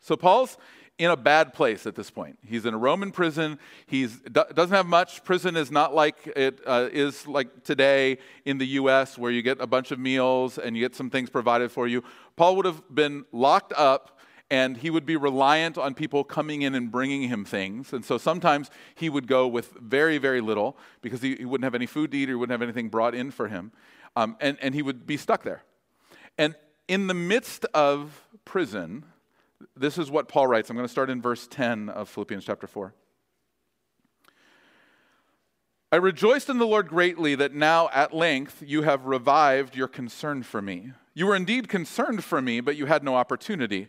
So 0.00 0.16
Paul's 0.16 0.56
in 0.98 1.10
a 1.10 1.16
bad 1.16 1.54
place 1.54 1.86
at 1.86 1.94
this 1.94 2.10
point. 2.10 2.38
He's 2.46 2.66
in 2.66 2.74
a 2.74 2.78
Roman 2.78 3.12
prison. 3.12 3.58
He 3.86 4.08
doesn't 4.30 4.74
have 4.74 4.86
much. 4.86 5.24
Prison 5.24 5.56
is 5.56 5.70
not 5.70 5.94
like 5.94 6.26
it 6.36 6.60
uh, 6.66 6.88
is 6.92 7.26
like 7.26 7.64
today 7.64 8.18
in 8.44 8.58
the 8.58 8.66
U.S., 8.66 9.16
where 9.16 9.30
you 9.30 9.42
get 9.42 9.60
a 9.60 9.66
bunch 9.66 9.90
of 9.90 9.98
meals 9.98 10.58
and 10.58 10.76
you 10.76 10.82
get 10.82 10.94
some 10.94 11.08
things 11.10 11.30
provided 11.30 11.72
for 11.72 11.88
you. 11.88 12.04
Paul 12.36 12.56
would 12.56 12.66
have 12.66 12.82
been 12.94 13.24
locked 13.32 13.72
up 13.74 14.11
and 14.52 14.76
he 14.76 14.90
would 14.90 15.06
be 15.06 15.16
reliant 15.16 15.78
on 15.78 15.94
people 15.94 16.24
coming 16.24 16.60
in 16.60 16.74
and 16.74 16.92
bringing 16.92 17.22
him 17.22 17.42
things. 17.42 17.94
And 17.94 18.04
so 18.04 18.18
sometimes 18.18 18.70
he 18.94 19.08
would 19.08 19.26
go 19.26 19.48
with 19.48 19.70
very, 19.80 20.18
very 20.18 20.42
little 20.42 20.76
because 21.00 21.22
he, 21.22 21.36
he 21.36 21.46
wouldn't 21.46 21.64
have 21.64 21.74
any 21.74 21.86
food 21.86 22.10
to 22.10 22.18
eat 22.18 22.28
or 22.28 22.32
he 22.32 22.34
wouldn't 22.34 22.52
have 22.52 22.60
anything 22.60 22.90
brought 22.90 23.14
in 23.14 23.30
for 23.30 23.48
him. 23.48 23.72
Um, 24.14 24.36
and, 24.42 24.58
and 24.60 24.74
he 24.74 24.82
would 24.82 25.06
be 25.06 25.16
stuck 25.16 25.42
there. 25.42 25.62
And 26.36 26.54
in 26.86 27.06
the 27.06 27.14
midst 27.14 27.64
of 27.72 28.28
prison, 28.44 29.06
This 29.74 29.96
is 29.96 30.10
what 30.10 30.28
Paul 30.28 30.48
writes. 30.48 30.68
I'm 30.68 30.76
going 30.76 30.86
to 30.86 30.92
start 30.92 31.08
in 31.08 31.22
verse 31.22 31.46
10 31.46 31.88
of 31.88 32.10
Philippians 32.10 32.44
chapter 32.44 32.66
4. 32.66 32.92
I 35.90 35.96
rejoiced 35.96 36.50
in 36.50 36.58
the 36.58 36.66
Lord 36.66 36.88
greatly 36.88 37.34
that 37.36 37.54
now 37.54 37.88
at 37.94 38.12
length 38.12 38.62
you 38.66 38.82
have 38.82 39.06
revived 39.06 39.76
your 39.76 39.88
concern 39.88 40.42
for 40.42 40.60
me. 40.60 40.92
You 41.14 41.26
were 41.26 41.36
indeed 41.36 41.70
concerned 41.70 42.22
for 42.22 42.42
me, 42.42 42.60
but 42.60 42.76
you 42.76 42.84
had 42.84 43.02
no 43.02 43.14
opportunity. 43.14 43.88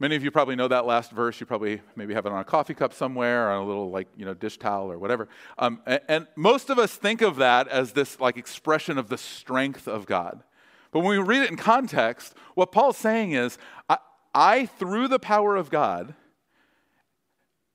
Many 0.00 0.14
of 0.14 0.22
you 0.22 0.30
probably 0.30 0.54
know 0.54 0.68
that 0.68 0.86
last 0.86 1.10
verse. 1.10 1.40
You 1.40 1.46
probably 1.46 1.80
maybe 1.96 2.14
have 2.14 2.24
it 2.24 2.32
on 2.32 2.38
a 2.38 2.44
coffee 2.44 2.74
cup 2.74 2.92
somewhere, 2.92 3.48
or 3.48 3.50
on 3.50 3.62
a 3.62 3.66
little 3.66 3.90
like 3.90 4.06
you 4.16 4.24
know 4.24 4.34
dish 4.34 4.56
towel 4.56 4.92
or 4.92 4.98
whatever. 4.98 5.28
Um, 5.58 5.80
and, 5.86 6.00
and 6.08 6.26
most 6.36 6.70
of 6.70 6.78
us 6.78 6.94
think 6.94 7.20
of 7.20 7.36
that 7.36 7.66
as 7.68 7.92
this 7.92 8.20
like 8.20 8.36
expression 8.36 8.96
of 8.96 9.08
the 9.08 9.18
strength 9.18 9.88
of 9.88 10.06
God. 10.06 10.44
But 10.92 11.00
when 11.00 11.10
we 11.10 11.18
read 11.18 11.42
it 11.42 11.50
in 11.50 11.56
context, 11.56 12.34
what 12.54 12.70
Paul's 12.70 12.96
saying 12.96 13.32
is, 13.32 13.58
I, 13.88 13.98
I 14.34 14.66
through 14.66 15.08
the 15.08 15.18
power 15.18 15.56
of 15.56 15.68
God, 15.68 16.14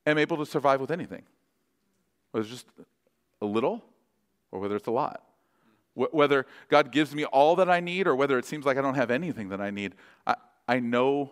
am 0.06 0.18
able 0.18 0.38
to 0.38 0.46
survive 0.46 0.80
with 0.80 0.92
anything. 0.92 1.24
Whether 2.32 2.44
it's 2.44 2.52
just 2.52 2.68
a 3.42 3.46
little, 3.46 3.84
or 4.52 4.60
whether 4.60 4.78
it's 4.78 4.88
a 4.88 4.92
lot. 4.92 5.24
Wh- 5.94 6.14
whether 6.14 6.46
God 6.70 6.92
gives 6.92 7.14
me 7.14 7.26
all 7.26 7.58
that 7.58 7.70
I 7.70 7.82
need, 7.82 8.08
or 8.08 8.16
whether 8.16 8.38
it 8.38 8.46
seems 8.46 8.66
like 8.66 8.78
I 8.78 8.82
don't 8.82 8.96
have 8.96 9.12
anything 9.12 9.50
that 9.50 9.60
I 9.60 9.72
need, 9.72 9.94
I, 10.26 10.36
I 10.68 10.80
know 10.80 11.32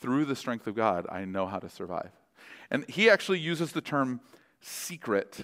through 0.00 0.24
the 0.24 0.36
strength 0.36 0.66
of 0.66 0.74
God, 0.74 1.06
I 1.10 1.24
know 1.24 1.46
how 1.46 1.58
to 1.58 1.68
survive. 1.68 2.10
And 2.70 2.88
he 2.88 3.08
actually 3.10 3.38
uses 3.38 3.72
the 3.72 3.80
term 3.80 4.20
secret. 4.60 5.40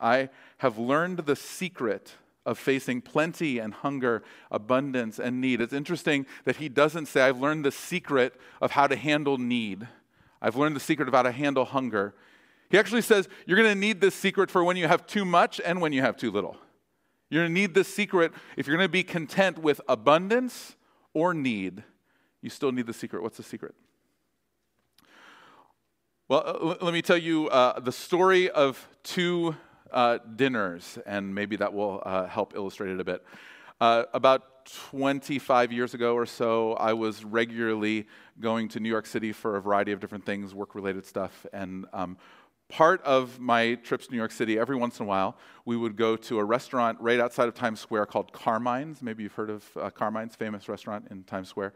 I 0.00 0.30
have 0.58 0.78
learned 0.78 1.18
the 1.18 1.36
secret 1.36 2.14
of 2.46 2.58
facing 2.58 3.02
plenty 3.02 3.58
and 3.58 3.74
hunger, 3.74 4.22
abundance 4.50 5.18
and 5.18 5.40
need. 5.40 5.60
It's 5.60 5.72
interesting 5.72 6.26
that 6.44 6.56
he 6.56 6.68
doesn't 6.68 7.06
say, 7.06 7.22
I've 7.22 7.40
learned 7.40 7.64
the 7.64 7.72
secret 7.72 8.34
of 8.60 8.72
how 8.72 8.86
to 8.86 8.96
handle 8.96 9.36
need. 9.36 9.86
I've 10.40 10.56
learned 10.56 10.74
the 10.74 10.80
secret 10.80 11.06
of 11.08 11.14
how 11.14 11.22
to 11.22 11.32
handle 11.32 11.64
hunger. 11.64 12.14
He 12.70 12.78
actually 12.78 13.02
says, 13.02 13.28
You're 13.46 13.58
going 13.58 13.68
to 13.68 13.78
need 13.78 14.00
this 14.00 14.14
secret 14.14 14.50
for 14.50 14.64
when 14.64 14.76
you 14.76 14.88
have 14.88 15.06
too 15.06 15.24
much 15.24 15.60
and 15.64 15.80
when 15.80 15.92
you 15.92 16.00
have 16.00 16.16
too 16.16 16.30
little. 16.30 16.56
You're 17.28 17.42
going 17.42 17.54
to 17.54 17.60
need 17.60 17.74
this 17.74 17.92
secret 17.92 18.32
if 18.56 18.66
you're 18.66 18.76
going 18.76 18.88
to 18.88 18.92
be 18.92 19.04
content 19.04 19.58
with 19.58 19.80
abundance 19.88 20.76
or 21.12 21.34
need. 21.34 21.84
You 22.42 22.50
still 22.50 22.72
need 22.72 22.86
the 22.86 22.92
secret. 22.92 23.22
What's 23.22 23.36
the 23.36 23.42
secret? 23.42 23.74
Well, 26.30 26.44
uh, 26.46 26.84
let 26.84 26.94
me 26.94 27.02
tell 27.02 27.16
you 27.16 27.48
uh, 27.48 27.80
the 27.80 27.90
story 27.90 28.48
of 28.50 28.88
two 29.02 29.56
uh, 29.90 30.18
dinners, 30.36 30.96
and 31.04 31.34
maybe 31.34 31.56
that 31.56 31.74
will 31.74 32.00
uh, 32.06 32.28
help 32.28 32.54
illustrate 32.54 32.92
it 32.92 33.00
a 33.00 33.04
bit. 33.04 33.24
Uh, 33.80 34.04
about 34.14 34.64
25 34.90 35.72
years 35.72 35.92
ago 35.92 36.14
or 36.14 36.26
so, 36.26 36.74
I 36.74 36.92
was 36.92 37.24
regularly 37.24 38.06
going 38.38 38.68
to 38.68 38.78
New 38.78 38.88
York 38.88 39.06
City 39.06 39.32
for 39.32 39.56
a 39.56 39.60
variety 39.60 39.90
of 39.90 39.98
different 39.98 40.24
things, 40.24 40.54
work 40.54 40.76
related 40.76 41.04
stuff. 41.04 41.46
And 41.52 41.86
um, 41.92 42.16
part 42.68 43.02
of 43.02 43.40
my 43.40 43.74
trips 43.74 44.06
to 44.06 44.12
New 44.12 44.18
York 44.18 44.30
City, 44.30 44.56
every 44.56 44.76
once 44.76 45.00
in 45.00 45.06
a 45.06 45.08
while, 45.08 45.36
we 45.64 45.76
would 45.76 45.96
go 45.96 46.14
to 46.14 46.38
a 46.38 46.44
restaurant 46.44 46.96
right 47.00 47.18
outside 47.18 47.48
of 47.48 47.54
Times 47.54 47.80
Square 47.80 48.06
called 48.06 48.32
Carmine's. 48.32 49.02
Maybe 49.02 49.24
you've 49.24 49.32
heard 49.32 49.50
of 49.50 49.64
uh, 49.76 49.90
Carmine's, 49.90 50.36
famous 50.36 50.68
restaurant 50.68 51.08
in 51.10 51.24
Times 51.24 51.48
Square. 51.48 51.72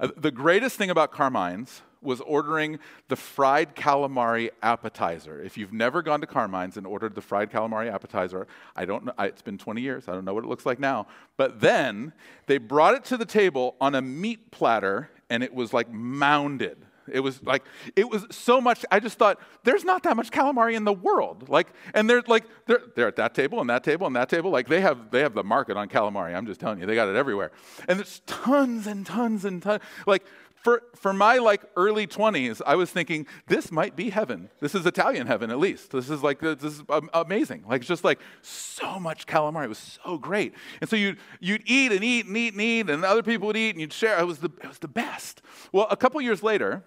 Uh, 0.00 0.08
the 0.16 0.30
greatest 0.30 0.76
thing 0.76 0.90
about 0.90 1.12
Carmine's 1.12 1.82
was 2.02 2.22
ordering 2.22 2.78
the 3.08 3.16
fried 3.16 3.76
calamari 3.76 4.48
appetizer. 4.62 5.42
If 5.42 5.58
you've 5.58 5.72
never 5.72 6.00
gone 6.00 6.22
to 6.22 6.26
Carmine's 6.26 6.78
and 6.78 6.86
ordered 6.86 7.14
the 7.14 7.20
fried 7.20 7.50
calamari 7.50 7.92
appetizer, 7.92 8.46
I 8.74 8.86
don't 8.86 9.04
know, 9.04 9.12
it's 9.18 9.42
been 9.42 9.58
20 9.58 9.82
years, 9.82 10.08
I 10.08 10.12
don't 10.12 10.24
know 10.24 10.32
what 10.32 10.44
it 10.44 10.46
looks 10.46 10.64
like 10.64 10.80
now. 10.80 11.06
But 11.36 11.60
then 11.60 12.14
they 12.46 12.56
brought 12.56 12.94
it 12.94 13.04
to 13.06 13.18
the 13.18 13.26
table 13.26 13.76
on 13.80 13.94
a 13.94 14.00
meat 14.00 14.50
platter 14.50 15.10
and 15.28 15.42
it 15.42 15.54
was 15.54 15.74
like 15.74 15.92
mounded 15.92 16.78
it 17.12 17.20
was 17.20 17.42
like, 17.42 17.64
it 17.96 18.08
was 18.08 18.26
so 18.30 18.60
much. 18.60 18.84
I 18.90 19.00
just 19.00 19.18
thought, 19.18 19.40
there's 19.64 19.84
not 19.84 20.02
that 20.04 20.16
much 20.16 20.30
calamari 20.30 20.74
in 20.74 20.84
the 20.84 20.92
world. 20.92 21.48
Like, 21.48 21.68
and 21.94 22.08
they're 22.08 22.22
like, 22.26 22.44
they're, 22.66 22.82
they're 22.94 23.08
at 23.08 23.16
that 23.16 23.34
table 23.34 23.60
and 23.60 23.70
that 23.70 23.84
table 23.84 24.06
and 24.06 24.16
that 24.16 24.28
table. 24.28 24.50
Like, 24.50 24.68
they 24.68 24.80
have, 24.80 25.10
they 25.10 25.20
have 25.20 25.34
the 25.34 25.44
market 25.44 25.76
on 25.76 25.88
calamari. 25.88 26.34
I'm 26.34 26.46
just 26.46 26.60
telling 26.60 26.80
you, 26.80 26.86
they 26.86 26.94
got 26.94 27.08
it 27.08 27.16
everywhere. 27.16 27.52
And 27.88 27.98
there's 27.98 28.20
tons 28.26 28.86
and 28.86 29.04
tons 29.06 29.44
and 29.44 29.62
tons. 29.62 29.82
Like, 30.06 30.24
for, 30.62 30.82
for 30.94 31.12
my 31.12 31.38
like 31.38 31.62
early 31.76 32.06
20s 32.06 32.60
i 32.66 32.74
was 32.74 32.90
thinking 32.90 33.26
this 33.46 33.72
might 33.72 33.96
be 33.96 34.10
heaven 34.10 34.50
this 34.60 34.74
is 34.74 34.84
italian 34.84 35.26
heaven 35.26 35.50
at 35.50 35.58
least 35.58 35.90
this 35.90 36.10
is 36.10 36.22
like 36.22 36.40
this 36.40 36.62
is 36.62 36.82
amazing 37.14 37.64
like 37.66 37.82
just 37.82 38.04
like 38.04 38.20
so 38.42 39.00
much 39.00 39.26
calamari 39.26 39.64
it 39.64 39.68
was 39.68 39.98
so 40.04 40.18
great 40.18 40.54
and 40.80 40.90
so 40.90 40.96
you'd, 40.96 41.18
you'd 41.40 41.62
eat 41.66 41.92
and 41.92 42.04
eat 42.04 42.26
and 42.26 42.36
eat 42.36 42.52
and 42.52 42.62
eat 42.62 42.90
and 42.90 43.04
other 43.04 43.22
people 43.22 43.46
would 43.46 43.56
eat 43.56 43.70
and 43.70 43.80
you'd 43.80 43.92
share 43.92 44.18
it 44.18 44.26
was 44.26 44.38
the, 44.38 44.50
it 44.62 44.68
was 44.68 44.78
the 44.78 44.88
best 44.88 45.42
well 45.72 45.86
a 45.90 45.96
couple 45.96 46.20
years 46.20 46.42
later 46.42 46.84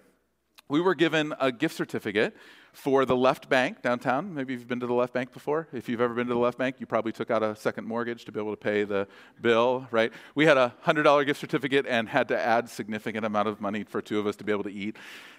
we 0.68 0.80
were 0.80 0.94
given 0.94 1.34
a 1.38 1.52
gift 1.52 1.76
certificate 1.76 2.34
for 2.72 3.04
the 3.04 3.14
left 3.14 3.48
bank 3.48 3.82
downtown. 3.82 4.34
Maybe 4.34 4.52
you've 4.52 4.66
been 4.66 4.80
to 4.80 4.86
the 4.86 4.94
left 4.94 5.12
bank 5.12 5.32
before. 5.32 5.68
If 5.72 5.88
you've 5.88 6.00
ever 6.00 6.12
been 6.14 6.26
to 6.26 6.34
the 6.34 6.40
left 6.40 6.58
bank, 6.58 6.76
you 6.80 6.86
probably 6.86 7.12
took 7.12 7.30
out 7.30 7.42
a 7.42 7.54
second 7.54 7.86
mortgage 7.86 8.24
to 8.24 8.32
be 8.32 8.40
able 8.40 8.50
to 8.50 8.56
pay 8.56 8.84
the 8.84 9.06
bill, 9.40 9.86
right? 9.90 10.12
We 10.34 10.46
had 10.46 10.56
a 10.56 10.74
$100 10.84 11.26
gift 11.26 11.38
certificate 11.38 11.86
and 11.86 12.08
had 12.08 12.28
to 12.28 12.38
add 12.38 12.68
significant 12.68 13.24
amount 13.24 13.46
of 13.46 13.60
money 13.60 13.84
for 13.84 14.02
two 14.02 14.18
of 14.18 14.26
us 14.26 14.36
to 14.36 14.44
be 14.44 14.50
able 14.50 14.64
to 14.64 14.72
eat. 14.72 14.96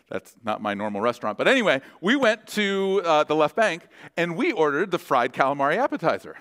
That's 0.10 0.36
not 0.44 0.62
my 0.62 0.74
normal 0.74 1.02
restaurant. 1.02 1.38
But 1.38 1.48
anyway, 1.48 1.82
we 2.00 2.16
went 2.16 2.48
to 2.48 3.02
uh, 3.04 3.24
the 3.26 3.36
left 3.36 3.56
bank 3.56 3.88
and 4.16 4.38
we 4.38 4.52
ordered 4.52 4.92
the 4.92 5.00
fried 5.00 5.34
calamari 5.34 5.78
appetizer. 5.78 6.38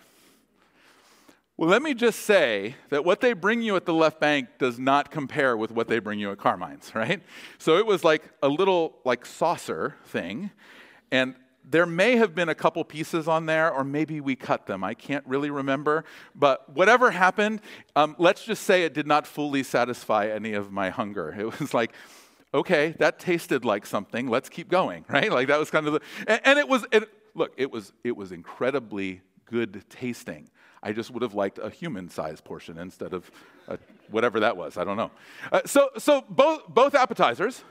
Well, 1.57 1.71
let 1.71 1.83
me 1.83 1.95
just 1.95 2.23
say 2.23 2.75
that 2.89 3.05
what 3.05 3.21
they 3.21 3.33
bring 3.33 3.63
you 3.63 3.77
at 3.77 3.87
the 3.87 3.95
left 3.95 4.19
bank 4.19 4.49
does 4.59 4.77
not 4.77 5.13
compare 5.13 5.57
with 5.57 5.71
what 5.71 5.87
they 5.87 6.01
bring 6.01 6.19
you 6.19 6.33
at 6.33 6.39
Carmine's, 6.39 6.93
right? 6.95 7.23
So 7.59 7.77
it 7.77 7.87
was 7.87 8.03
like 8.03 8.29
a 8.43 8.49
little 8.49 8.97
like 9.05 9.25
saucer 9.25 9.95
thing, 10.07 10.51
and 11.13 11.37
there 11.65 11.87
may 11.87 12.17
have 12.17 12.35
been 12.35 12.49
a 12.49 12.55
couple 12.55 12.85
pieces 12.85 13.29
on 13.29 13.47
there, 13.47 13.73
or 13.73 13.85
maybe 13.85 14.21
we 14.21 14.35
cut 14.35 14.67
them. 14.67 14.83
I 14.83 14.95
can't 14.95 15.25
really 15.27 15.49
remember. 15.49 16.05
But 16.35 16.69
whatever 16.75 17.11
happened, 17.13 17.61
um, 17.97 18.17
let's 18.19 18.45
just 18.45 18.65
say 18.65 18.83
it 18.83 18.93
did 18.93 19.07
not 19.07 19.27
fully 19.27 19.63
satisfy 19.63 20.27
any 20.27 20.55
of 20.55 20.73
my 20.73 20.91
hunger. 20.91 21.35
It 21.39 21.59
was 21.61 21.73
like, 21.73 21.95
okay, 22.53 22.95
that 22.99 23.19
tasted 23.19 23.65
like 23.65 23.87
something. 23.87 24.29
Let's 24.29 24.49
keep 24.49 24.69
going, 24.69 25.05
right? 25.09 25.31
Like 25.31 25.49
that 25.49 25.59
was 25.59 25.71
kind 25.71 25.87
of 25.87 25.95
the, 25.95 26.01
and, 26.27 26.41
and 26.45 26.59
it 26.59 26.69
was, 26.69 26.85
it, 26.91 27.09
look, 27.35 27.55
it 27.57 27.71
was, 27.71 27.93
it 28.03 28.17
was 28.17 28.33
incredibly 28.33 29.23
good 29.47 29.85
tasting. 29.89 30.51
I 30.85 30.93
just 30.93 31.11
would 31.11 31.23
have 31.23 31.33
liked 31.33 31.59
a 31.59 31.71
human 31.71 32.11
sized 32.11 32.45
portion 32.45 32.77
instead 32.77 33.15
of 33.15 33.31
a, 33.69 33.79
whatever 34.11 34.39
that 34.41 34.57
was. 34.57 34.77
I 34.77 34.85
don't 34.85 34.99
know. 34.99 35.11
Uh, 35.51 35.63
so, 35.65 35.89
so 35.97 36.23
both, 36.29 36.69
both 36.69 36.95
appetizers, 36.95 37.65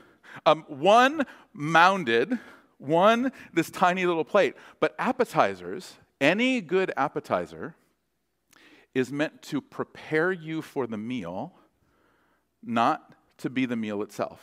um, 0.44 0.64
one 0.66 1.24
mounded, 1.52 2.36
one 2.78 3.30
this 3.52 3.70
tiny 3.70 4.04
little 4.04 4.24
plate. 4.24 4.56
But 4.80 4.96
appetizers, 4.98 5.94
any 6.20 6.60
good 6.60 6.92
appetizer, 6.96 7.76
is 8.94 9.12
meant 9.12 9.42
to 9.42 9.60
prepare 9.60 10.32
you 10.32 10.60
for 10.60 10.88
the 10.88 10.98
meal, 10.98 11.52
not 12.64 13.14
to 13.38 13.48
be 13.48 13.64
the 13.64 13.76
meal 13.76 14.02
itself. 14.02 14.40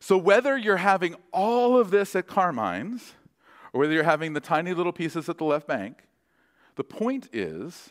So, 0.00 0.18
whether 0.18 0.56
you're 0.58 0.78
having 0.78 1.14
all 1.32 1.78
of 1.78 1.90
this 1.90 2.16
at 2.16 2.26
Carmine's, 2.26 3.14
or 3.72 3.80
whether 3.80 3.92
you're 3.92 4.02
having 4.02 4.32
the 4.32 4.40
tiny 4.40 4.74
little 4.74 4.92
pieces 4.92 5.28
at 5.28 5.38
the 5.38 5.44
left 5.44 5.66
bank, 5.66 6.05
the 6.76 6.84
point 6.84 7.28
is 7.32 7.90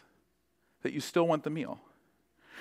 that 0.84 0.94
you 0.94 1.00
still 1.00 1.28
want 1.28 1.44
the 1.44 1.50
meal. 1.50 1.80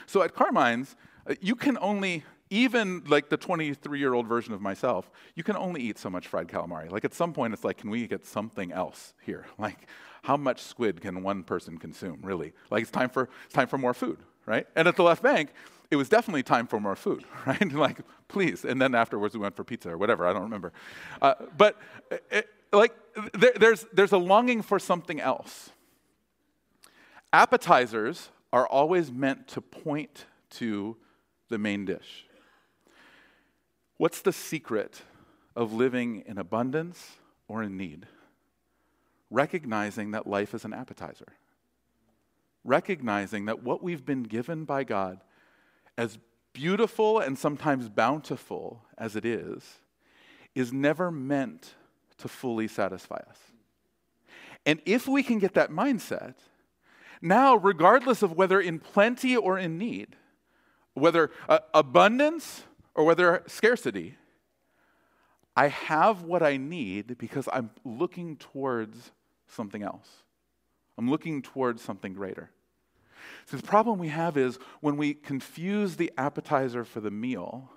So 0.07 0.23
at 0.23 0.35
Carmine's, 0.35 0.97
uh, 1.29 1.35
you 1.41 1.55
can 1.55 1.79
only, 1.81 2.25
even 2.51 3.05
like 3.07 3.29
the 3.29 3.37
23 3.37 3.99
year 3.99 4.15
old 4.15 4.27
version 4.27 4.53
of 4.53 4.61
myself, 4.61 5.11
you 5.35 5.43
can 5.43 5.57
only 5.57 5.83
eat 5.83 5.99
so 5.99 6.11
much 6.11 6.27
fried 6.27 6.49
calamari. 6.49 6.91
Like 6.91 7.05
at 7.05 7.15
some 7.15 7.33
point, 7.33 7.55
it's 7.55 7.65
like, 7.65 7.79
can 7.79 7.91
we 7.91 8.07
get 8.07 8.27
something 8.27 8.73
else 8.73 9.15
here? 9.23 9.47
Like, 9.59 9.89
how 10.23 10.39
much 10.39 10.63
squid 10.63 11.03
can 11.03 11.23
one 11.23 11.43
person 11.43 11.77
consume, 11.77 12.21
really? 12.23 12.55
Like, 12.71 12.81
it's 12.81 12.91
time 12.91 13.11
for, 13.11 13.29
it's 13.45 13.53
time 13.53 13.69
for 13.69 13.77
more 13.77 13.93
food, 13.93 14.17
right? 14.47 14.67
And 14.75 14.89
at 14.89 14.97
the 14.97 15.03
left 15.03 15.23
bank, 15.23 15.51
it 15.91 15.97
was 15.97 16.09
definitely 16.09 16.43
time 16.43 16.67
for 16.67 16.81
more 16.81 16.97
food, 16.97 17.25
right? 17.47 17.73
like, 17.75 17.99
please. 18.27 18.65
And 18.65 18.81
then 18.81 18.95
afterwards, 18.95 19.35
we 19.35 19.41
went 19.41 19.55
for 19.55 19.65
pizza 19.65 19.91
or 19.91 19.99
whatever, 19.99 20.27
I 20.27 20.33
don't 20.33 20.45
remember. 20.45 20.73
Uh, 21.21 21.35
but, 21.59 21.79
it, 22.31 22.49
like, 22.73 22.95
there, 23.35 23.53
there's, 23.55 23.87
there's 23.93 24.13
a 24.13 24.19
longing 24.19 24.63
for 24.63 24.79
something 24.79 25.21
else. 25.21 25.71
Appetizers 27.35 28.31
are 28.53 28.67
always 28.67 29.11
meant 29.11 29.49
to 29.49 29.61
point 29.61 30.27
to 30.51 30.97
the 31.49 31.59
main 31.59 31.85
dish. 31.85 32.27
What's 33.97 34.23
the 34.23 34.33
secret 34.33 35.03
of 35.55 35.73
living 35.73 36.23
in 36.27 36.39
abundance 36.39 37.17
or 37.49 37.63
in 37.63 37.77
need? 37.77 38.07
recognizing 39.35 40.13
that 40.13 40.27
life 40.27 40.55
is 40.55 40.65
an 40.65 40.73
appetizer. 40.73 41.27
Recognizing 42.63 43.47
that 43.47 43.63
what 43.63 43.83
we've 43.83 44.07
been 44.07 44.23
given 44.23 44.65
by 44.65 44.85
God, 44.85 45.21
as 45.99 46.19
beautiful 46.53 47.19
and 47.19 47.37
sometimes 47.37 47.89
bountiful 47.89 48.85
as 48.97 49.17
it 49.17 49.25
is, 49.25 49.81
is 50.55 50.73
never 50.73 51.11
meant 51.11 51.75
to 52.19 52.29
fully 52.29 52.69
satisfy 52.69 53.21
us. 53.29 53.39
And 54.65 54.81
if 54.87 55.09
we 55.09 55.25
can 55.25 55.41
get 55.41 55.55
that 55.55 55.71
mindset, 55.71 56.35
now, 57.25 57.57
regardless 57.57 58.23
of 58.23 58.33
whether 58.33 58.61
in 58.61 58.79
plenty 58.79 59.35
or 59.35 59.59
in 59.59 59.79
need, 59.79 60.15
whether 60.93 61.31
uh, 61.49 61.61
abundance 61.73 62.65
or 62.95 63.05
whether 63.05 63.43
scarcity, 63.47 64.17
I 65.57 65.69
have 65.69 66.23
what 66.23 66.43
I 66.43 66.59
need 66.59 67.17
because 67.17 67.49
I'm 67.51 67.71
looking 67.83 68.37
towards 68.37 69.11
something 69.49 69.83
else. 69.83 70.09
I'm 70.99 71.11
looking 71.11 71.41
towards 71.41 71.81
something 71.81 72.13
greater. 72.13 72.51
So 73.47 73.57
the 73.57 73.63
problem 73.63 73.99
we 73.99 74.09
have 74.09 74.37
is 74.37 74.59
when 74.81 74.99
we 74.99 75.15
confuse 75.15 75.97
the 75.97 76.13
appetizer 76.19 76.85
for 76.85 77.01
the 77.01 77.11
meal 77.11 77.71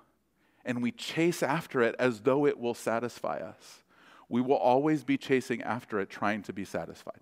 and 0.66 0.82
we 0.82 0.92
chase 0.92 1.42
after 1.42 1.80
it 1.80 1.94
as 1.98 2.20
though 2.20 2.46
it 2.46 2.58
will 2.58 2.74
satisfy 2.74 3.38
us, 3.38 3.82
we 4.28 4.42
will 4.42 4.56
always 4.56 5.04
be 5.04 5.16
chasing 5.16 5.62
after 5.62 6.00
it 6.00 6.10
trying 6.10 6.42
to 6.42 6.52
be 6.52 6.66
satisfied. 6.66 7.20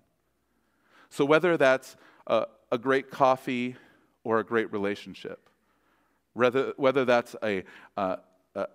So 1.09 1.23
whether 1.23 1.55
that's 1.55 1.95
a, 2.27 2.45
a 2.71 2.77
great 2.77 3.09
coffee 3.09 3.75
or 4.23 4.39
a 4.39 4.43
great 4.43 4.71
relationship, 4.71 5.49
whether, 6.33 6.73
whether 6.77 7.05
that's 7.05 7.35
a, 7.43 7.63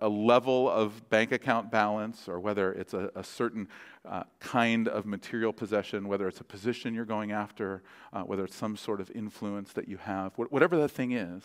a 0.01 0.09
level 0.09 0.69
of 0.69 1.09
bank 1.09 1.31
account 1.31 1.71
balance 1.71 2.27
or 2.27 2.39
whether 2.39 2.71
it's 2.73 2.93
a, 2.93 3.11
a 3.15 3.23
certain 3.23 3.67
uh, 4.05 4.23
kind 4.39 4.87
of 4.87 5.05
material 5.05 5.51
possession, 5.51 6.07
whether 6.07 6.27
it's 6.27 6.39
a 6.39 6.43
position 6.43 6.93
you're 6.93 7.05
going 7.05 7.31
after, 7.31 7.83
uh, 8.13 8.21
whether 8.21 8.45
it's 8.45 8.55
some 8.55 8.77
sort 8.77 9.01
of 9.01 9.11
influence 9.11 9.73
that 9.73 9.87
you 9.87 9.97
have, 9.97 10.33
wh- 10.35 10.51
whatever 10.51 10.77
that 10.77 10.89
thing 10.89 11.11
is, 11.11 11.43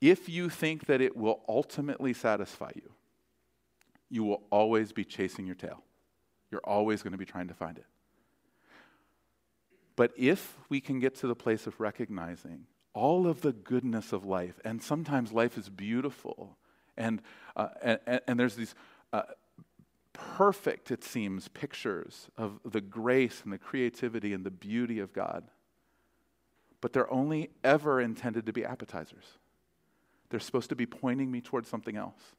if 0.00 0.28
you 0.28 0.48
think 0.48 0.86
that 0.86 1.00
it 1.00 1.16
will 1.16 1.42
ultimately 1.48 2.12
satisfy 2.12 2.70
you, 2.74 2.92
you 4.10 4.24
will 4.24 4.42
always 4.50 4.92
be 4.92 5.04
chasing 5.04 5.46
your 5.46 5.54
tail. 5.54 5.82
You're 6.50 6.60
always 6.64 7.02
going 7.02 7.12
to 7.12 7.18
be 7.18 7.24
trying 7.24 7.48
to 7.48 7.54
find 7.54 7.78
it. 7.78 7.86
But 9.96 10.12
if 10.16 10.56
we 10.68 10.80
can 10.80 10.98
get 10.98 11.14
to 11.16 11.26
the 11.26 11.34
place 11.34 11.66
of 11.66 11.78
recognizing 11.80 12.66
all 12.94 13.26
of 13.26 13.40
the 13.40 13.52
goodness 13.52 14.12
of 14.12 14.24
life, 14.24 14.60
and 14.64 14.82
sometimes 14.82 15.32
life 15.32 15.56
is 15.56 15.68
beautiful, 15.68 16.56
and, 16.96 17.22
uh, 17.56 17.68
and, 17.82 18.20
and, 18.26 18.40
there's 18.40 18.54
these 18.54 18.74
uh, 19.12 19.22
perfect, 20.12 20.90
it 20.90 21.02
seems, 21.02 21.48
pictures 21.48 22.28
of 22.36 22.60
the 22.64 22.80
grace 22.80 23.40
and 23.44 23.52
the 23.52 23.58
creativity 23.58 24.32
and 24.34 24.44
the 24.44 24.50
beauty 24.50 24.98
of 24.98 25.12
God. 25.12 25.44
But 26.80 26.92
they're 26.92 27.10
only 27.12 27.50
ever 27.64 28.00
intended 28.00 28.46
to 28.46 28.52
be 28.52 28.64
appetizers. 28.64 29.38
They're 30.28 30.40
supposed 30.40 30.68
to 30.70 30.76
be 30.76 30.86
pointing 30.86 31.30
me 31.30 31.40
towards 31.40 31.68
something 31.68 31.96
else. 31.96 32.34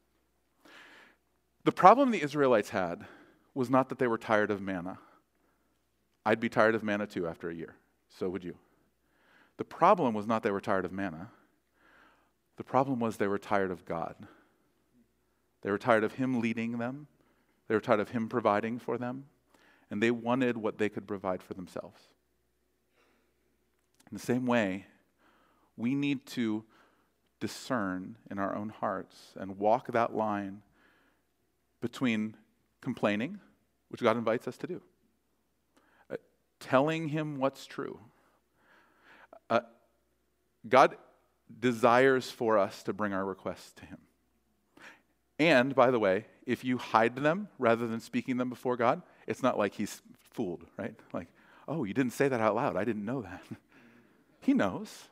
The 1.64 1.72
problem 1.72 2.10
the 2.10 2.22
Israelites 2.22 2.70
had 2.70 3.06
was 3.54 3.70
not 3.70 3.88
that 3.88 3.98
they 3.98 4.06
were 4.06 4.18
tired 4.18 4.50
of 4.50 4.60
manna. 4.60 4.98
I'd 6.26 6.40
be 6.40 6.48
tired 6.48 6.74
of 6.74 6.82
manna 6.82 7.06
too 7.06 7.26
after 7.26 7.50
a 7.50 7.54
year. 7.54 7.76
So 8.08 8.28
would 8.28 8.44
you. 8.44 8.56
The 9.56 9.64
problem 9.64 10.14
was 10.14 10.26
not 10.26 10.42
they 10.42 10.50
were 10.50 10.60
tired 10.60 10.84
of 10.84 10.92
manna. 10.92 11.30
The 12.56 12.64
problem 12.64 13.00
was 13.00 13.16
they 13.16 13.28
were 13.28 13.38
tired 13.38 13.70
of 13.70 13.84
God. 13.84 14.14
They 15.62 15.70
were 15.70 15.78
tired 15.78 16.04
of 16.04 16.14
Him 16.14 16.40
leading 16.40 16.78
them, 16.78 17.06
they 17.68 17.74
were 17.74 17.80
tired 17.80 18.00
of 18.00 18.10
Him 18.10 18.28
providing 18.28 18.78
for 18.78 18.98
them, 18.98 19.24
and 19.90 20.02
they 20.02 20.10
wanted 20.10 20.56
what 20.56 20.78
they 20.78 20.88
could 20.88 21.06
provide 21.06 21.42
for 21.42 21.54
themselves. 21.54 22.00
In 24.10 24.16
the 24.16 24.22
same 24.22 24.46
way, 24.46 24.86
we 25.76 25.94
need 25.94 26.26
to 26.26 26.64
discern 27.40 28.16
in 28.30 28.38
our 28.38 28.54
own 28.54 28.68
hearts 28.68 29.32
and 29.36 29.58
walk 29.58 29.90
that 29.92 30.14
line 30.14 30.62
between 31.80 32.36
complaining, 32.80 33.40
which 33.88 34.02
God 34.02 34.16
invites 34.16 34.46
us 34.46 34.56
to 34.58 34.66
do, 34.66 34.80
telling 36.64 37.08
Him 37.08 37.38
what's 37.38 37.66
true. 37.66 37.98
Uh, 39.50 39.60
God 40.68 40.96
desires 41.60 42.30
for 42.30 42.58
us 42.58 42.82
to 42.84 42.92
bring 42.92 43.12
our 43.12 43.24
requests 43.24 43.72
to 43.72 43.86
Him. 43.86 43.98
And, 45.38 45.74
by 45.74 45.90
the 45.90 45.98
way, 45.98 46.26
if 46.46 46.64
you 46.64 46.78
hide 46.78 47.16
them 47.16 47.48
rather 47.58 47.86
than 47.86 48.00
speaking 48.00 48.36
them 48.36 48.48
before 48.48 48.76
God, 48.76 49.02
it's 49.26 49.42
not 49.42 49.58
like 49.58 49.74
He's 49.74 50.00
fooled, 50.30 50.64
right? 50.76 50.94
Like, 51.12 51.28
oh, 51.68 51.84
you 51.84 51.94
didn't 51.94 52.12
say 52.12 52.28
that 52.28 52.40
out 52.40 52.54
loud. 52.54 52.76
I 52.76 52.84
didn't 52.84 53.04
know 53.04 53.22
that. 53.22 53.42
he 54.40 54.54
knows. 54.54 55.08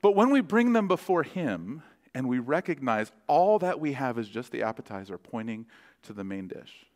But 0.00 0.14
when 0.14 0.30
we 0.30 0.40
bring 0.40 0.72
them 0.72 0.88
before 0.88 1.22
Him, 1.22 1.82
and 2.14 2.28
we 2.28 2.38
recognize 2.38 3.10
all 3.26 3.58
that 3.58 3.80
we 3.80 3.92
have 3.94 4.18
is 4.18 4.28
just 4.28 4.52
the 4.52 4.62
appetizer 4.62 5.18
pointing 5.18 5.66
to 6.04 6.12
the 6.12 6.24
main 6.24 6.46
dish. 6.46 6.86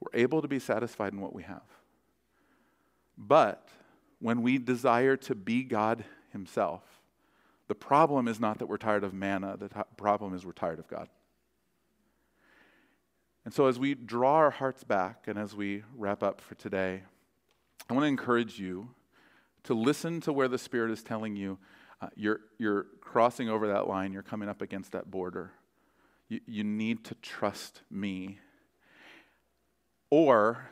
We're 0.00 0.20
able 0.20 0.40
to 0.40 0.48
be 0.48 0.58
satisfied 0.58 1.12
in 1.12 1.20
what 1.20 1.34
we 1.34 1.42
have. 1.42 1.62
But 3.16 3.68
when 4.20 4.42
we 4.42 4.58
desire 4.58 5.16
to 5.18 5.34
be 5.34 5.62
God 5.62 6.04
Himself, 6.32 6.82
the 7.68 7.74
problem 7.74 8.28
is 8.28 8.40
not 8.40 8.58
that 8.58 8.66
we're 8.66 8.76
tired 8.76 9.04
of 9.04 9.14
manna, 9.14 9.56
the 9.56 9.68
t- 9.68 9.80
problem 9.96 10.34
is 10.34 10.44
we're 10.44 10.52
tired 10.52 10.78
of 10.78 10.88
God. 10.88 11.08
And 13.44 13.52
so, 13.52 13.66
as 13.66 13.78
we 13.78 13.94
draw 13.94 14.34
our 14.36 14.50
hearts 14.50 14.84
back 14.84 15.24
and 15.26 15.38
as 15.38 15.54
we 15.54 15.82
wrap 15.96 16.22
up 16.22 16.40
for 16.40 16.54
today, 16.54 17.02
I 17.88 17.92
want 17.92 18.04
to 18.04 18.08
encourage 18.08 18.58
you 18.58 18.88
to 19.64 19.74
listen 19.74 20.20
to 20.22 20.32
where 20.32 20.48
the 20.48 20.58
Spirit 20.58 20.90
is 20.90 21.02
telling 21.02 21.36
you 21.36 21.58
uh, 22.00 22.08
you're, 22.16 22.40
you're 22.58 22.86
crossing 23.00 23.48
over 23.48 23.68
that 23.68 23.86
line, 23.86 24.12
you're 24.12 24.22
coming 24.22 24.48
up 24.48 24.60
against 24.60 24.92
that 24.92 25.10
border. 25.10 25.52
You, 26.28 26.40
you 26.46 26.64
need 26.64 27.04
to 27.04 27.14
trust 27.16 27.82
me. 27.90 28.38
Or 30.10 30.70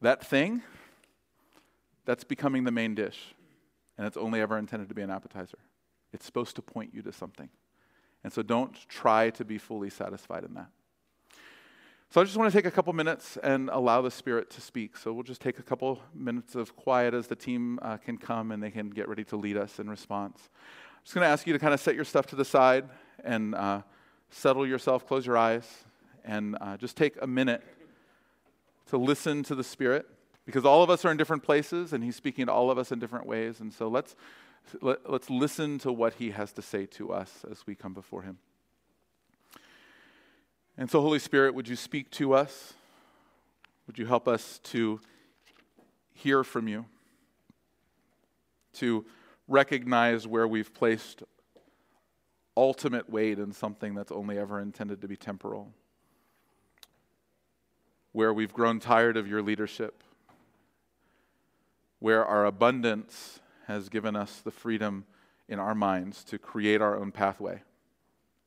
that 0.00 0.24
thing, 0.24 0.62
that's 2.06 2.24
becoming 2.24 2.64
the 2.64 2.70
main 2.70 2.94
dish, 2.94 3.34
and 3.98 4.06
it's 4.06 4.16
only 4.16 4.40
ever 4.40 4.56
intended 4.56 4.88
to 4.88 4.94
be 4.94 5.02
an 5.02 5.10
appetizer. 5.10 5.58
It's 6.12 6.24
supposed 6.24 6.56
to 6.56 6.62
point 6.62 6.94
you 6.94 7.02
to 7.02 7.12
something. 7.12 7.50
And 8.24 8.32
so 8.32 8.42
don't 8.42 8.74
try 8.88 9.30
to 9.30 9.44
be 9.44 9.58
fully 9.58 9.90
satisfied 9.90 10.44
in 10.44 10.54
that. 10.54 10.68
So 12.10 12.20
I 12.20 12.24
just 12.24 12.36
want 12.36 12.50
to 12.50 12.56
take 12.56 12.66
a 12.66 12.70
couple 12.70 12.92
minutes 12.92 13.36
and 13.42 13.68
allow 13.68 14.00
the 14.00 14.10
Spirit 14.10 14.48
to 14.50 14.60
speak. 14.60 14.96
So 14.96 15.12
we'll 15.12 15.24
just 15.24 15.40
take 15.40 15.58
a 15.58 15.62
couple 15.62 16.00
minutes 16.14 16.54
of 16.54 16.76
quiet 16.76 17.14
as 17.14 17.26
the 17.26 17.36
team 17.36 17.78
uh, 17.82 17.96
can 17.96 18.16
come 18.16 18.52
and 18.52 18.62
they 18.62 18.70
can 18.70 18.90
get 18.90 19.08
ready 19.08 19.24
to 19.24 19.36
lead 19.36 19.56
us 19.56 19.80
in 19.80 19.90
response. 19.90 20.48
I'm 20.94 21.02
just 21.04 21.14
going 21.14 21.24
to 21.24 21.28
ask 21.28 21.46
you 21.46 21.52
to 21.52 21.58
kind 21.58 21.74
of 21.74 21.80
set 21.80 21.94
your 21.94 22.04
stuff 22.04 22.26
to 22.28 22.36
the 22.36 22.44
side 22.44 22.88
and 23.24 23.54
uh, 23.54 23.82
settle 24.30 24.66
yourself, 24.66 25.06
close 25.06 25.26
your 25.26 25.36
eyes, 25.36 25.68
and 26.24 26.56
uh, 26.60 26.76
just 26.76 26.96
take 26.96 27.16
a 27.20 27.26
minute 27.26 27.62
to 28.86 28.96
listen 28.96 29.42
to 29.42 29.54
the 29.54 29.64
Spirit 29.64 30.06
because 30.46 30.64
all 30.64 30.82
of 30.82 30.88
us 30.88 31.04
are 31.04 31.10
in 31.10 31.16
different 31.16 31.42
places 31.42 31.92
and 31.92 32.02
He's 32.02 32.16
speaking 32.16 32.46
to 32.46 32.52
all 32.52 32.70
of 32.70 32.78
us 32.78 32.92
in 32.92 32.98
different 32.98 33.26
ways. 33.26 33.60
And 33.60 33.72
so 33.72 33.88
let's, 33.88 34.14
let, 34.80 35.10
let's 35.10 35.28
listen 35.28 35.78
to 35.80 35.92
what 35.92 36.14
He 36.14 36.30
has 36.30 36.52
to 36.52 36.62
say 36.62 36.86
to 36.86 37.12
us 37.12 37.44
as 37.50 37.66
we 37.66 37.74
come 37.74 37.92
before 37.92 38.22
Him. 38.22 38.38
And 40.78 40.90
so, 40.90 41.00
Holy 41.00 41.18
Spirit, 41.18 41.54
would 41.54 41.68
you 41.68 41.76
speak 41.76 42.10
to 42.12 42.32
us? 42.32 42.74
Would 43.86 43.98
you 43.98 44.06
help 44.06 44.28
us 44.28 44.60
to 44.64 45.00
hear 46.14 46.44
from 46.44 46.68
you? 46.68 46.86
To 48.74 49.04
recognize 49.48 50.26
where 50.26 50.46
we've 50.46 50.72
placed 50.72 51.22
ultimate 52.56 53.10
weight 53.10 53.38
in 53.38 53.52
something 53.52 53.94
that's 53.94 54.12
only 54.12 54.38
ever 54.38 54.60
intended 54.60 55.00
to 55.00 55.08
be 55.08 55.16
temporal? 55.16 55.72
Where 58.12 58.32
we've 58.32 58.52
grown 58.52 58.78
tired 58.78 59.16
of 59.16 59.26
your 59.26 59.42
leadership? 59.42 60.02
Where 62.06 62.24
our 62.24 62.44
abundance 62.46 63.40
has 63.66 63.88
given 63.88 64.14
us 64.14 64.40
the 64.40 64.52
freedom 64.52 65.06
in 65.48 65.58
our 65.58 65.74
minds 65.74 66.22
to 66.26 66.38
create 66.38 66.80
our 66.80 66.96
own 66.96 67.10
pathway? 67.10 67.62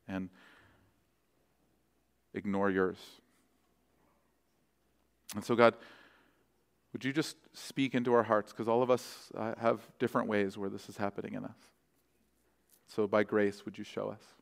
And 0.08 0.30
ignore 2.32 2.70
yours. 2.70 2.96
And 5.34 5.44
so, 5.44 5.54
God, 5.54 5.74
would 6.94 7.04
you 7.04 7.12
just 7.12 7.36
speak 7.52 7.94
into 7.94 8.14
our 8.14 8.22
hearts? 8.22 8.50
Because 8.50 8.66
all 8.66 8.82
of 8.82 8.90
us 8.90 9.30
uh, 9.36 9.52
have 9.58 9.86
different 9.98 10.26
ways 10.26 10.56
where 10.56 10.70
this 10.70 10.88
is 10.88 10.96
happening 10.96 11.34
in 11.34 11.44
us. 11.44 11.58
So, 12.86 13.06
by 13.06 13.24
grace, 13.24 13.66
would 13.66 13.76
you 13.76 13.84
show 13.84 14.08
us? 14.08 14.39